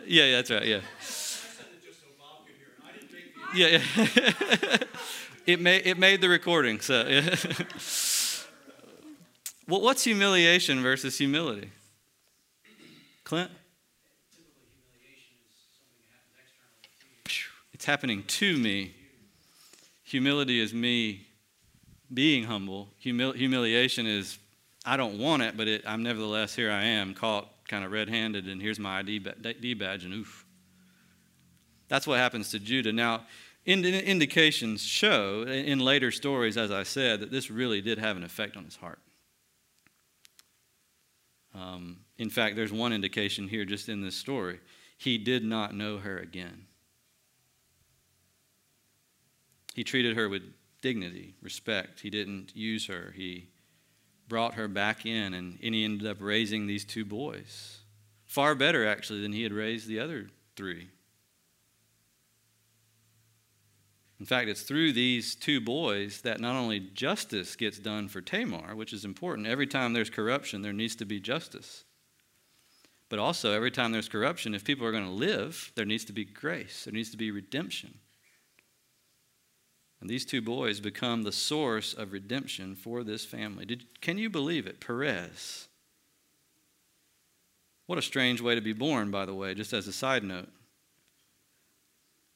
yeah, 0.07 0.25
yeah, 0.25 0.37
that's 0.37 0.51
right, 0.51 0.67
yeah. 0.67 0.81
Yeah, 3.55 3.83
yeah 3.97 4.77
it 5.47 5.61
made, 5.61 5.87
it 5.87 5.99
made 5.99 6.21
the 6.21 6.29
recording. 6.29 6.81
So, 6.81 7.07
yeah. 7.07 7.35
well, 9.69 9.81
what's 9.81 10.05
humiliation 10.05 10.83
versus 10.83 11.19
humility? 11.19 11.71
Clint? 13.25 13.51
It's 17.73 17.85
happening 17.85 18.25
to 18.25 18.57
me. 18.59 18.95
Humility 20.05 20.61
is 20.61 20.75
me 20.75 21.27
being 22.13 22.45
humble. 22.45 22.89
Humil- 23.05 23.35
humiliation 23.35 24.07
is 24.07 24.39
I 24.85 24.97
don't 24.97 25.19
want 25.19 25.43
it, 25.43 25.57
but 25.57 25.69
it, 25.69 25.83
I'm 25.87 26.03
nevertheless 26.03 26.55
here. 26.55 26.71
I 26.71 26.83
am 26.83 27.15
caught 27.15 27.49
kind 27.69 27.85
of 27.85 27.93
red-handed, 27.93 28.49
and 28.49 28.61
here's 28.61 28.79
my 28.79 28.99
ID 28.99 29.19
badge, 29.75 30.05
and 30.05 30.15
oof. 30.15 30.45
That's 31.91 32.07
what 32.07 32.19
happens 32.19 32.51
to 32.53 32.61
Judah. 32.61 32.93
Now, 32.93 33.27
indications 33.67 34.81
show 34.81 35.43
in 35.43 35.81
later 35.81 36.13
stories, 36.13 36.57
as 36.57 36.71
I 36.71 36.85
said, 36.85 37.19
that 37.21 37.33
this 37.33 37.51
really 37.51 37.83
did 37.83 37.99
have 37.99 38.17
an 38.17 38.23
effect 38.23 38.57
on 38.57 38.65
his 38.65 38.77
heart. 38.77 39.01
Um, 41.53 41.99
in 42.17 42.31
fact, 42.31 42.55
there's 42.55 42.73
one 42.73 42.93
indication 42.93 43.49
here 43.49 43.65
just 43.65 43.89
in 43.89 44.03
this 44.03 44.15
story. 44.15 44.61
He 44.97 45.19
did 45.19 45.45
not 45.45 45.75
know 45.75 45.99
her 45.99 46.17
again. 46.17 46.67
He 49.75 49.83
treated 49.83 50.17
her 50.17 50.29
with 50.29 50.43
dignity, 50.81 51.35
respect. 51.43 52.01
He 52.01 52.11
didn't 52.11 52.55
use 52.55 52.87
her. 52.87 53.13
He 53.17 53.49
brought 54.29 54.55
her 54.55 54.69
back 54.69 55.05
in, 55.05 55.35
and, 55.35 55.59
and 55.61 55.75
he 55.75 55.85
ended 55.85 56.07
up 56.07 56.19
raising 56.21 56.69
these 56.69 56.85
two 56.85 57.05
boys. 57.05 57.81
Far 58.27 58.55
better, 58.55 58.87
actually, 58.87 59.23
than 59.23 59.33
he 59.33 59.43
had 59.43 59.53
raised 59.53 59.89
the 59.89 59.99
other 59.99 60.29
three. 60.55 60.91
In 64.21 64.27
fact, 64.27 64.51
it's 64.51 64.63
through 64.63 64.93
these 64.93 65.35
two 65.35 65.63
boys 65.63 66.21
that 66.21 66.41
not 66.41 66.55
only 66.55 66.79
justice 66.79 67.57
gets 67.57 67.79
done 67.79 68.07
for 68.07 68.21
Tamar, 68.21 68.77
which 68.77 68.93
is 68.93 69.07
important. 69.07 69.47
Every 69.47 69.67
time 69.67 69.95
there's 69.95 70.11
corruption, 70.11 70.61
there 70.61 70.75
needs 70.75 70.95
to 70.97 71.07
be 71.07 71.19
justice. 71.19 71.85
But 73.09 73.19
also, 73.19 73.53
every 73.53 73.71
time 73.71 73.93
there's 73.93 74.11
corruption, 74.11 74.55
if 74.55 74.63
people 74.63 74.87
are 74.87 74.93
going 74.93 75.07
to 75.07 75.11
live, 75.11 75.73
there 75.75 75.87
needs 75.87 76.05
to 76.05 76.13
be 76.13 76.27
grace, 76.27 76.85
there 76.85 76.93
needs 76.93 77.11
to 77.11 77.17
be 77.17 77.31
redemption. 77.31 77.99
And 80.03 80.09
these 80.09 80.27
two 80.27 80.43
boys 80.43 80.81
become 80.81 81.23
the 81.23 81.33
source 81.33 81.95
of 81.95 82.13
redemption 82.13 82.75
for 82.75 83.03
this 83.03 83.25
family. 83.25 83.65
Did, 83.65 84.01
can 84.03 84.19
you 84.19 84.29
believe 84.29 84.67
it? 84.67 84.81
Perez. 84.81 85.69
What 87.87 87.99
a 87.99 88.03
strange 88.03 88.41
way 88.41 88.55
to 88.55 88.61
be 88.61 88.73
born, 88.73 89.11
by 89.11 89.25
the 89.25 89.35
way, 89.35 89.55
just 89.55 89.73
as 89.73 89.89
a 89.89 89.93
side 89.93 90.25
note. 90.25 90.49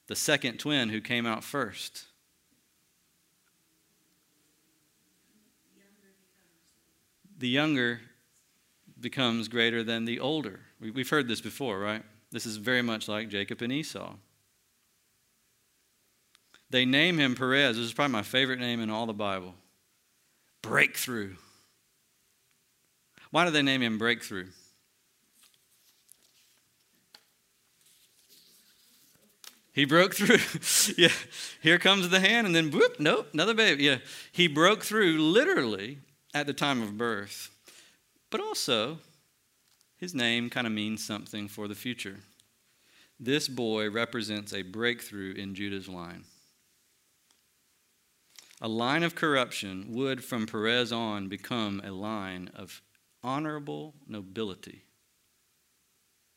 The 0.06 0.16
second 0.16 0.58
twin 0.58 0.90
who 0.90 1.00
came 1.00 1.26
out 1.26 1.42
first. 1.42 2.04
The 7.38 7.48
younger 7.48 8.00
becomes 9.00 9.48
greater 9.48 9.82
than 9.82 10.04
the 10.04 10.20
older. 10.20 10.60
We've 10.80 11.08
heard 11.08 11.28
this 11.28 11.40
before, 11.40 11.78
right? 11.78 12.02
This 12.30 12.46
is 12.46 12.56
very 12.56 12.82
much 12.82 13.08
like 13.08 13.28
Jacob 13.28 13.62
and 13.62 13.72
Esau. 13.72 14.14
They 16.70 16.84
name 16.84 17.18
him 17.18 17.34
Perez. 17.34 17.76
This 17.76 17.86
is 17.86 17.92
probably 17.92 18.12
my 18.12 18.22
favorite 18.22 18.58
name 18.58 18.80
in 18.80 18.90
all 18.90 19.06
the 19.06 19.12
Bible. 19.12 19.54
Breakthrough. 20.62 21.34
Why 23.30 23.44
do 23.44 23.50
they 23.50 23.62
name 23.62 23.82
him 23.82 23.98
Breakthrough? 23.98 24.48
He 29.74 29.84
broke 29.84 30.14
through. 30.14 30.38
yeah. 30.96 31.12
Here 31.60 31.78
comes 31.78 32.08
the 32.08 32.20
hand, 32.20 32.46
and 32.46 32.54
then 32.54 32.70
whoop, 32.70 33.00
nope, 33.00 33.30
another 33.34 33.54
baby. 33.54 33.82
Yeah. 33.82 33.98
He 34.30 34.46
broke 34.46 34.84
through 34.84 35.18
literally 35.18 35.98
at 36.32 36.46
the 36.46 36.52
time 36.52 36.80
of 36.80 36.96
birth. 36.96 37.50
But 38.30 38.40
also, 38.40 38.98
his 39.96 40.14
name 40.14 40.48
kind 40.48 40.68
of 40.68 40.72
means 40.72 41.04
something 41.04 41.48
for 41.48 41.66
the 41.66 41.74
future. 41.74 42.20
This 43.18 43.48
boy 43.48 43.90
represents 43.90 44.54
a 44.54 44.62
breakthrough 44.62 45.34
in 45.34 45.56
Judah's 45.56 45.88
line. 45.88 46.24
A 48.60 48.68
line 48.68 49.02
of 49.02 49.16
corruption 49.16 49.86
would, 49.88 50.22
from 50.22 50.46
Perez 50.46 50.92
on, 50.92 51.28
become 51.28 51.82
a 51.84 51.90
line 51.90 52.48
of 52.54 52.80
honorable 53.24 53.94
nobility 54.06 54.83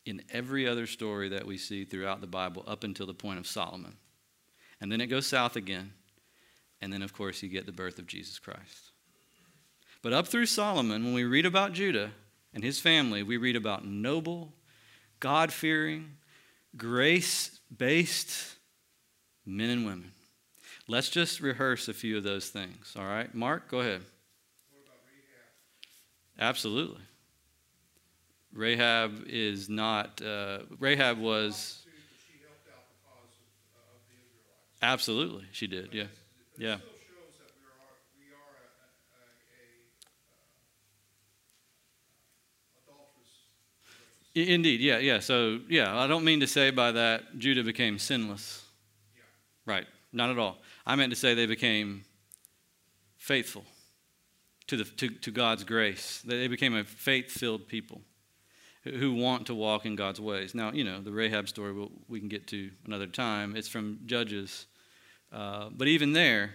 in 0.08 0.24
every 0.32 0.68
other 0.68 0.88
story 0.88 1.30
that 1.30 1.46
we 1.46 1.58
see 1.58 1.86
throughout 1.86 2.22
the 2.22 2.28
Bible 2.28 2.64
up 2.68 2.84
until 2.84 3.06
the 3.06 3.14
point 3.14 3.40
of 3.40 3.48
Solomon. 3.48 3.98
And 4.80 4.92
then 4.92 5.02
it 5.02 5.08
goes 5.08 5.28
south 5.28 5.56
again. 5.56 5.94
And 6.82 6.94
then, 6.94 7.02
of 7.02 7.14
course, 7.14 7.42
you 7.42 7.50
get 7.50 7.66
the 7.66 7.72
birth 7.72 7.98
of 8.00 8.08
Jesus 8.08 8.40
Christ. 8.40 8.92
But 10.02 10.14
up 10.14 10.28
through 10.28 10.46
Solomon, 10.46 11.04
when 11.04 11.14
we 11.14 11.24
read 11.24 11.46
about 11.46 11.74
Judah 11.74 12.12
and 12.54 12.64
his 12.64 12.80
family, 12.80 13.24
we 13.24 13.38
read 13.38 13.56
about 13.56 13.86
noble, 13.86 14.54
God 15.20 15.52
fearing, 15.52 16.18
grace 16.76 17.60
based 17.76 18.56
men 19.46 19.70
and 19.70 19.86
women. 19.86 20.12
Let's 20.88 21.10
just 21.10 21.42
rehearse 21.42 21.90
a 21.90 21.94
few 21.94 22.18
of 22.18 22.24
those 22.24 22.50
things, 22.50 22.94
all 22.98 23.06
right? 23.06 23.34
Mark, 23.34 23.70
go 23.70 23.80
ahead. 23.80 24.04
Absolutely. 26.40 27.02
Rahab 28.58 29.26
is 29.28 29.70
not, 29.70 30.20
uh, 30.20 30.60
Rahab 30.80 31.20
was. 31.20 31.86
Absolutely, 34.82 35.46
she 35.52 35.68
did, 35.68 35.94
yeah. 35.94 36.06
Yeah. 36.58 36.78
Indeed, 44.34 44.82
yeah, 44.82 45.00
yeah. 45.00 45.20
So, 45.20 45.60
yeah, 45.68 45.98
I 45.98 46.06
don't 46.06 46.24
mean 46.24 46.42
to 46.42 46.48
say 46.48 46.70
by 46.70 46.92
that 46.92 47.40
Judah 47.40 47.64
became 47.64 47.98
sinless. 47.98 48.64
Yeah. 49.16 49.24
Right, 49.66 49.88
not 50.12 50.30
at 50.30 50.38
all. 50.38 50.58
I 50.86 50.96
meant 50.96 51.12
to 51.12 51.16
say 51.16 51.34
they 51.34 51.48
became 51.48 52.06
faithful 53.18 53.66
to, 54.68 54.78
the, 54.78 54.84
to, 54.84 55.10
to 55.10 55.32
God's 55.32 55.64
grace. 55.64 56.22
They 56.24 56.48
became 56.48 56.76
a 56.76 56.84
faith 56.84 57.32
filled 57.32 57.68
people 57.68 58.02
who 58.92 59.14
want 59.14 59.48
to 59.48 59.56
walk 59.56 59.86
in 59.86 59.96
God's 59.96 60.20
ways. 60.20 60.54
Now, 60.56 60.72
you 60.72 60.84
know, 60.84 61.02
the 61.02 61.12
Rahab 61.12 61.48
story 61.48 61.74
we'll, 61.74 61.92
we 62.08 62.20
can 62.20 62.30
get 62.30 62.48
to 62.48 62.72
another 62.86 63.08
time. 63.08 63.56
It's 63.56 63.68
from 63.68 64.00
Judges. 64.06 64.66
Uh, 65.32 65.70
but 65.72 65.88
even 65.88 66.14
there, 66.14 66.52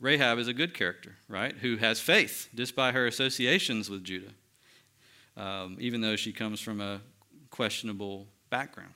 Rahab 0.00 0.38
is 0.38 0.48
a 0.48 0.52
good 0.52 0.74
character, 0.74 1.16
right? 1.28 1.54
Who 1.56 1.76
has 1.76 2.00
faith 2.00 2.48
just 2.54 2.76
by 2.76 2.92
her 2.92 3.06
associations 3.06 3.90
with 3.90 4.04
Judah, 4.04 4.32
um, 5.36 5.76
even 5.80 6.00
though 6.00 6.16
she 6.16 6.32
comes 6.32 6.60
from 6.60 6.80
a 6.80 7.00
questionable 7.50 8.26
background. 8.50 8.94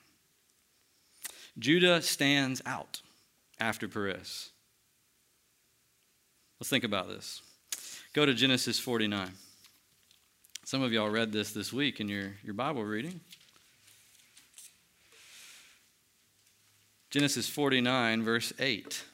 Judah 1.59 2.01
stands 2.03 2.63
out 2.65 3.03
after 3.59 3.89
Perez. 3.89 4.51
Let's 6.59 6.71
think 6.71 6.85
about 6.85 7.09
this. 7.09 7.43
Go 8.13 8.25
to 8.25 8.35
Genesis 8.35 8.79
49. 8.79 9.31
Some 10.73 10.83
of 10.83 10.91
y'all 10.91 11.11
read 11.11 11.33
this 11.33 11.53
this 11.53 11.71
week 11.71 12.01
in 12.01 12.09
your, 12.09 12.33
your 12.43 12.55
Bible 12.55 12.83
reading. 12.83 13.21
Genesis 17.11 17.47
49, 17.47 18.23
verse 18.23 18.55
8. 18.59 19.05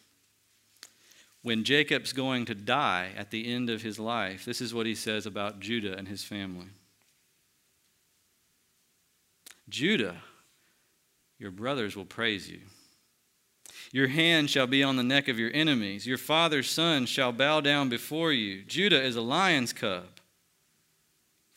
When 1.43 1.65
Jacob's 1.65 2.13
going 2.13 2.45
to 2.45 2.55
die 2.55 3.11
at 3.17 3.33
the 3.33 3.53
end 3.53 3.71
of 3.71 3.83
his 3.83 3.99
life, 3.99 4.45
this 4.45 4.61
is 4.61 4.73
what 4.73 4.87
he 4.87 4.95
says 4.95 5.27
about 5.27 5.59
Judah 5.59 5.99
and 5.99 6.07
his 6.07 6.23
family. 6.23 6.69
Judah, 9.69 10.19
your 11.41 11.51
brothers 11.51 11.97
will 11.97 12.05
praise 12.05 12.49
you. 12.49 12.61
Your 13.91 14.07
hand 14.07 14.49
shall 14.49 14.69
be 14.69 14.85
on 14.85 14.95
the 14.95 15.03
neck 15.03 15.27
of 15.27 15.41
your 15.41 15.51
enemies. 15.53 16.07
Your 16.07 16.19
father's 16.19 16.71
son 16.71 17.05
shall 17.07 17.33
bow 17.33 17.61
down 17.61 17.89
before 17.89 18.31
you. 18.31 18.63
Judah 18.63 19.03
is 19.03 19.17
a 19.17 19.23
lion's 19.23 19.73
cub. 19.73 20.18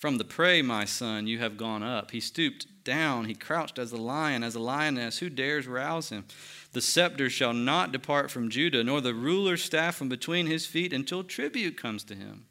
From 0.02 0.18
the 0.18 0.26
prey, 0.26 0.64
my 0.64 0.84
son, 0.84 1.28
you 1.28 1.38
have 1.38 1.58
gone 1.58 1.84
up. 1.84 2.10
He 2.10 2.20
stooped 2.20 2.84
down. 2.84 3.26
He 3.26 3.36
crouched 3.36 3.78
as 3.78 3.91
a 3.91 3.97
lion, 3.97 4.43
as 4.43 4.56
a 4.56 4.60
lioness. 4.60 5.20
Who 5.20 5.30
dares 5.30 5.68
rouse 5.68 6.10
him? 6.10 6.26
The 6.72 6.82
scepter 6.82 7.30
shall 7.30 7.54
not 7.54 7.91
depart 7.91 8.32
from 8.32 8.49
Judah, 8.49 8.84
nor 8.84 8.99
the 8.99 9.14
ruler's 9.14 9.64
staff 9.64 9.95
from 9.95 10.10
between 10.10 10.47
his 10.47 10.66
feet 10.66 10.91
until 10.91 11.24
tribute 11.24 11.78
comes 11.78 12.04
to 12.06 12.16
him. 12.16 12.47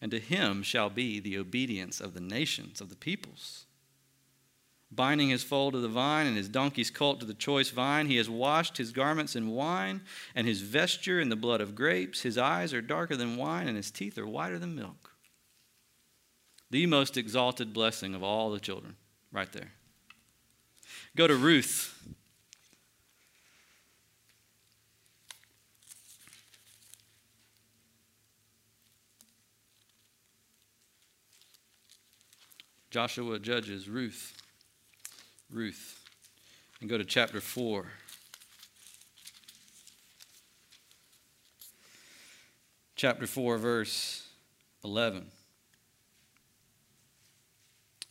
And 0.00 0.10
to 0.10 0.18
him 0.18 0.62
shall 0.62 0.88
be 0.88 1.20
the 1.20 1.36
obedience 1.36 2.00
of 2.00 2.14
the 2.14 2.20
nations, 2.20 2.80
of 2.80 2.88
the 2.88 2.96
peoples 2.96 3.66
binding 4.90 5.28
his 5.28 5.42
foal 5.42 5.72
to 5.72 5.78
the 5.78 5.88
vine 5.88 6.26
and 6.26 6.36
his 6.36 6.48
donkey's 6.48 6.90
colt 6.90 7.20
to 7.20 7.26
the 7.26 7.34
choice 7.34 7.70
vine. 7.70 8.06
He 8.06 8.16
has 8.16 8.30
washed 8.30 8.78
his 8.78 8.92
garments 8.92 9.36
in 9.36 9.50
wine 9.50 10.02
and 10.34 10.46
his 10.46 10.62
vesture 10.62 11.20
in 11.20 11.28
the 11.28 11.36
blood 11.36 11.60
of 11.60 11.74
grapes. 11.74 12.22
His 12.22 12.38
eyes 12.38 12.72
are 12.72 12.80
darker 12.80 13.16
than 13.16 13.36
wine 13.36 13.68
and 13.68 13.76
his 13.76 13.90
teeth 13.90 14.16
are 14.16 14.26
whiter 14.26 14.58
than 14.58 14.74
milk. 14.74 15.05
The 16.70 16.86
most 16.86 17.16
exalted 17.16 17.72
blessing 17.72 18.14
of 18.14 18.22
all 18.22 18.50
the 18.50 18.60
children, 18.60 18.96
right 19.32 19.50
there. 19.52 19.72
Go 21.16 21.26
to 21.26 21.34
Ruth. 21.34 21.92
Joshua 32.90 33.38
Judges, 33.38 33.88
Ruth. 33.88 34.32
Ruth 35.50 35.96
and 36.80 36.90
go 36.90 36.98
to 36.98 37.04
chapter 37.04 37.40
4. 37.40 37.86
Chapter 42.96 43.26
4, 43.26 43.58
verse 43.58 44.28
11. 44.84 45.26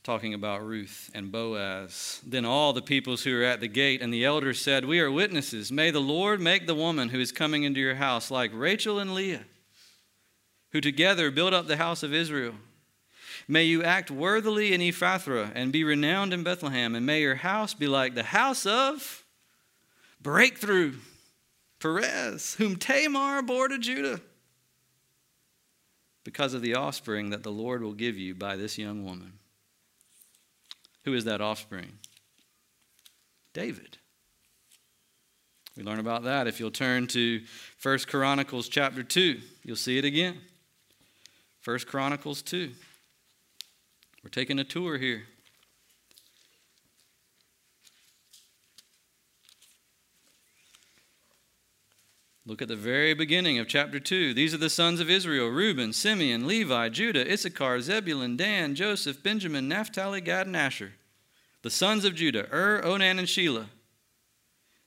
Talking 0.06 0.36
about 0.36 0.64
Ruth 0.64 1.10
and 1.16 1.32
Boaz. 1.32 2.22
Then 2.24 2.46
all 2.46 2.74
the 2.74 2.82
peoples 2.84 3.24
who 3.24 3.34
were 3.34 3.42
at 3.42 3.60
the 3.60 3.68
gate 3.68 4.04
and 4.04 4.14
the 4.14 4.24
elders 4.24 4.62
said, 4.62 4.86
We 4.86 5.00
are 5.00 5.10
witnesses. 5.10 5.72
May 5.72 5.90
the 5.90 6.00
Lord 6.00 6.40
make 6.40 6.68
the 6.68 6.76
woman 6.76 7.10
who 7.10 7.20
is 7.20 7.32
coming 7.32 7.64
into 7.64 7.80
your 7.80 7.96
house 7.96 8.30
like 8.30 8.52
Rachel 8.54 9.00
and 9.00 9.16
Leah, 9.16 9.46
who 10.74 10.80
together 10.80 11.32
built 11.32 11.56
up 11.56 11.66
the 11.66 11.78
house 11.78 12.04
of 12.04 12.14
Israel. 12.14 12.54
May 13.48 13.64
you 13.64 13.82
act 13.82 14.12
worthily 14.12 14.76
in 14.76 14.82
Ephrathah 14.82 15.52
and 15.56 15.72
be 15.72 15.84
renowned 15.84 16.34
in 16.34 16.44
Bethlehem, 16.44 16.94
and 16.94 17.04
may 17.04 17.22
your 17.22 17.38
house 17.38 17.74
be 17.74 17.88
like 17.88 18.14
the 18.14 18.22
house 18.22 18.68
of 18.68 19.26
breakthrough. 20.22 20.94
Perez, 21.80 22.54
whom 22.60 22.76
Tamar 22.76 23.42
bore 23.42 23.70
to 23.70 23.80
Judah, 23.80 24.22
because 26.24 26.54
of 26.54 26.62
the 26.62 26.76
offspring 26.76 27.32
that 27.32 27.42
the 27.42 27.52
Lord 27.52 27.82
will 27.82 27.94
give 27.94 28.20
you 28.20 28.36
by 28.36 28.56
this 28.56 28.78
young 28.78 29.04
woman. 29.04 29.40
Who 31.06 31.14
is 31.14 31.24
that 31.26 31.40
offspring? 31.40 31.94
David. 33.54 33.98
We 35.78 35.84
learn 35.84 36.00
about 36.00 36.24
that 36.24 36.48
if 36.48 36.60
you'll 36.60 36.72
turn 36.72 37.08
to 37.08 37.42
1 37.82 38.00
Chronicles 38.08 38.68
chapter 38.68 39.04
2. 39.04 39.40
You'll 39.64 39.76
see 39.76 39.98
it 39.98 40.06
again. 40.06 40.38
1 41.64 41.80
Chronicles 41.80 42.42
2. 42.42 42.72
We're 44.24 44.30
taking 44.30 44.60
a 44.60 44.64
tour 44.64 44.98
here. 44.98 45.24
Look 52.48 52.62
at 52.62 52.68
the 52.68 52.76
very 52.76 53.16
beginning 53.16 53.58
of 53.58 53.68
chapter 53.68 54.00
2. 54.00 54.36
These 54.36 54.54
are 54.54 54.60
the 54.60 54.70
sons 54.70 55.00
of 55.00 55.10
Israel 55.10 55.48
Reuben, 55.48 55.92
Simeon, 55.92 56.46
Levi, 56.46 56.90
Judah, 56.90 57.32
Issachar, 57.32 57.82
Zebulun, 57.82 58.38
Dan, 58.38 58.76
Joseph, 58.76 59.24
Benjamin, 59.24 59.68
Naphtali, 59.68 60.22
Gad, 60.22 60.46
and 60.46 60.56
Asher. 60.56 60.94
The 61.64 61.72
sons 61.72 62.06
of 62.06 62.14
Judah, 62.14 62.48
Ur, 62.54 62.86
Onan, 62.86 63.18
and 63.18 63.28
Shelah. 63.28 63.66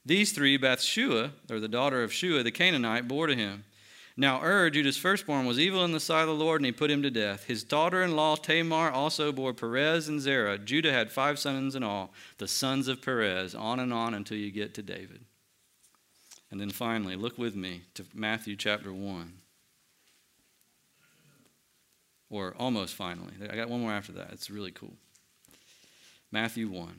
These 0.06 0.30
three 0.30 0.56
Bathshua, 0.56 1.32
or 1.50 1.58
the 1.58 1.66
daughter 1.66 2.04
of 2.04 2.12
Shua 2.12 2.44
the 2.44 2.52
Canaanite, 2.52 3.08
bore 3.08 3.26
to 3.26 3.34
him. 3.34 3.64
Now 4.16 4.40
Ur, 4.40 4.70
Judah's 4.70 4.96
firstborn, 4.96 5.44
was 5.44 5.58
evil 5.58 5.84
in 5.84 5.90
the 5.90 5.98
sight 5.98 6.22
of 6.22 6.28
the 6.28 6.34
Lord, 6.34 6.60
and 6.60 6.66
he 6.66 6.72
put 6.72 6.92
him 6.92 7.02
to 7.02 7.10
death. 7.10 7.44
His 7.44 7.64
daughter 7.64 8.04
in 8.04 8.14
law 8.14 8.36
Tamar 8.36 8.92
also 8.92 9.32
bore 9.32 9.52
Perez 9.52 10.08
and 10.08 10.20
Zerah. 10.20 10.58
Judah 10.58 10.92
had 10.92 11.10
five 11.10 11.40
sons 11.40 11.74
in 11.74 11.82
all, 11.82 12.12
the 12.38 12.46
sons 12.46 12.86
of 12.86 13.02
Perez, 13.02 13.56
on 13.56 13.80
and 13.80 13.92
on 13.92 14.14
until 14.14 14.36
you 14.38 14.52
get 14.52 14.74
to 14.74 14.82
David. 14.82 15.24
And 16.50 16.60
then 16.60 16.70
finally, 16.70 17.16
look 17.16 17.36
with 17.36 17.54
me 17.54 17.82
to 17.94 18.04
Matthew 18.14 18.56
chapter 18.56 18.92
1. 18.92 19.32
Or 22.30 22.54
almost 22.58 22.94
finally. 22.94 23.32
I 23.50 23.56
got 23.56 23.68
one 23.68 23.80
more 23.80 23.92
after 23.92 24.12
that. 24.12 24.32
It's 24.32 24.50
really 24.50 24.70
cool. 24.70 24.94
Matthew 26.30 26.68
1. 26.68 26.94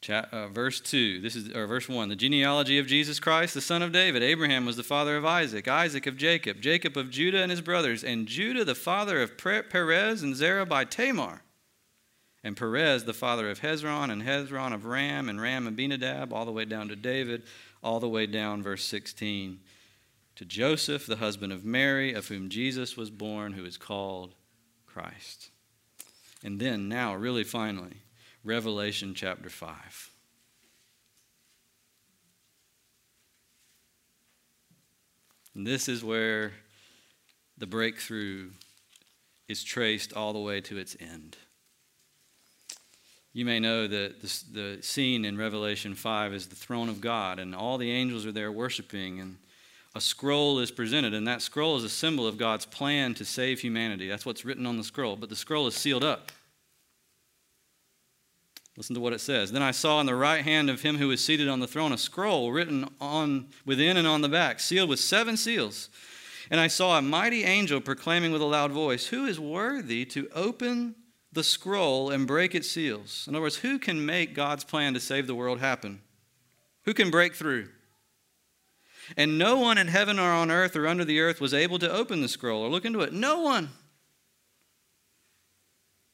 Chat, 0.00 0.28
uh, 0.32 0.48
verse 0.48 0.80
2 0.80 1.20
this 1.20 1.36
is 1.36 1.54
or 1.54 1.64
verse 1.68 1.88
1 1.88 2.08
the 2.08 2.16
genealogy 2.16 2.80
of 2.80 2.88
jesus 2.88 3.20
christ 3.20 3.54
the 3.54 3.60
son 3.60 3.82
of 3.82 3.92
david 3.92 4.20
abraham 4.20 4.66
was 4.66 4.76
the 4.76 4.82
father 4.82 5.16
of 5.16 5.24
isaac 5.24 5.68
isaac 5.68 6.08
of 6.08 6.16
jacob 6.16 6.60
jacob 6.60 6.96
of 6.96 7.08
judah 7.08 7.40
and 7.40 7.52
his 7.52 7.60
brothers 7.60 8.02
and 8.02 8.26
judah 8.26 8.64
the 8.64 8.74
father 8.74 9.22
of 9.22 9.38
perez 9.38 10.24
and 10.24 10.34
zerah 10.34 10.66
by 10.66 10.84
tamar 10.84 11.42
and 12.44 12.56
Perez, 12.56 13.04
the 13.04 13.12
father 13.12 13.50
of 13.50 13.60
Hezron, 13.60 14.10
and 14.10 14.22
Hezron 14.22 14.74
of 14.74 14.84
Ram, 14.84 15.28
and 15.28 15.40
Ram 15.40 15.66
of 15.66 15.74
Amminadab, 15.74 16.32
all 16.32 16.44
the 16.44 16.52
way 16.52 16.64
down 16.64 16.88
to 16.88 16.96
David, 16.96 17.44
all 17.82 18.00
the 18.00 18.08
way 18.08 18.26
down, 18.26 18.62
verse 18.62 18.84
16, 18.84 19.60
to 20.36 20.44
Joseph, 20.44 21.06
the 21.06 21.16
husband 21.16 21.52
of 21.52 21.64
Mary, 21.64 22.12
of 22.12 22.28
whom 22.28 22.48
Jesus 22.48 22.96
was 22.96 23.10
born, 23.10 23.52
who 23.52 23.64
is 23.64 23.76
called 23.76 24.34
Christ. 24.86 25.50
And 26.42 26.58
then, 26.58 26.88
now, 26.88 27.14
really 27.14 27.44
finally, 27.44 28.02
Revelation 28.42 29.14
chapter 29.14 29.48
5. 29.48 30.10
And 35.54 35.66
this 35.66 35.88
is 35.88 36.02
where 36.02 36.52
the 37.58 37.66
breakthrough 37.66 38.50
is 39.48 39.62
traced 39.62 40.12
all 40.14 40.32
the 40.32 40.40
way 40.40 40.60
to 40.62 40.78
its 40.78 40.96
end. 40.98 41.36
You 43.34 43.46
may 43.46 43.60
know 43.60 43.86
that 43.86 44.20
the, 44.20 44.44
the 44.52 44.82
scene 44.82 45.24
in 45.24 45.38
Revelation 45.38 45.94
5 45.94 46.34
is 46.34 46.48
the 46.48 46.54
throne 46.54 46.90
of 46.90 47.00
God, 47.00 47.38
and 47.38 47.54
all 47.54 47.78
the 47.78 47.90
angels 47.90 48.26
are 48.26 48.32
there 48.32 48.52
worshiping, 48.52 49.20
and 49.20 49.38
a 49.94 50.00
scroll 50.00 50.58
is 50.58 50.70
presented, 50.70 51.14
and 51.14 51.26
that 51.26 51.40
scroll 51.40 51.76
is 51.76 51.84
a 51.84 51.88
symbol 51.88 52.26
of 52.26 52.36
God's 52.36 52.66
plan 52.66 53.14
to 53.14 53.24
save 53.24 53.60
humanity. 53.60 54.08
That's 54.08 54.26
what's 54.26 54.44
written 54.44 54.66
on 54.66 54.76
the 54.76 54.84
scroll, 54.84 55.16
but 55.16 55.30
the 55.30 55.36
scroll 55.36 55.66
is 55.66 55.74
sealed 55.74 56.04
up. 56.04 56.30
Listen 58.76 58.94
to 58.94 59.00
what 59.00 59.12
it 59.12 59.20
says. 59.20 59.52
Then 59.52 59.62
I 59.62 59.70
saw 59.70 60.00
in 60.00 60.06
the 60.06 60.14
right 60.14 60.42
hand 60.42 60.70
of 60.70 60.80
him 60.80 60.96
who 60.96 61.08
was 61.08 61.24
seated 61.24 61.48
on 61.48 61.60
the 61.60 61.66
throne 61.66 61.92
a 61.92 61.98
scroll 61.98 62.52
written 62.52 62.88
on 63.00 63.48
within 63.66 63.98
and 63.98 64.06
on 64.06 64.22
the 64.22 64.30
back, 64.30 64.60
sealed 64.60 64.88
with 64.88 65.00
seven 65.00 65.36
seals. 65.36 65.90
And 66.50 66.58
I 66.58 66.68
saw 66.68 66.98
a 66.98 67.02
mighty 67.02 67.44
angel 67.44 67.80
proclaiming 67.80 68.32
with 68.32 68.42
a 68.42 68.46
loud 68.46 68.72
voice, 68.72 69.06
Who 69.06 69.26
is 69.26 69.38
worthy 69.38 70.04
to 70.06 70.28
open 70.34 70.94
the 71.32 71.42
scroll 71.42 72.10
and 72.10 72.26
break 72.26 72.54
its 72.54 72.70
seals. 72.70 73.24
In 73.26 73.34
other 73.34 73.42
words, 73.42 73.56
who 73.56 73.78
can 73.78 74.04
make 74.04 74.34
God's 74.34 74.64
plan 74.64 74.94
to 74.94 75.00
save 75.00 75.26
the 75.26 75.34
world 75.34 75.60
happen? 75.60 76.00
Who 76.84 76.94
can 76.94 77.10
break 77.10 77.34
through? 77.34 77.68
And 79.16 79.38
no 79.38 79.56
one 79.56 79.78
in 79.78 79.88
heaven 79.88 80.18
or 80.18 80.30
on 80.30 80.50
earth 80.50 80.76
or 80.76 80.86
under 80.86 81.04
the 81.04 81.20
earth 81.20 81.40
was 81.40 81.54
able 81.54 81.78
to 81.78 81.90
open 81.90 82.20
the 82.20 82.28
scroll 82.28 82.62
or 82.62 82.68
look 82.68 82.84
into 82.84 83.00
it. 83.00 83.12
No 83.12 83.40
one. 83.40 83.70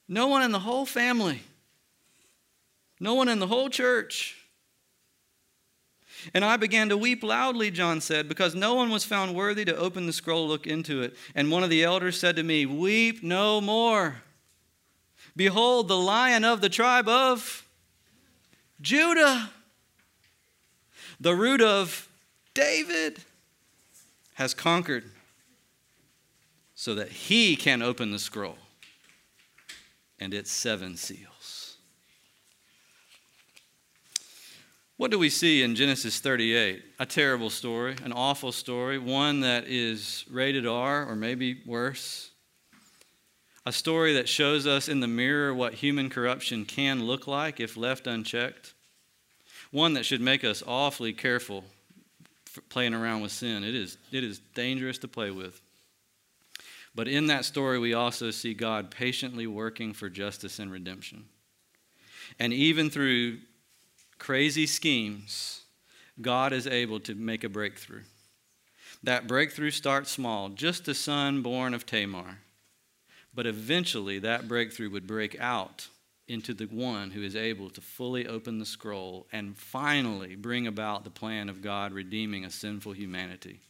No 0.09 0.27
one 0.27 0.43
in 0.43 0.53
the 0.53 0.61
whole 0.61 0.87
family. 0.87 1.43
No 2.99 3.15
one 3.15 3.29
in 3.29 3.39
the 3.39 3.47
whole 3.47 3.69
church. 3.69 4.37
And 6.35 6.45
I 6.45 6.57
began 6.57 6.89
to 6.89 6.97
weep 6.97 7.23
loudly, 7.23 7.71
John 7.71 8.01
said, 8.01 8.29
because 8.29 8.55
no 8.55 8.75
one 8.75 8.91
was 8.91 9.05
found 9.05 9.35
worthy 9.35 9.65
to 9.67 9.77
open 9.77 10.07
the 10.07 10.13
scroll, 10.13 10.49
look 10.49 10.67
into 10.67 11.03
it. 11.03 11.15
And 11.35 11.51
one 11.51 11.63
of 11.63 11.71
the 11.71 11.85
elders 11.85 12.19
said 12.19 12.37
to 12.37 12.43
me, 12.43 12.67
Weep 12.67 13.23
no 13.23 13.61
more. 13.61 14.23
Behold, 15.39 15.87
the 15.87 15.97
lion 15.97 16.45
of 16.45 16.61
the 16.61 16.69
tribe 16.69 17.07
of 17.07 17.65
Judah, 18.81 19.51
the 21.21 21.33
root 21.33 21.63
of 21.63 22.09
David, 22.55 23.21
has 24.35 24.53
conquered 24.53 25.05
so 26.75 26.93
that 26.97 27.11
he 27.11 27.55
can 27.55 27.83
open 27.83 28.11
the 28.11 28.19
scroll 28.19 28.59
and 30.19 30.35
its 30.35 30.51
seven 30.51 30.97
seals. 30.97 31.77
What 34.97 35.13
do 35.13 35.21
we 35.21 35.31
see 35.31 35.63
in 35.63 35.77
Genesis 35.77 36.19
38? 36.19 36.83
A 36.99 37.07
terrible 37.07 37.51
story, 37.51 37.95
an 38.03 38.13
awful 38.13 38.51
story, 38.51 38.99
one 38.99 39.39
that 39.43 39.69
is 39.69 40.25
rated 40.29 40.67
R 40.67 41.07
or 41.07 41.15
maybe 41.15 41.63
worse 41.65 42.28
a 43.69 43.73
story 43.73 44.15
that 44.15 44.31
shows 44.31 44.67
us 44.67 44.89
in 44.89 45.01
the 45.01 45.07
mirror 45.07 45.53
what 45.53 45.75
human 45.75 46.09
corruption 46.09 46.65
can 46.65 47.05
look 47.05 47.27
like 47.27 47.61
if 47.61 47.77
left 47.77 48.07
unchecked. 48.07 48.73
One 49.71 49.93
that 49.93 50.07
should 50.07 50.23
make 50.23 50.43
us 50.43 50.63
awfully 50.67 51.13
careful 51.13 51.65
playing 52.71 52.95
around 52.95 53.21
with 53.21 53.31
sin. 53.31 53.63
It 53.63 53.75
is, 53.75 53.99
it 54.11 54.25
is 54.25 54.39
dangerous 54.55 54.97
to 54.99 55.09
play 55.09 55.31
with. 55.31 55.61
But 56.95 57.09
in 57.09 57.27
that 57.27 57.45
story, 57.45 57.79
we 57.79 57.93
also 57.93 58.31
see 58.31 58.55
God 58.55 58.91
patiently 58.91 59.47
working 59.47 59.93
for 59.93 60.09
justice 60.09 60.59
and 60.59 60.73
redemption. 60.73 61.27
And 62.39 62.55
even 62.55 62.89
through 62.89 63.37
crazy 64.19 64.65
schemes, 64.65 65.61
God 66.23 66.55
is 66.55 66.67
able 66.67 67.01
to 67.01 67.15
make 67.15 67.45
a 67.45 67.51
breakthrough. 67.51 68.05
That 69.03 69.29
breakthrough 69.29 69.73
starts 69.73 70.11
small, 70.11 70.49
just 70.49 70.89
a 70.89 70.95
son 70.95 71.43
born 71.43 71.75
of 71.75 71.85
Tamar. 71.85 72.39
But 73.39 73.47
eventually, 73.47 74.19
that 74.19 74.49
breakthrough 74.49 74.91
would 74.91 75.07
break 75.07 75.39
out 75.39 75.87
into 76.27 76.53
the 76.53 76.65
one 76.65 77.13
who 77.13 77.23
is 77.23 77.37
able 77.37 77.71
to 77.71 77.81
fully 77.81 78.27
open 78.27 78.59
the 78.59 78.67
scroll 78.67 79.29
and 79.31 79.57
finally 79.57 80.35
bring 80.35 80.67
about 80.67 81.05
the 81.05 81.11
plan 81.11 81.49
of 81.49 81.63
God 81.63 81.93
redeeming 81.93 82.45
a 82.45 82.51
sinful 82.51 82.95
humanity. 82.95 83.61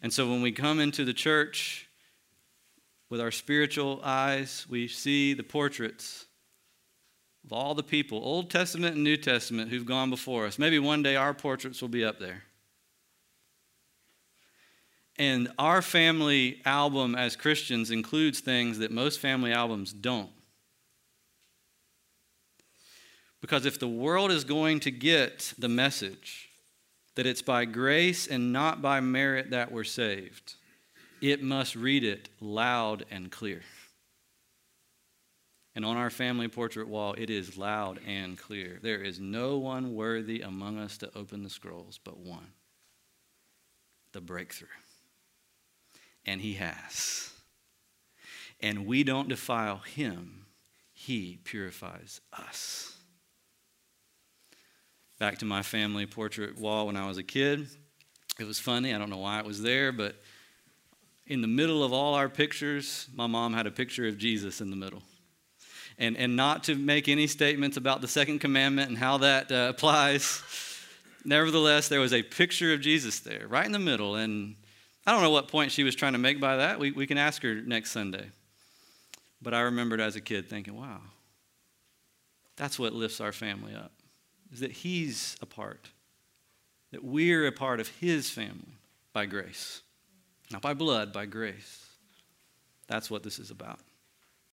And 0.00 0.10
so 0.10 0.26
when 0.30 0.40
we 0.40 0.52
come 0.52 0.80
into 0.80 1.04
the 1.04 1.12
church 1.12 1.86
with 3.10 3.20
our 3.20 3.30
spiritual 3.30 4.00
eyes, 4.02 4.64
we 4.66 4.88
see 4.88 5.34
the 5.34 5.42
portraits 5.42 6.24
of 7.44 7.52
all 7.52 7.74
the 7.74 7.82
people, 7.82 8.24
Old 8.24 8.48
Testament 8.48 8.94
and 8.94 9.04
New 9.04 9.18
Testament, 9.18 9.68
who've 9.68 9.84
gone 9.84 10.08
before 10.08 10.46
us. 10.46 10.58
Maybe 10.58 10.78
one 10.78 11.02
day 11.02 11.16
our 11.16 11.34
portraits 11.34 11.82
will 11.82 11.90
be 11.90 12.06
up 12.06 12.18
there. 12.18 12.44
And 15.18 15.50
our 15.58 15.82
family 15.82 16.60
album 16.64 17.14
as 17.14 17.34
Christians 17.34 17.90
includes 17.90 18.40
things 18.40 18.78
that 18.78 18.92
most 18.92 19.18
family 19.18 19.52
albums 19.52 19.92
don't. 19.92 20.30
Because 23.40 23.66
if 23.66 23.78
the 23.78 23.88
world 23.88 24.30
is 24.30 24.44
going 24.44 24.80
to 24.80 24.90
get 24.90 25.54
the 25.58 25.68
message 25.68 26.48
that 27.16 27.26
it's 27.26 27.42
by 27.42 27.64
grace 27.64 28.26
and 28.26 28.52
not 28.52 28.80
by 28.80 29.00
merit 29.00 29.50
that 29.50 29.72
we're 29.72 29.84
saved, 29.84 30.54
it 31.20 31.42
must 31.42 31.74
read 31.74 32.04
it 32.04 32.28
loud 32.40 33.04
and 33.10 33.30
clear. 33.30 33.62
And 35.74 35.84
on 35.84 35.96
our 35.96 36.10
family 36.10 36.48
portrait 36.48 36.88
wall, 36.88 37.14
it 37.16 37.30
is 37.30 37.56
loud 37.56 38.00
and 38.06 38.36
clear. 38.36 38.78
There 38.82 39.02
is 39.02 39.20
no 39.20 39.58
one 39.58 39.94
worthy 39.94 40.40
among 40.40 40.78
us 40.78 40.98
to 40.98 41.10
open 41.16 41.42
the 41.42 41.50
scrolls 41.50 41.98
but 42.02 42.18
one 42.18 42.52
the 44.12 44.20
breakthrough 44.20 44.68
and 46.28 46.42
he 46.42 46.54
has. 46.54 47.32
And 48.60 48.86
we 48.86 49.02
don't 49.02 49.28
defile 49.28 49.78
him, 49.78 50.44
He 50.92 51.38
purifies 51.42 52.20
us. 52.36 52.96
Back 55.18 55.38
to 55.38 55.44
my 55.44 55.62
family 55.62 56.06
portrait 56.06 56.58
wall 56.58 56.86
when 56.86 56.96
I 56.96 57.08
was 57.08 57.18
a 57.18 57.22
kid. 57.22 57.66
It 58.38 58.44
was 58.44 58.60
funny. 58.60 58.94
I 58.94 58.98
don't 58.98 59.10
know 59.10 59.18
why 59.18 59.40
it 59.40 59.46
was 59.46 59.62
there, 59.62 59.90
but 59.90 60.16
in 61.26 61.40
the 61.40 61.48
middle 61.48 61.82
of 61.82 61.92
all 61.92 62.14
our 62.14 62.28
pictures, 62.28 63.08
my 63.14 63.26
mom 63.26 63.54
had 63.54 63.66
a 63.66 63.70
picture 63.70 64.06
of 64.06 64.18
Jesus 64.18 64.60
in 64.60 64.70
the 64.70 64.76
middle. 64.76 65.02
And, 65.98 66.16
and 66.16 66.36
not 66.36 66.64
to 66.64 66.74
make 66.76 67.08
any 67.08 67.26
statements 67.26 67.76
about 67.76 68.00
the 68.00 68.06
second 68.06 68.40
commandment 68.40 68.90
and 68.90 68.98
how 68.98 69.18
that 69.18 69.50
uh, 69.50 69.68
applies, 69.70 70.42
nevertheless, 71.24 71.88
there 71.88 72.00
was 72.00 72.12
a 72.12 72.22
picture 72.22 72.72
of 72.74 72.80
Jesus 72.80 73.20
there, 73.20 73.46
right 73.48 73.66
in 73.66 73.72
the 73.72 73.78
middle. 73.78 74.14
And 74.14 74.56
I 75.08 75.12
don't 75.12 75.22
know 75.22 75.30
what 75.30 75.48
point 75.48 75.72
she 75.72 75.84
was 75.84 75.94
trying 75.94 76.12
to 76.12 76.18
make 76.18 76.38
by 76.38 76.56
that. 76.56 76.78
We, 76.78 76.90
we 76.90 77.06
can 77.06 77.16
ask 77.16 77.42
her 77.42 77.54
next 77.54 77.92
Sunday. 77.92 78.26
But 79.40 79.54
I 79.54 79.60
remembered 79.60 80.02
as 80.02 80.16
a 80.16 80.20
kid 80.20 80.50
thinking, 80.50 80.76
wow, 80.76 81.00
that's 82.56 82.78
what 82.78 82.92
lifts 82.92 83.18
our 83.18 83.32
family 83.32 83.74
up, 83.74 83.90
is 84.52 84.60
that 84.60 84.70
he's 84.70 85.34
a 85.40 85.46
part, 85.46 85.88
that 86.90 87.02
we're 87.02 87.46
a 87.46 87.52
part 87.52 87.80
of 87.80 87.88
his 87.88 88.28
family 88.28 88.74
by 89.14 89.24
grace. 89.24 89.80
Not 90.50 90.60
by 90.60 90.74
blood, 90.74 91.10
by 91.10 91.24
grace. 91.24 91.86
That's 92.86 93.10
what 93.10 93.22
this 93.22 93.38
is 93.38 93.50
about. 93.50 93.80